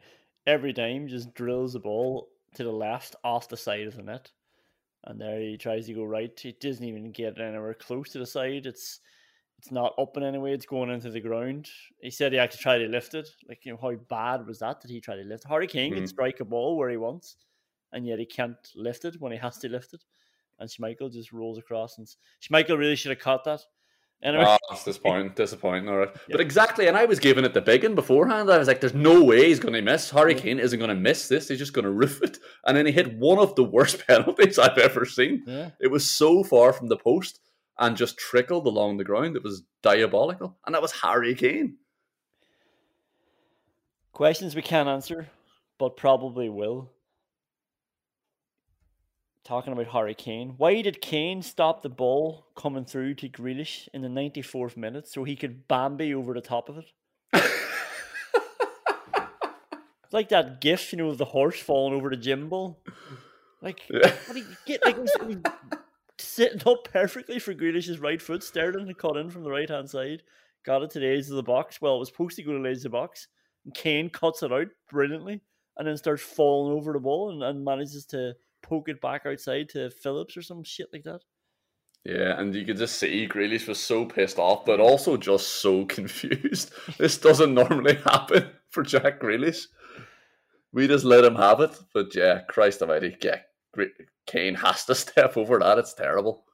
every 0.46 0.74
time 0.74 1.08
just 1.08 1.34
drills 1.34 1.74
the 1.74 1.80
ball 1.80 2.28
to 2.56 2.64
the 2.64 2.72
left 2.72 3.16
off 3.24 3.48
the 3.48 3.56
side 3.56 3.88
of 3.88 3.96
the 3.96 4.04
net 4.04 4.32
and 5.06 5.20
there 5.20 5.40
he 5.40 5.58
tries 5.58 5.88
to 5.88 5.94
go 5.94 6.04
right. 6.04 6.40
It 6.46 6.60
doesn't 6.60 6.84
even 6.84 7.12
get 7.12 7.40
anywhere 7.40 7.74
close 7.74 8.10
to 8.10 8.20
the 8.20 8.26
side. 8.26 8.66
It's 8.66 9.00
it's 9.58 9.72
not 9.72 9.94
up 10.00 10.18
in 10.18 10.24
any 10.24 10.40
way. 10.40 10.54
It's 10.54 10.66
going 10.66 10.90
into 10.90 11.12
the 11.12 11.20
ground. 11.20 11.70
He 12.02 12.10
said 12.10 12.32
he 12.32 12.40
actually 12.40 12.62
tried 12.62 12.80
to 12.80 12.88
lift 12.88 13.14
it. 13.14 13.30
Like 13.48 13.64
you 13.64 13.74
know, 13.74 13.80
how 13.82 13.94
bad 14.10 14.48
was 14.48 14.60
that? 14.60 14.82
That 14.82 14.90
he 14.90 15.00
tried 15.00 15.18
to 15.18 15.24
lift? 15.24 15.44
Harry 15.48 15.68
Kane 15.68 15.94
mm. 15.94 15.98
can 15.98 16.08
strike 16.08 16.40
a 16.40 16.46
ball 16.46 16.78
where 16.78 16.90
he 16.90 16.98
wants, 16.98 17.38
and 17.92 18.06
yet 18.06 18.20
he 18.20 18.26
can't 18.26 18.58
lift 18.76 19.06
it 19.06 19.20
when 19.20 19.32
he 19.32 19.38
has 19.38 19.58
to 19.60 19.70
lift 19.70 19.94
it. 19.94 20.04
And 20.60 20.70
Schmeichel 20.70 21.12
just 21.12 21.32
rolls 21.32 21.58
across, 21.58 21.98
and 21.98 22.08
Schmeichel 22.42 22.78
really 22.78 22.96
should 22.96 23.12
have 23.12 23.20
caught 23.20 23.44
that. 23.46 23.62
Anyway. 24.24 24.44
Ah, 24.46 24.58
oh, 24.62 24.68
that's 24.70 24.84
disappointing. 24.84 25.32
disappointing. 25.36 25.90
All 25.90 25.98
right. 25.98 26.10
But 26.30 26.42
exactly, 26.42 26.88
and 26.88 26.96
I 26.96 27.06
was 27.06 27.20
giving 27.20 27.44
it 27.44 27.54
the 27.54 27.62
big 27.62 27.84
one 27.84 27.96
beforehand. 27.96 28.52
I 28.52 28.58
was 28.58 28.68
like, 28.68 28.80
there's 28.80 28.94
no 28.94 29.24
way 29.24 29.48
he's 29.48 29.60
going 29.60 29.74
to 29.74 29.82
miss. 29.82 30.12
Harry 30.12 30.36
Kane 30.36 30.60
isn't 30.60 30.78
going 30.78 30.90
to 30.90 30.96
miss 30.96 31.28
this. 31.28 31.48
He's 31.48 31.58
just 31.58 31.74
going 31.74 31.86
to 31.86 31.92
roof 31.92 32.22
it. 32.22 32.38
And 32.66 32.78
then 32.78 32.86
he 32.86 32.92
hit 32.92 33.18
one 33.18 33.40
of 33.40 33.56
the 33.56 33.64
worst 33.64 34.06
penalties 34.08 34.60
I've 34.60 34.78
ever 34.78 35.06
seen. 35.06 35.44
Yeah. 35.48 35.72
It 35.80 35.88
was 35.88 36.16
so 36.16 36.44
far 36.44 36.72
from 36.72 36.88
the 36.88 36.98
post 36.98 37.40
and 37.80 37.98
just 37.98 38.18
trickled 38.18 38.68
along 38.68 38.98
the 38.98 39.04
ground. 39.04 39.36
It 39.36 39.44
was 39.44 39.64
diabolical. 39.82 40.58
And 40.66 40.76
that 40.76 40.84
was 40.84 40.92
Harry 40.92 41.34
Kane. 41.34 41.78
Questions 44.14 44.56
we 44.56 44.62
can't 44.62 44.90
answer, 44.90 45.30
but 45.80 45.98
probably 45.98 46.48
will 46.48 46.92
talking 49.44 49.74
about 49.74 49.88
Harry 49.88 50.14
Kane. 50.14 50.54
Why 50.58 50.82
did 50.82 51.02
Kane 51.02 51.42
stop 51.42 51.82
the 51.82 51.90
ball 51.90 52.48
coming 52.56 52.86
through 52.86 53.16
to 53.16 53.30
Grealish 53.30 53.88
in 53.94 54.02
the 54.02 54.08
94th 54.08 54.78
minute 54.78 55.08
so 55.08 55.24
he 55.24 55.36
could 55.36 55.68
Bambi 55.68 56.14
over 56.14 56.34
the 56.34 56.42
top 56.42 56.70
of 56.70 56.78
it? 56.78 56.86
like 60.12 60.30
that 60.30 60.62
gif, 60.62 60.92
you 60.92 60.98
know, 60.98 61.10
of 61.10 61.18
the 61.18 61.26
horse 61.26 61.60
falling 61.60 61.94
over 61.94 62.10
the 62.10 62.18
gym 62.18 62.50
ball. 62.50 62.80
Like, 63.62 63.82
yeah. 63.90 64.12
what 64.26 64.34
do 64.34 64.40
you 64.40 64.56
get? 64.66 64.86
Like, 64.86 64.98
sitting 66.20 66.62
up 66.66 66.88
perfectly 66.92 67.40
for 67.40 67.54
Grealish's 67.54 68.00
right 68.00 68.22
foot, 68.22 68.44
Sterling 68.44 68.88
had 68.88 68.98
cut 68.98 69.18
in 69.18 69.30
from 69.30 69.44
the 69.44 69.52
right 69.52 69.70
hand 69.70 69.90
side, 69.90 70.24
got 70.66 70.84
it 70.84 70.92
to 70.92 71.00
the 71.00 71.08
edge 71.08 71.28
of 71.28 71.36
the 71.36 71.44
box. 71.44 71.82
Well, 71.82 71.96
it 71.96 72.00
was 72.00 72.10
supposed 72.10 72.36
to 72.38 72.44
go 72.44 72.54
to 72.54 72.62
the 72.62 72.70
edge 72.70 72.78
of 72.78 72.84
the 72.84 72.90
box. 72.90 73.28
And 73.66 73.74
Kane 73.74 74.10
cuts 74.10 74.42
it 74.42 74.52
out 74.52 74.68
brilliantly 74.90 75.42
and 75.78 75.88
then 75.88 75.98
starts 75.98 76.24
falling 76.24 76.74
over 76.74 76.94
the 76.94 77.00
ball 77.00 77.32
and, 77.32 77.44
and 77.44 77.64
manages 77.64 78.06
to 78.08 78.34
poke 78.62 78.90
it 78.90 79.02
back 79.02 79.26
outside 79.26 79.70
to 79.70 79.90
Phillips 79.90 80.38
or 80.38 80.42
some 80.42 80.64
shit 80.64 80.88
like 80.94 81.04
that. 81.04 81.22
Yeah, 82.04 82.40
and 82.40 82.54
you 82.56 82.66
could 82.66 82.78
just 82.78 82.98
see 82.98 83.28
Grealish 83.28 83.68
was 83.68 83.80
so 83.80 84.06
pissed 84.06 84.40
off, 84.40 84.66
but 84.66 84.80
also 84.80 85.18
just 85.18 85.62
so 85.62 85.86
confused. 85.98 86.72
this 86.98 87.18
doesn't 87.18 87.54
normally 87.54 87.96
happen 87.96 88.50
for 88.70 88.84
Jack 88.84 89.20
Grealish. 89.20 89.66
We 90.74 90.88
just 90.88 91.06
let 91.06 91.26
him 91.26 91.36
have 91.36 91.60
it, 91.60 91.78
but 91.94 92.16
yeah, 92.16 92.42
Christ 92.48 92.82
almighty, 92.82 93.18
yeah, 93.22 93.42
Kane 94.26 94.56
has 94.56 94.86
to 94.86 94.96
step 94.96 95.38
over 95.38 95.60
that. 95.60 95.78
It's 95.78 95.94
terrible. 95.94 96.46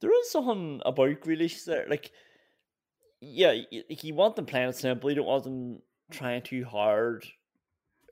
There 0.00 0.10
is 0.20 0.32
something 0.32 0.80
about 0.84 1.20
Grealish 1.20 1.64
there, 1.64 1.86
like, 1.88 2.10
yeah, 3.20 3.52
like 3.88 4.02
you 4.02 4.14
want 4.14 4.34
them 4.34 4.46
playing 4.46 4.70
it 4.70 4.76
simple. 4.76 5.10
You 5.10 5.16
don't 5.16 5.26
want 5.26 5.44
them 5.44 5.82
trying 6.10 6.42
too 6.42 6.64
hard, 6.64 7.24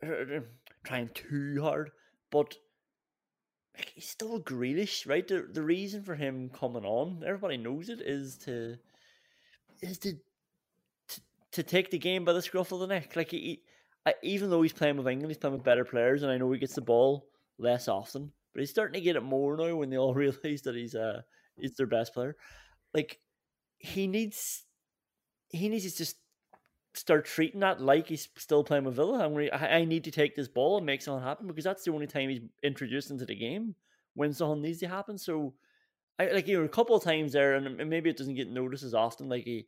er, 0.05 0.37
er, 0.37 0.45
trying 0.85 1.09
too 1.15 1.59
hard, 1.61 1.91
but 2.31 2.55
he's 3.77 4.09
still 4.09 4.41
Grealish, 4.41 5.09
right? 5.09 5.27
The 5.27 5.49
the 5.51 5.63
reason 5.63 6.03
for 6.03 6.15
him 6.15 6.51
coming 6.51 6.85
on, 6.85 7.23
everybody 7.27 7.57
knows 7.57 7.89
it, 7.89 8.01
is 8.01 8.37
to 8.39 8.77
is 9.83 9.99
to 9.99 10.15
to, 11.09 11.21
to 11.53 11.63
take 11.63 11.91
the 11.91 11.99
game 11.99 12.25
by 12.25 12.33
the 12.33 12.43
scruff 12.43 12.73
of 12.73 12.81
the 12.81 12.87
neck. 12.87 13.17
Like 13.17 13.31
he, 13.31 13.63
I, 14.07 14.15
even 14.23 14.51
though 14.51 14.63
he's 14.63 14.73
playing 14.73 14.97
with 14.97 15.09
England, 15.09 15.31
he's 15.31 15.39
playing 15.39 15.55
with 15.55 15.65
better 15.65 15.85
players, 15.85 16.23
and 16.23 16.33
I 16.33 16.39
know 16.39 16.51
he 16.53 16.59
gets 16.59 16.75
the 16.75 16.81
ball 16.81 17.27
less 17.59 17.89
often. 17.89 18.33
but 18.53 18.61
he's 18.61 18.71
starting 18.71 18.95
to 18.95 19.05
get 19.05 19.17
it 19.17 19.23
more 19.23 19.57
now 19.57 19.77
when 19.77 19.91
they 19.91 19.99
all 19.99 20.15
realize 20.27 20.63
that 20.63 20.75
he's 20.75 20.95
uh 20.95 21.23
he's 21.57 21.77
their 21.77 21.87
best 21.87 22.15
player. 22.15 22.37
Like 22.95 23.21
he 23.79 24.07
needs 24.07 24.65
he 25.49 25.69
needs 25.69 25.91
to 25.91 25.97
just 25.97 26.17
start 27.01 27.25
treating 27.25 27.61
that 27.61 27.81
like 27.81 28.09
he's 28.09 28.29
still 28.37 28.63
playing 28.63 28.85
with 28.85 28.95
Villa. 28.95 29.25
I'm 29.25 29.35
I, 29.39 29.79
I 29.79 29.85
need 29.87 30.05
to 30.05 30.11
take 30.11 30.37
this 30.37 30.49
ball 30.49 30.77
and 30.77 30.85
make 30.85 31.01
something 31.01 31.27
happen 31.27 31.47
because 31.47 31.65
that's 31.65 31.83
the 31.83 31.93
only 31.93 32.07
time 32.07 32.29
he's 32.29 32.43
introduced 32.63 33.11
into 33.11 33.25
the 33.25 33.35
game 33.35 33.75
when 34.13 34.35
something 34.35 34.61
needs 34.61 34.81
to 34.81 34.89
happen. 34.89 35.17
So, 35.17 35.55
I 36.19 36.27
like 36.31 36.47
you 36.47 36.59
know 36.59 36.65
a 36.65 36.69
couple 36.69 36.95
of 36.95 37.03
times 37.03 37.33
there, 37.33 37.55
and 37.55 37.89
maybe 37.89 38.11
it 38.11 38.19
doesn't 38.19 38.35
get 38.35 38.51
noticed 38.51 38.85
as 38.85 38.93
often. 38.93 39.31
Like 39.31 39.45
he 39.45 39.67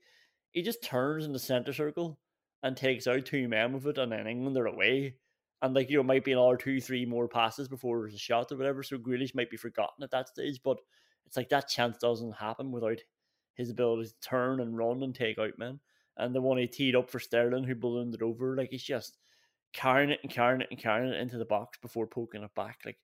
he 0.50 0.60
just 0.60 0.82
turns 0.82 1.24
in 1.24 1.32
the 1.32 1.38
center 1.38 1.72
circle 1.72 2.18
and 2.62 2.76
takes 2.76 3.06
out 3.06 3.24
two 3.24 3.48
men 3.48 3.72
with 3.72 3.86
it, 3.86 3.96
and 3.96 4.12
then 4.12 4.26
England 4.26 4.58
are 4.58 4.66
away. 4.66 5.16
And 5.62 5.72
like 5.74 5.88
you 5.88 5.96
know, 5.96 6.02
might 6.02 6.24
be 6.24 6.32
another 6.32 6.58
two, 6.58 6.82
three 6.82 7.06
more 7.06 7.28
passes 7.28 7.66
before 7.66 8.00
there's 8.00 8.14
a 8.14 8.18
shot 8.18 8.52
or 8.52 8.58
whatever. 8.58 8.82
So 8.82 8.98
Grealish 8.98 9.34
might 9.34 9.50
be 9.50 9.56
forgotten 9.56 10.04
at 10.04 10.10
that 10.10 10.28
stage, 10.28 10.60
but 10.62 10.76
it's 11.24 11.38
like 11.38 11.48
that 11.48 11.68
chance 11.68 11.96
doesn't 11.96 12.32
happen 12.32 12.72
without 12.72 12.98
his 13.54 13.70
ability 13.70 14.08
to 14.08 14.28
turn 14.28 14.60
and 14.60 14.76
run 14.76 15.02
and 15.02 15.14
take 15.14 15.38
out 15.38 15.58
men. 15.58 15.80
And 16.16 16.34
the 16.34 16.40
one 16.40 16.58
he 16.58 16.66
teed 16.66 16.94
up 16.94 17.10
for 17.10 17.18
Sterling, 17.18 17.64
who 17.64 17.74
ballooned 17.74 18.14
it 18.14 18.22
over, 18.22 18.56
like 18.56 18.70
he's 18.70 18.82
just 18.82 19.16
carrying 19.72 20.10
it 20.10 20.20
and 20.22 20.30
carrying 20.30 20.60
it 20.60 20.68
and 20.70 20.78
carrying 20.78 21.12
it 21.12 21.20
into 21.20 21.38
the 21.38 21.44
box 21.44 21.78
before 21.80 22.06
poking 22.06 22.42
it 22.42 22.54
back. 22.54 22.80
Like, 22.84 22.98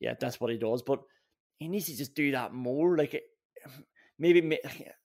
yeah, 0.00 0.14
that's 0.18 0.40
what 0.40 0.50
he 0.50 0.58
does. 0.58 0.82
But 0.82 1.00
he 1.58 1.68
needs 1.68 1.86
to 1.86 1.96
just 1.96 2.14
do 2.14 2.32
that 2.32 2.52
more. 2.52 2.96
Like, 2.96 3.22
maybe, 4.18 4.58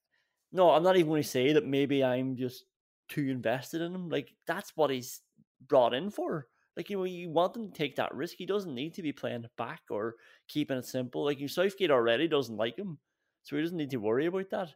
no, 0.51 0.71
I'm 0.71 0.83
not 0.83 0.97
even 0.97 1.09
going 1.09 1.23
to 1.23 1.27
say 1.27 1.53
that 1.53 1.65
maybe 1.65 2.03
I'm 2.03 2.35
just 2.35 2.65
too 3.09 3.29
invested 3.29 3.81
in 3.81 3.95
him. 3.95 4.09
Like, 4.09 4.33
that's 4.45 4.73
what 4.75 4.89
he's 4.89 5.21
brought 5.67 5.93
in 5.93 6.09
for. 6.09 6.47
Like, 6.75 6.89
you 6.89 6.97
know, 6.97 7.05
you 7.05 7.31
want 7.31 7.55
him 7.55 7.71
to 7.71 7.77
take 7.77 7.95
that 7.95 8.13
risk. 8.13 8.35
He 8.37 8.45
doesn't 8.45 8.75
need 8.75 8.93
to 8.95 9.01
be 9.01 9.11
playing 9.13 9.45
it 9.45 9.51
back 9.57 9.81
or 9.89 10.15
keeping 10.47 10.77
it 10.77 10.85
simple. 10.85 11.23
Like, 11.23 11.39
you 11.39 11.47
Southgate 11.47 11.89
already 11.89 12.27
doesn't 12.27 12.57
like 12.57 12.77
him. 12.77 12.99
So 13.43 13.55
he 13.55 13.61
doesn't 13.61 13.77
need 13.77 13.91
to 13.91 13.97
worry 13.97 14.25
about 14.25 14.49
that 14.51 14.73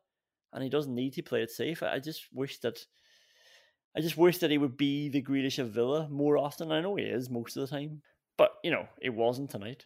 and 0.53 0.63
he 0.63 0.69
doesn't 0.69 0.95
need 0.95 1.13
to 1.13 1.21
play 1.21 1.41
it 1.41 1.51
safe. 1.51 1.83
I 1.83 1.99
just 1.99 2.27
wish 2.33 2.59
that 2.59 2.85
I 3.95 4.01
just 4.01 4.17
wish 4.17 4.37
that 4.37 4.51
he 4.51 4.57
would 4.57 4.77
be 4.77 5.09
the 5.09 5.21
Grealish 5.21 5.59
of 5.59 5.71
Villa 5.71 6.07
more 6.09 6.37
often. 6.37 6.71
I 6.71 6.81
know 6.81 6.95
he 6.95 7.03
is 7.03 7.29
most 7.29 7.57
of 7.57 7.61
the 7.61 7.75
time, 7.75 8.01
but 8.37 8.51
you 8.63 8.71
know 8.71 8.87
it 9.01 9.13
wasn't 9.13 9.49
tonight. 9.49 9.85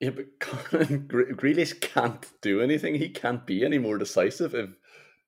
Yeah, 0.00 0.10
but 0.10 0.38
Grealish 0.40 1.80
can't 1.80 2.26
do 2.40 2.60
anything. 2.60 2.94
He 2.94 3.08
can't 3.08 3.46
be 3.46 3.64
any 3.64 3.78
more 3.78 3.98
decisive 3.98 4.54
if 4.54 4.70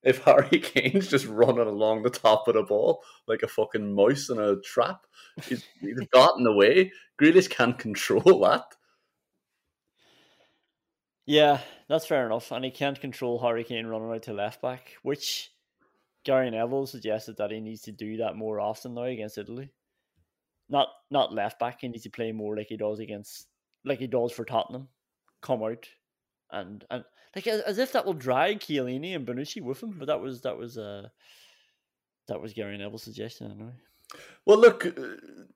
if 0.04 0.18
Harry 0.24 0.58
Kane's 0.62 1.08
just 1.08 1.26
running 1.26 1.66
along 1.66 2.02
the 2.02 2.10
top 2.10 2.46
of 2.46 2.54
the 2.54 2.62
ball 2.62 3.02
like 3.26 3.42
a 3.42 3.48
fucking 3.48 3.94
mouse 3.94 4.28
in 4.28 4.38
a 4.38 4.60
trap. 4.60 5.06
He's, 5.48 5.64
he's 5.80 5.98
got 6.12 6.36
in 6.38 6.44
the 6.44 6.52
way. 6.52 6.92
Grealish 7.20 7.50
can't 7.50 7.78
control 7.78 8.40
that. 8.40 8.64
Yeah, 11.26 11.60
that's 11.88 12.06
fair 12.06 12.26
enough. 12.26 12.52
And 12.52 12.64
he 12.64 12.70
can't 12.70 13.00
control 13.00 13.38
Harry 13.38 13.64
Kane 13.64 13.86
running 13.86 14.10
out 14.10 14.24
to 14.24 14.32
left 14.32 14.60
back, 14.60 14.96
which 15.02 15.50
Gary 16.24 16.50
Neville 16.50 16.86
suggested 16.86 17.36
that 17.38 17.50
he 17.50 17.60
needs 17.60 17.82
to 17.82 17.92
do 17.92 18.18
that 18.18 18.36
more 18.36 18.60
often 18.60 18.94
now 18.94 19.04
against 19.04 19.38
Italy. 19.38 19.70
Not 20.68 20.88
not 21.10 21.32
left 21.32 21.58
back. 21.58 21.80
He 21.80 21.88
needs 21.88 22.04
to 22.04 22.10
play 22.10 22.32
more 22.32 22.56
like 22.56 22.68
he 22.68 22.76
does 22.76 22.98
against 22.98 23.48
like 23.84 23.98
he 23.98 24.06
does 24.06 24.32
for 24.32 24.44
Tottenham. 24.44 24.88
Come 25.42 25.62
out 25.62 25.86
and 26.50 26.84
and 26.90 27.04
like 27.36 27.46
as, 27.46 27.60
as 27.62 27.78
if 27.78 27.92
that 27.92 28.06
will 28.06 28.14
drag 28.14 28.60
Chiellini 28.60 29.14
and 29.14 29.26
Bonucci 29.26 29.62
with 29.62 29.82
him. 29.82 29.96
But 29.98 30.06
that 30.06 30.20
was 30.20 30.40
that 30.42 30.56
was 30.56 30.78
uh 30.78 31.08
that 32.28 32.40
was 32.40 32.54
Gary 32.54 32.78
Neville's 32.78 33.02
suggestion 33.02 33.50
anyway. 33.50 33.72
Well, 34.46 34.58
look, 34.58 34.86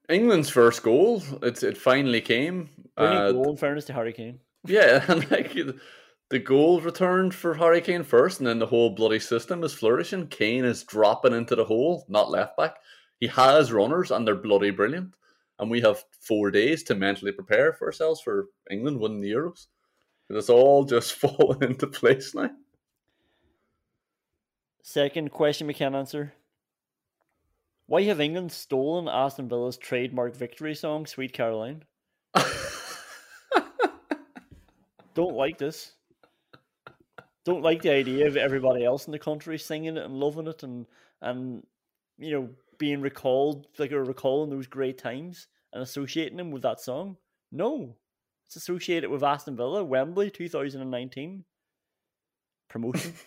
England's 0.09 0.49
first 0.49 0.83
goal. 0.83 1.23
It's 1.41 1.63
it 1.63 1.77
finally 1.77 2.21
came. 2.21 2.69
uh, 2.97 3.31
goal, 3.31 3.51
in 3.51 3.57
fairness 3.57 3.85
to 3.85 3.93
Harry 3.93 4.13
Kane. 4.13 4.39
Yeah, 4.69 5.03
and 5.11 5.29
like 5.31 5.57
the 6.29 6.39
goal 6.39 6.79
returned 6.79 7.33
for 7.33 7.55
Harry 7.55 7.81
Kane 7.81 8.03
first, 8.03 8.39
and 8.39 8.47
then 8.47 8.59
the 8.59 8.67
whole 8.67 8.91
bloody 8.91 9.19
system 9.19 9.63
is 9.63 9.73
flourishing. 9.73 10.27
Kane 10.27 10.63
is 10.63 10.83
dropping 10.83 11.33
into 11.33 11.55
the 11.55 11.65
hole, 11.65 12.05
not 12.07 12.29
left 12.29 12.55
back. 12.55 12.75
He 13.19 13.27
has 13.27 13.71
runners, 13.71 14.11
and 14.11 14.25
they're 14.25 14.35
bloody 14.35 14.69
brilliant. 14.69 15.15
And 15.57 15.69
we 15.69 15.81
have 15.81 16.05
four 16.21 16.51
days 16.51 16.83
to 16.83 16.95
mentally 16.95 17.31
prepare 17.31 17.73
for 17.73 17.87
ourselves 17.87 18.21
for 18.21 18.45
England 18.69 18.99
winning 18.99 19.21
the 19.21 19.31
Euros. 19.31 19.67
And 20.29 20.37
It's 20.37 20.49
all 20.49 20.85
just 20.85 21.13
falling 21.15 21.63
into 21.63 21.87
place 21.87 22.33
now. 22.35 22.51
Second 24.83 25.31
question 25.31 25.67
we 25.67 25.73
can 25.73 25.95
answer. 25.95 26.33
Why 27.87 28.03
have 28.03 28.21
England 28.21 28.51
stolen 28.51 29.07
Aston 29.07 29.49
Villa's 29.49 29.77
trademark 29.77 30.35
victory 30.35 30.75
song, 30.75 31.07
Sweet 31.07 31.33
Caroline? 31.33 31.83
Don't 35.13 35.35
like 35.35 35.57
this. 35.57 35.93
Don't 37.45 37.63
like 37.63 37.81
the 37.81 37.91
idea 37.91 38.27
of 38.27 38.37
everybody 38.37 38.83
else 38.83 39.07
in 39.07 39.11
the 39.11 39.19
country 39.19 39.57
singing 39.57 39.97
it 39.97 40.03
and 40.03 40.19
loving 40.19 40.47
it 40.47 40.63
and 40.63 40.85
and 41.21 41.65
you 42.17 42.31
know 42.31 42.49
being 42.77 43.01
recalled 43.01 43.67
like 43.77 43.91
or 43.91 44.03
recalling 44.03 44.49
those 44.49 44.67
great 44.67 44.97
times 44.97 45.47
and 45.73 45.81
associating 45.81 46.37
them 46.37 46.51
with 46.51 46.61
that 46.63 46.79
song. 46.79 47.17
No, 47.51 47.95
it's 48.45 48.55
associated 48.55 49.09
with 49.09 49.23
Aston 49.23 49.55
Villa, 49.55 49.83
Wembley, 49.83 50.29
two 50.29 50.49
thousand 50.49 50.81
and 50.81 50.91
nineteen 50.91 51.45
promotion. 52.67 53.13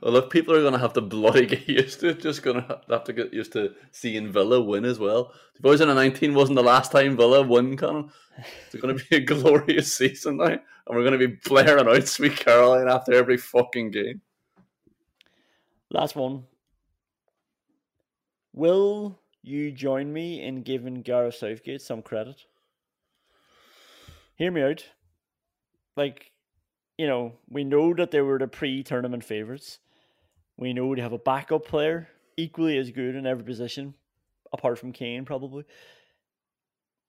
Well, 0.00 0.12
look, 0.12 0.30
people 0.30 0.54
are 0.54 0.60
going 0.60 0.72
to 0.72 0.78
have 0.78 0.92
to 0.94 1.00
bloody 1.00 1.46
get 1.46 1.68
used 1.68 2.00
to 2.00 2.08
it. 2.08 2.20
Just 2.20 2.42
going 2.42 2.62
to 2.62 2.80
have 2.88 3.04
to 3.04 3.12
get 3.12 3.32
used 3.32 3.52
to 3.52 3.74
seeing 3.90 4.32
Villa 4.32 4.60
win 4.60 4.84
as 4.84 4.98
well. 4.98 5.32
2019 5.56 6.34
wasn't 6.34 6.56
the 6.56 6.62
last 6.62 6.92
time 6.92 7.16
Villa 7.16 7.42
won, 7.42 7.76
Conor. 7.76 8.08
It's 8.66 8.80
going 8.80 8.96
to 8.96 9.04
be 9.04 9.16
a 9.16 9.20
glorious 9.24 9.94
season 9.94 10.36
now, 10.38 10.46
and 10.46 10.60
we're 10.88 11.04
going 11.04 11.18
to 11.18 11.28
be 11.28 11.38
blaring 11.44 11.88
out 11.88 12.06
Sweet 12.06 12.36
Caroline 12.36 12.88
after 12.88 13.12
every 13.12 13.38
fucking 13.38 13.90
game. 13.90 14.20
Last 15.90 16.16
one. 16.16 16.44
Will 18.52 19.18
you 19.42 19.70
join 19.70 20.12
me 20.12 20.42
in 20.42 20.62
giving 20.62 21.02
Gareth 21.02 21.36
Southgate 21.36 21.80
some 21.80 22.02
credit? 22.02 22.44
Hear 24.36 24.50
me 24.50 24.62
out. 24.62 24.84
Like, 25.96 26.32
you 26.98 27.06
know, 27.06 27.34
we 27.48 27.64
know 27.64 27.94
that 27.94 28.10
they 28.10 28.20
were 28.20 28.38
the 28.38 28.48
pre 28.48 28.82
tournament 28.82 29.24
favourites. 29.24 29.78
We 30.56 30.72
know 30.72 30.94
they 30.94 31.02
have 31.02 31.12
a 31.12 31.18
backup 31.18 31.66
player 31.66 32.08
equally 32.36 32.78
as 32.78 32.90
good 32.90 33.14
in 33.14 33.26
every 33.26 33.44
position, 33.44 33.94
apart 34.52 34.78
from 34.78 34.92
Kane, 34.92 35.24
probably. 35.24 35.64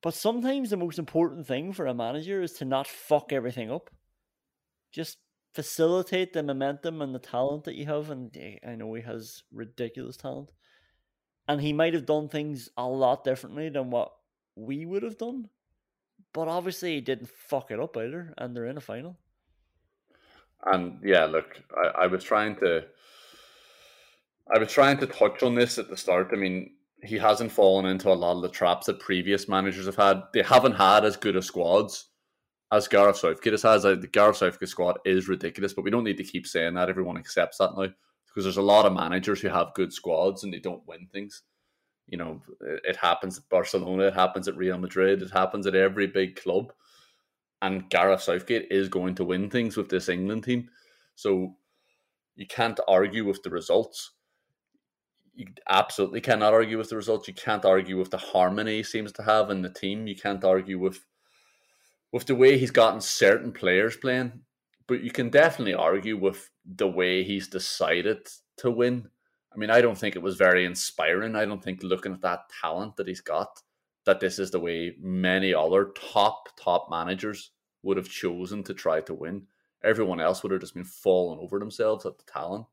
But 0.01 0.13
sometimes 0.13 0.69
the 0.69 0.77
most 0.77 0.99
important 0.99 1.47
thing 1.47 1.73
for 1.73 1.85
a 1.85 1.93
manager 1.93 2.41
is 2.41 2.53
to 2.53 2.65
not 2.65 2.87
fuck 2.87 3.31
everything 3.31 3.71
up. 3.71 3.89
Just 4.91 5.17
facilitate 5.53 6.33
the 6.33 6.43
momentum 6.43 7.01
and 7.01 7.15
the 7.15 7.19
talent 7.19 7.63
that 7.63 7.75
you 7.75 7.85
have. 7.85 8.09
And 8.09 8.35
eh, 8.37 8.57
I 8.67 8.75
know 8.75 8.93
he 8.93 9.01
has 9.01 9.43
ridiculous 9.51 10.17
talent. 10.17 10.51
And 11.47 11.61
he 11.61 11.73
might 11.73 11.93
have 11.93 12.05
done 12.05 12.27
things 12.27 12.69
a 12.77 12.85
lot 12.85 13.23
differently 13.23 13.69
than 13.69 13.89
what 13.89 14.11
we 14.55 14.85
would 14.85 15.03
have 15.03 15.17
done. 15.17 15.49
But 16.33 16.47
obviously, 16.47 16.95
he 16.95 17.01
didn't 17.01 17.29
fuck 17.29 17.71
it 17.71 17.79
up 17.79 17.95
either. 17.97 18.33
And 18.37 18.55
they're 18.55 18.65
in 18.65 18.77
a 18.77 18.81
final. 18.81 19.17
And 20.65 20.99
yeah, 21.03 21.25
look, 21.25 21.61
I, 21.75 22.03
I 22.03 22.07
was 22.07 22.23
trying 22.23 22.55
to 22.57 22.85
I 24.53 24.59
was 24.59 24.71
trying 24.71 24.97
to 24.99 25.07
touch 25.07 25.43
on 25.43 25.55
this 25.55 25.77
at 25.77 25.89
the 25.89 25.97
start. 25.97 26.29
I 26.31 26.35
mean, 26.37 26.71
he 27.03 27.17
hasn't 27.17 27.51
fallen 27.51 27.85
into 27.85 28.09
a 28.09 28.13
lot 28.13 28.37
of 28.37 28.41
the 28.41 28.49
traps 28.49 28.87
that 28.87 28.99
previous 28.99 29.47
managers 29.47 29.85
have 29.85 29.95
had. 29.95 30.23
They 30.33 30.41
haven't 30.41 30.73
had 30.73 31.05
as 31.05 31.17
good 31.17 31.35
a 31.35 31.41
squads 31.41 32.07
as 32.71 32.87
Gareth 32.87 33.17
Southgate 33.17 33.61
has. 33.61 33.85
Uh, 33.85 33.95
the 33.95 34.07
Gareth 34.07 34.37
Southgate 34.37 34.69
squad 34.69 34.97
is 35.05 35.27
ridiculous, 35.27 35.73
but 35.73 35.83
we 35.83 35.91
don't 35.91 36.03
need 36.03 36.17
to 36.17 36.23
keep 36.23 36.47
saying 36.47 36.73
that. 36.75 36.89
Everyone 36.89 37.17
accepts 37.17 37.57
that 37.57 37.71
now 37.77 37.87
because 38.27 38.45
there's 38.45 38.57
a 38.57 38.61
lot 38.61 38.85
of 38.85 38.93
managers 38.93 39.41
who 39.41 39.49
have 39.49 39.73
good 39.73 39.91
squads 39.91 40.43
and 40.43 40.53
they 40.53 40.59
don't 40.59 40.87
win 40.87 41.07
things. 41.11 41.41
You 42.07 42.19
know, 42.19 42.41
it 42.61 42.95
happens 42.95 43.37
at 43.37 43.49
Barcelona, 43.49 44.03
it 44.03 44.13
happens 44.13 44.47
at 44.47 44.55
Real 44.55 44.77
Madrid, 44.77 45.23
it 45.23 45.31
happens 45.31 45.65
at 45.65 45.75
every 45.75 46.07
big 46.07 46.35
club. 46.35 46.71
And 47.61 47.89
Gareth 47.89 48.21
Southgate 48.21 48.67
is 48.69 48.87
going 48.87 49.15
to 49.15 49.23
win 49.23 49.49
things 49.49 49.77
with 49.77 49.89
this 49.89 50.09
England 50.09 50.43
team. 50.43 50.69
So 51.15 51.55
you 52.35 52.45
can't 52.45 52.79
argue 52.87 53.25
with 53.25 53.41
the 53.41 53.49
results 53.49 54.11
you 55.37 55.45
absolutely 55.69 56.19
cannot 56.19 56.53
argue 56.53 56.79
with 56.79 56.89
the 56.89 56.95
results. 56.95 57.27
You 57.27 57.33
can't 57.35 57.63
argue 57.63 57.97
with 57.97 58.09
the 58.09 58.17
harmony 58.17 58.77
he 58.77 58.83
seems 58.83 59.11
to 59.13 59.23
have 59.23 59.51
in 59.51 59.61
the 59.61 59.69
team. 59.69 60.07
You 60.07 60.15
can't 60.15 60.43
argue 60.43 60.79
with 60.79 61.05
with 62.11 62.25
the 62.25 62.35
way 62.35 62.57
he's 62.57 62.71
gotten 62.71 62.99
certain 62.99 63.51
players 63.51 63.95
playing. 63.97 64.41
But 64.87 65.03
you 65.03 65.11
can 65.11 65.29
definitely 65.29 65.75
argue 65.75 66.17
with 66.17 66.49
the 66.65 66.87
way 66.87 67.23
he's 67.23 67.47
decided 67.47 68.27
to 68.57 68.71
win. 68.71 69.07
I 69.53 69.57
mean, 69.57 69.69
I 69.69 69.81
don't 69.81 69.97
think 69.97 70.15
it 70.15 70.21
was 70.21 70.37
very 70.37 70.65
inspiring. 70.65 71.35
I 71.35 71.45
don't 71.45 71.63
think 71.63 71.83
looking 71.83 72.13
at 72.13 72.21
that 72.21 72.49
talent 72.61 72.95
that 72.95 73.07
he's 73.07 73.21
got, 73.21 73.61
that 74.07 74.21
this 74.21 74.39
is 74.39 74.49
the 74.49 74.59
way 74.59 74.95
many 74.99 75.53
other 75.53 75.91
top, 76.13 76.47
top 76.55 76.87
managers 76.89 77.51
would 77.83 77.97
have 77.97 78.09
chosen 78.09 78.63
to 78.63 78.73
try 78.73 79.01
to 79.01 79.13
win. 79.13 79.43
Everyone 79.83 80.21
else 80.21 80.41
would 80.41 80.51
have 80.53 80.61
just 80.61 80.73
been 80.73 80.85
falling 80.85 81.39
over 81.39 81.59
themselves 81.59 82.05
at 82.05 82.17
the 82.17 82.23
talent 82.23 82.65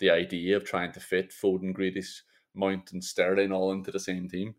the 0.00 0.10
idea 0.10 0.56
of 0.56 0.64
trying 0.64 0.90
to 0.92 0.98
fit 0.98 1.30
Foden, 1.30 1.76
Grealish, 1.76 2.22
Mount, 2.54 2.90
and 2.92 3.04
Sterling 3.04 3.52
all 3.52 3.70
into 3.70 3.92
the 3.92 4.00
same 4.00 4.28
team. 4.28 4.56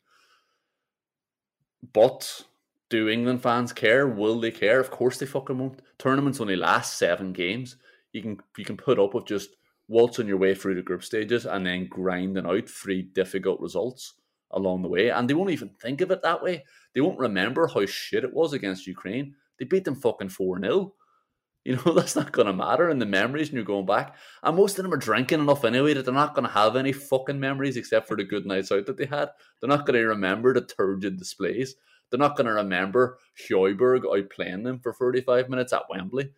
But 1.94 2.46
do 2.90 3.10
England 3.10 3.42
fans 3.42 3.74
care? 3.74 4.08
Will 4.08 4.40
they 4.40 4.52
care? 4.52 4.80
Of 4.80 4.92
course 4.92 5.18
they 5.18 5.26
fucking 5.26 5.58
won't. 5.58 5.82
Tournaments 5.98 6.40
only 6.40 6.56
last 6.56 6.98
seven 6.98 7.34
games. 7.34 7.76
You 8.14 8.22
can 8.22 8.40
you 8.58 8.64
can 8.64 8.78
put 8.78 9.00
up 9.00 9.14
with 9.14 9.26
just 9.26 9.50
waltzing 9.88 10.28
your 10.28 10.38
way 10.38 10.54
through 10.54 10.76
the 10.76 10.82
group 10.82 11.04
stages 11.04 11.46
and 11.46 11.66
then 11.66 11.88
grinding 11.88 12.46
out 12.46 12.70
three 12.70 13.02
difficult 13.02 13.60
results 13.60 14.14
along 14.54 14.82
the 14.82 14.90
way. 14.90 15.10
And 15.10 15.30
they 15.30 15.34
won't 15.34 15.52
even 15.52 15.70
think 15.70 16.02
of 16.02 16.12
it 16.12 16.22
that 16.24 16.44
way. 16.44 16.64
They 16.94 17.02
won't 17.02 17.20
remember 17.20 17.68
how 17.68 17.86
shit 17.86 18.24
it 18.24 18.34
was 18.34 18.54
against 18.54 18.88
Ukraine. 18.88 19.36
They 19.60 19.66
beat 19.66 19.86
them 19.86 19.96
fucking 19.96 20.30
4 20.30 20.60
0. 20.60 20.94
You 21.64 21.76
know, 21.76 21.94
that's 21.96 22.16
not 22.16 22.32
going 22.32 22.48
to 22.48 22.54
matter 22.54 22.90
in 22.90 23.00
the 23.00 23.06
memories 23.06 23.50
and 23.50 23.56
you're 23.56 23.64
going 23.64 23.86
back. 23.86 24.16
And 24.44 24.56
most 24.56 24.78
of 24.78 24.84
them 24.84 24.94
are 24.94 24.98
drinking 24.98 25.40
enough 25.40 25.64
anyway 25.64 25.94
that 25.94 26.06
they're 26.06 26.14
not 26.14 26.36
going 26.36 26.48
to 26.48 26.54
have 26.54 26.76
any 26.76 26.92
fucking 26.92 27.40
memories 27.40 27.78
except 27.78 28.08
for 28.08 28.18
the 28.18 28.24
good 28.24 28.46
nights 28.46 28.72
out 28.72 28.86
that 28.88 28.98
they 28.98 29.06
had. 29.06 29.30
They're 29.60 29.70
not 29.70 29.86
going 29.86 30.00
to 30.00 30.08
remember 30.08 30.54
the 30.54 30.62
turgid 30.62 31.18
displays. 31.18 31.76
They're 32.10 32.20
not 32.20 32.36
going 32.36 32.48
to 32.48 32.54
remember 32.54 33.20
Højbjerg 33.50 34.02
outplaying 34.04 34.64
them 34.64 34.80
for 34.80 34.94
35 34.94 35.50
minutes 35.50 35.72
at 35.72 35.84
Wembley. 35.90 36.32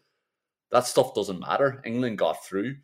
That 0.71 0.85
stuff 0.85 1.15
doesn't 1.15 1.39
matter. 1.39 1.81
England 1.85 2.17
got 2.17 2.45
through. 2.45 2.75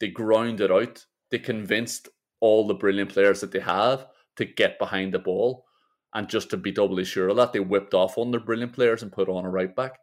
They 0.00 0.08
ground 0.08 0.60
it 0.60 0.70
out. 0.70 1.06
They 1.30 1.38
convinced 1.38 2.08
all 2.40 2.66
the 2.66 2.74
brilliant 2.74 3.12
players 3.12 3.40
that 3.40 3.52
they 3.52 3.60
have 3.60 4.06
to 4.36 4.44
get 4.44 4.78
behind 4.78 5.12
the 5.12 5.18
ball. 5.18 5.66
And 6.14 6.28
just 6.28 6.50
to 6.50 6.56
be 6.56 6.72
doubly 6.72 7.04
sure 7.04 7.28
of 7.28 7.36
that, 7.36 7.52
they 7.52 7.60
whipped 7.60 7.94
off 7.94 8.18
on 8.18 8.30
their 8.30 8.40
brilliant 8.40 8.74
players 8.74 9.02
and 9.02 9.10
put 9.10 9.28
on 9.28 9.44
a 9.44 9.50
right 9.50 9.74
back. 9.74 9.98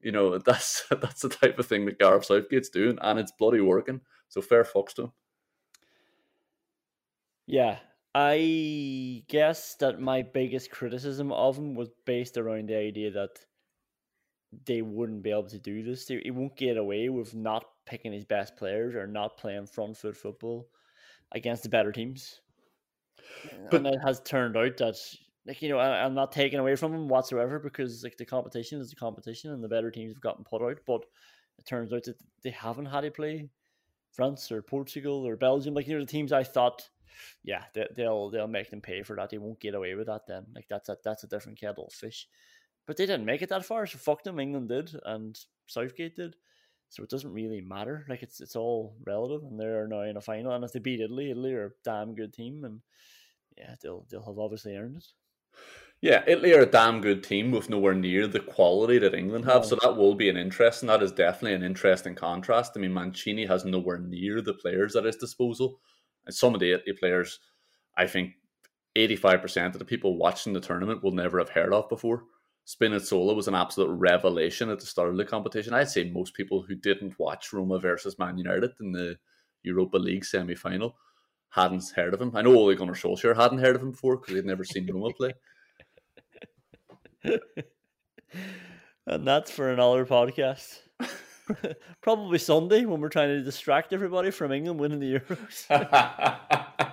You 0.00 0.12
know, 0.12 0.38
that's 0.44 0.84
that's 0.90 1.22
the 1.22 1.28
type 1.28 1.58
of 1.58 1.66
thing 1.66 1.86
that 1.86 1.98
Gareth 1.98 2.26
Southgate's 2.26 2.68
doing, 2.68 2.98
and 3.00 3.18
it's 3.18 3.32
bloody 3.32 3.60
working. 3.60 4.00
So 4.28 4.40
fair 4.40 4.64
fucks 4.64 4.94
to 4.94 5.02
him. 5.04 5.12
Yeah, 7.46 7.78
I 8.14 9.24
guess 9.28 9.74
that 9.76 10.00
my 10.00 10.22
biggest 10.22 10.70
criticism 10.70 11.32
of 11.32 11.56
him 11.56 11.74
was 11.74 11.88
based 12.04 12.36
around 12.36 12.68
the 12.68 12.76
idea 12.76 13.10
that 13.12 13.40
they 14.66 14.82
wouldn't 14.82 15.22
be 15.22 15.30
able 15.30 15.48
to 15.48 15.58
do 15.58 15.82
this. 15.82 16.08
He 16.08 16.30
won't 16.30 16.56
get 16.56 16.76
away 16.76 17.08
with 17.08 17.34
not 17.34 17.64
picking 17.86 18.12
his 18.12 18.26
best 18.26 18.56
players 18.56 18.94
or 18.94 19.06
not 19.06 19.38
playing 19.38 19.66
front 19.66 19.96
foot 19.96 20.16
football 20.16 20.68
against 21.32 21.62
the 21.62 21.70
better 21.70 21.90
teams. 21.90 22.41
But, 23.70 23.86
it 23.86 23.98
has 24.04 24.20
turned 24.20 24.56
out 24.56 24.76
that 24.78 24.96
like 25.46 25.60
you 25.62 25.68
know 25.68 25.78
I, 25.78 26.04
am 26.04 26.14
not 26.14 26.32
taking 26.32 26.58
away 26.58 26.76
from 26.76 26.92
them 26.92 27.08
whatsoever 27.08 27.58
because 27.58 28.02
like 28.02 28.16
the 28.16 28.24
competition 28.24 28.80
is 28.80 28.90
the 28.90 28.96
competition 28.96 29.52
and 29.52 29.62
the 29.62 29.68
better 29.68 29.90
teams 29.90 30.12
have 30.12 30.20
gotten 30.20 30.44
put 30.44 30.62
out. 30.62 30.78
But 30.86 31.04
it 31.58 31.66
turns 31.66 31.92
out 31.92 32.04
that 32.04 32.16
they 32.42 32.50
haven't 32.50 32.86
had 32.86 33.02
to 33.02 33.10
play 33.10 33.48
France 34.12 34.50
or 34.52 34.62
Portugal 34.62 35.26
or 35.26 35.36
Belgium. 35.36 35.74
Like 35.74 35.86
you 35.86 35.94
know 35.94 36.04
the 36.04 36.06
teams 36.06 36.32
I 36.32 36.44
thought 36.44 36.88
yeah, 37.44 37.64
they, 37.74 38.06
will 38.06 38.30
they'll 38.30 38.46
make 38.46 38.70
them 38.70 38.80
pay 38.80 39.02
for 39.02 39.16
that. 39.16 39.30
They 39.30 39.38
won't 39.38 39.60
get 39.60 39.74
away 39.74 39.94
with 39.94 40.06
that. 40.06 40.26
Then, 40.26 40.46
like 40.54 40.66
that's 40.68 40.88
a 40.88 40.96
that's 41.04 41.24
a 41.24 41.28
different 41.28 41.60
kettle 41.60 41.86
of 41.86 41.92
fish. 41.92 42.28
But 42.86 42.96
they 42.96 43.06
didn't 43.06 43.26
make 43.26 43.42
it 43.42 43.48
that 43.50 43.64
far, 43.64 43.86
so 43.86 43.98
fuck 43.98 44.22
them. 44.22 44.40
England 44.40 44.68
did, 44.68 44.92
and 45.04 45.38
Southgate 45.66 46.16
did. 46.16 46.36
So 46.92 47.02
it 47.02 47.10
doesn't 47.10 47.32
really 47.32 47.60
matter. 47.60 48.04
Like 48.08 48.22
it's 48.22 48.40
it's 48.40 48.56
all 48.56 48.96
relative, 49.06 49.42
and 49.42 49.58
they're 49.58 49.88
now 49.88 50.02
in 50.02 50.16
a 50.16 50.20
final. 50.20 50.52
And 50.52 50.64
if 50.64 50.72
they 50.72 50.78
beat 50.78 51.00
Italy, 51.00 51.30
Italy 51.30 51.54
are 51.54 51.66
a 51.66 51.70
damn 51.84 52.14
good 52.14 52.32
team, 52.32 52.64
and 52.64 52.80
yeah, 53.56 53.74
they'll 53.82 54.06
they'll 54.10 54.24
have 54.24 54.38
obviously 54.38 54.76
earned 54.76 54.96
it. 54.96 55.06
Yeah, 56.00 56.24
Italy 56.26 56.52
are 56.54 56.62
a 56.62 56.66
damn 56.66 57.00
good 57.00 57.22
team 57.22 57.50
with 57.52 57.70
nowhere 57.70 57.94
near 57.94 58.26
the 58.26 58.40
quality 58.40 58.98
that 58.98 59.14
England 59.14 59.44
have. 59.44 59.64
So 59.64 59.76
that 59.82 59.96
will 59.96 60.14
be 60.14 60.28
an 60.28 60.36
interesting. 60.36 60.88
That 60.88 61.02
is 61.02 61.12
definitely 61.12 61.54
an 61.54 61.62
interesting 61.62 62.14
contrast. 62.14 62.72
I 62.76 62.80
mean, 62.80 62.92
Mancini 62.92 63.46
has 63.46 63.64
nowhere 63.64 63.98
near 63.98 64.42
the 64.42 64.54
players 64.54 64.96
at 64.96 65.04
his 65.04 65.16
disposal 65.16 65.78
and 66.26 66.34
some 66.34 66.54
of 66.54 66.60
the 66.60 66.72
Italy 66.72 66.96
players, 66.98 67.38
I 67.96 68.06
think 68.06 68.32
85% 68.96 69.72
of 69.72 69.78
the 69.78 69.84
people 69.84 70.16
watching 70.16 70.52
the 70.52 70.60
tournament 70.60 71.02
will 71.02 71.12
never 71.12 71.38
have 71.38 71.50
heard 71.50 71.72
of 71.72 71.88
before. 71.88 72.24
Spinazzola 72.66 73.34
was 73.34 73.48
an 73.48 73.54
absolute 73.54 73.90
revelation 73.90 74.70
at 74.70 74.78
the 74.78 74.86
start 74.86 75.08
of 75.08 75.16
the 75.16 75.24
competition. 75.24 75.74
I'd 75.74 75.90
say 75.90 76.10
most 76.10 76.34
people 76.34 76.62
who 76.62 76.74
didn't 76.74 77.18
watch 77.18 77.52
Roma 77.52 77.78
versus 77.78 78.18
Man 78.18 78.38
United 78.38 78.70
in 78.80 78.92
the 78.92 79.16
Europa 79.62 79.96
League 79.96 80.24
semi 80.24 80.54
final 80.54 80.96
hadn't 81.50 81.90
heard 81.94 82.14
of 82.14 82.20
him. 82.20 82.34
I 82.34 82.42
know 82.42 82.54
Ole 82.54 82.74
Gunnar 82.74 82.94
Solskjaer 82.94 83.36
hadn't 83.36 83.58
heard 83.58 83.76
of 83.76 83.82
him 83.82 83.90
before 83.90 84.16
because 84.16 84.34
they'd 84.34 84.44
never 84.44 84.64
seen 84.64 84.88
Roma 84.90 85.12
play. 85.12 85.32
and 89.06 89.26
that's 89.26 89.50
for 89.50 89.70
another 89.70 90.06
podcast. 90.06 90.78
Probably 92.00 92.38
Sunday 92.38 92.84
when 92.84 93.00
we're 93.00 93.08
trying 93.08 93.28
to 93.28 93.42
distract 93.42 93.92
everybody 93.92 94.30
from 94.30 94.52
England 94.52 94.80
winning 94.80 95.00
the 95.00 95.18
Euros. 95.18 95.66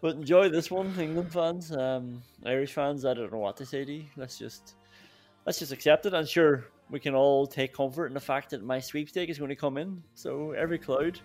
but 0.00 0.16
enjoy 0.16 0.48
this 0.48 0.70
one, 0.70 0.92
England 0.98 1.32
fans, 1.32 1.70
um, 1.72 2.22
Irish 2.44 2.72
fans. 2.72 3.04
I 3.04 3.14
don't 3.14 3.30
know 3.32 3.38
what 3.38 3.56
to 3.58 3.66
say 3.66 3.84
to 3.84 3.92
you. 3.92 4.04
Let's 4.16 4.38
just 4.38 4.74
let's 5.48 5.60
just 5.60 5.72
accept 5.72 6.04
it. 6.04 6.12
I'm 6.12 6.26
sure 6.26 6.66
we 6.90 7.00
can 7.00 7.14
all 7.14 7.46
take 7.46 7.72
comfort 7.72 8.08
in 8.08 8.12
the 8.12 8.20
fact 8.20 8.50
that 8.50 8.62
my 8.62 8.78
sweepstake 8.78 9.30
is 9.30 9.38
going 9.38 9.48
to 9.48 9.56
come 9.56 9.78
in. 9.78 10.02
So 10.14 10.50
every 10.50 10.76
cloud 10.76 11.18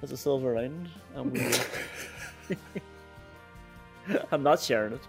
has 0.00 0.12
a 0.12 0.16
silver 0.16 0.54
lining, 0.54 0.88
and 1.14 1.30
we. 1.30 2.56
I'm 4.32 4.42
not 4.42 4.60
sharing 4.60 4.94
it. 4.94 5.02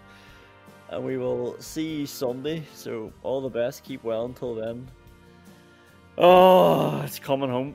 And 0.90 1.02
we 1.02 1.16
will 1.16 1.56
see 1.60 2.00
you 2.00 2.06
Sunday. 2.06 2.62
So 2.74 3.10
all 3.22 3.40
the 3.40 3.48
best. 3.48 3.84
Keep 3.84 4.04
well 4.04 4.26
until 4.26 4.54
then. 4.54 4.86
Oh, 6.18 7.00
it's 7.06 7.18
coming 7.18 7.48
home. 7.48 7.74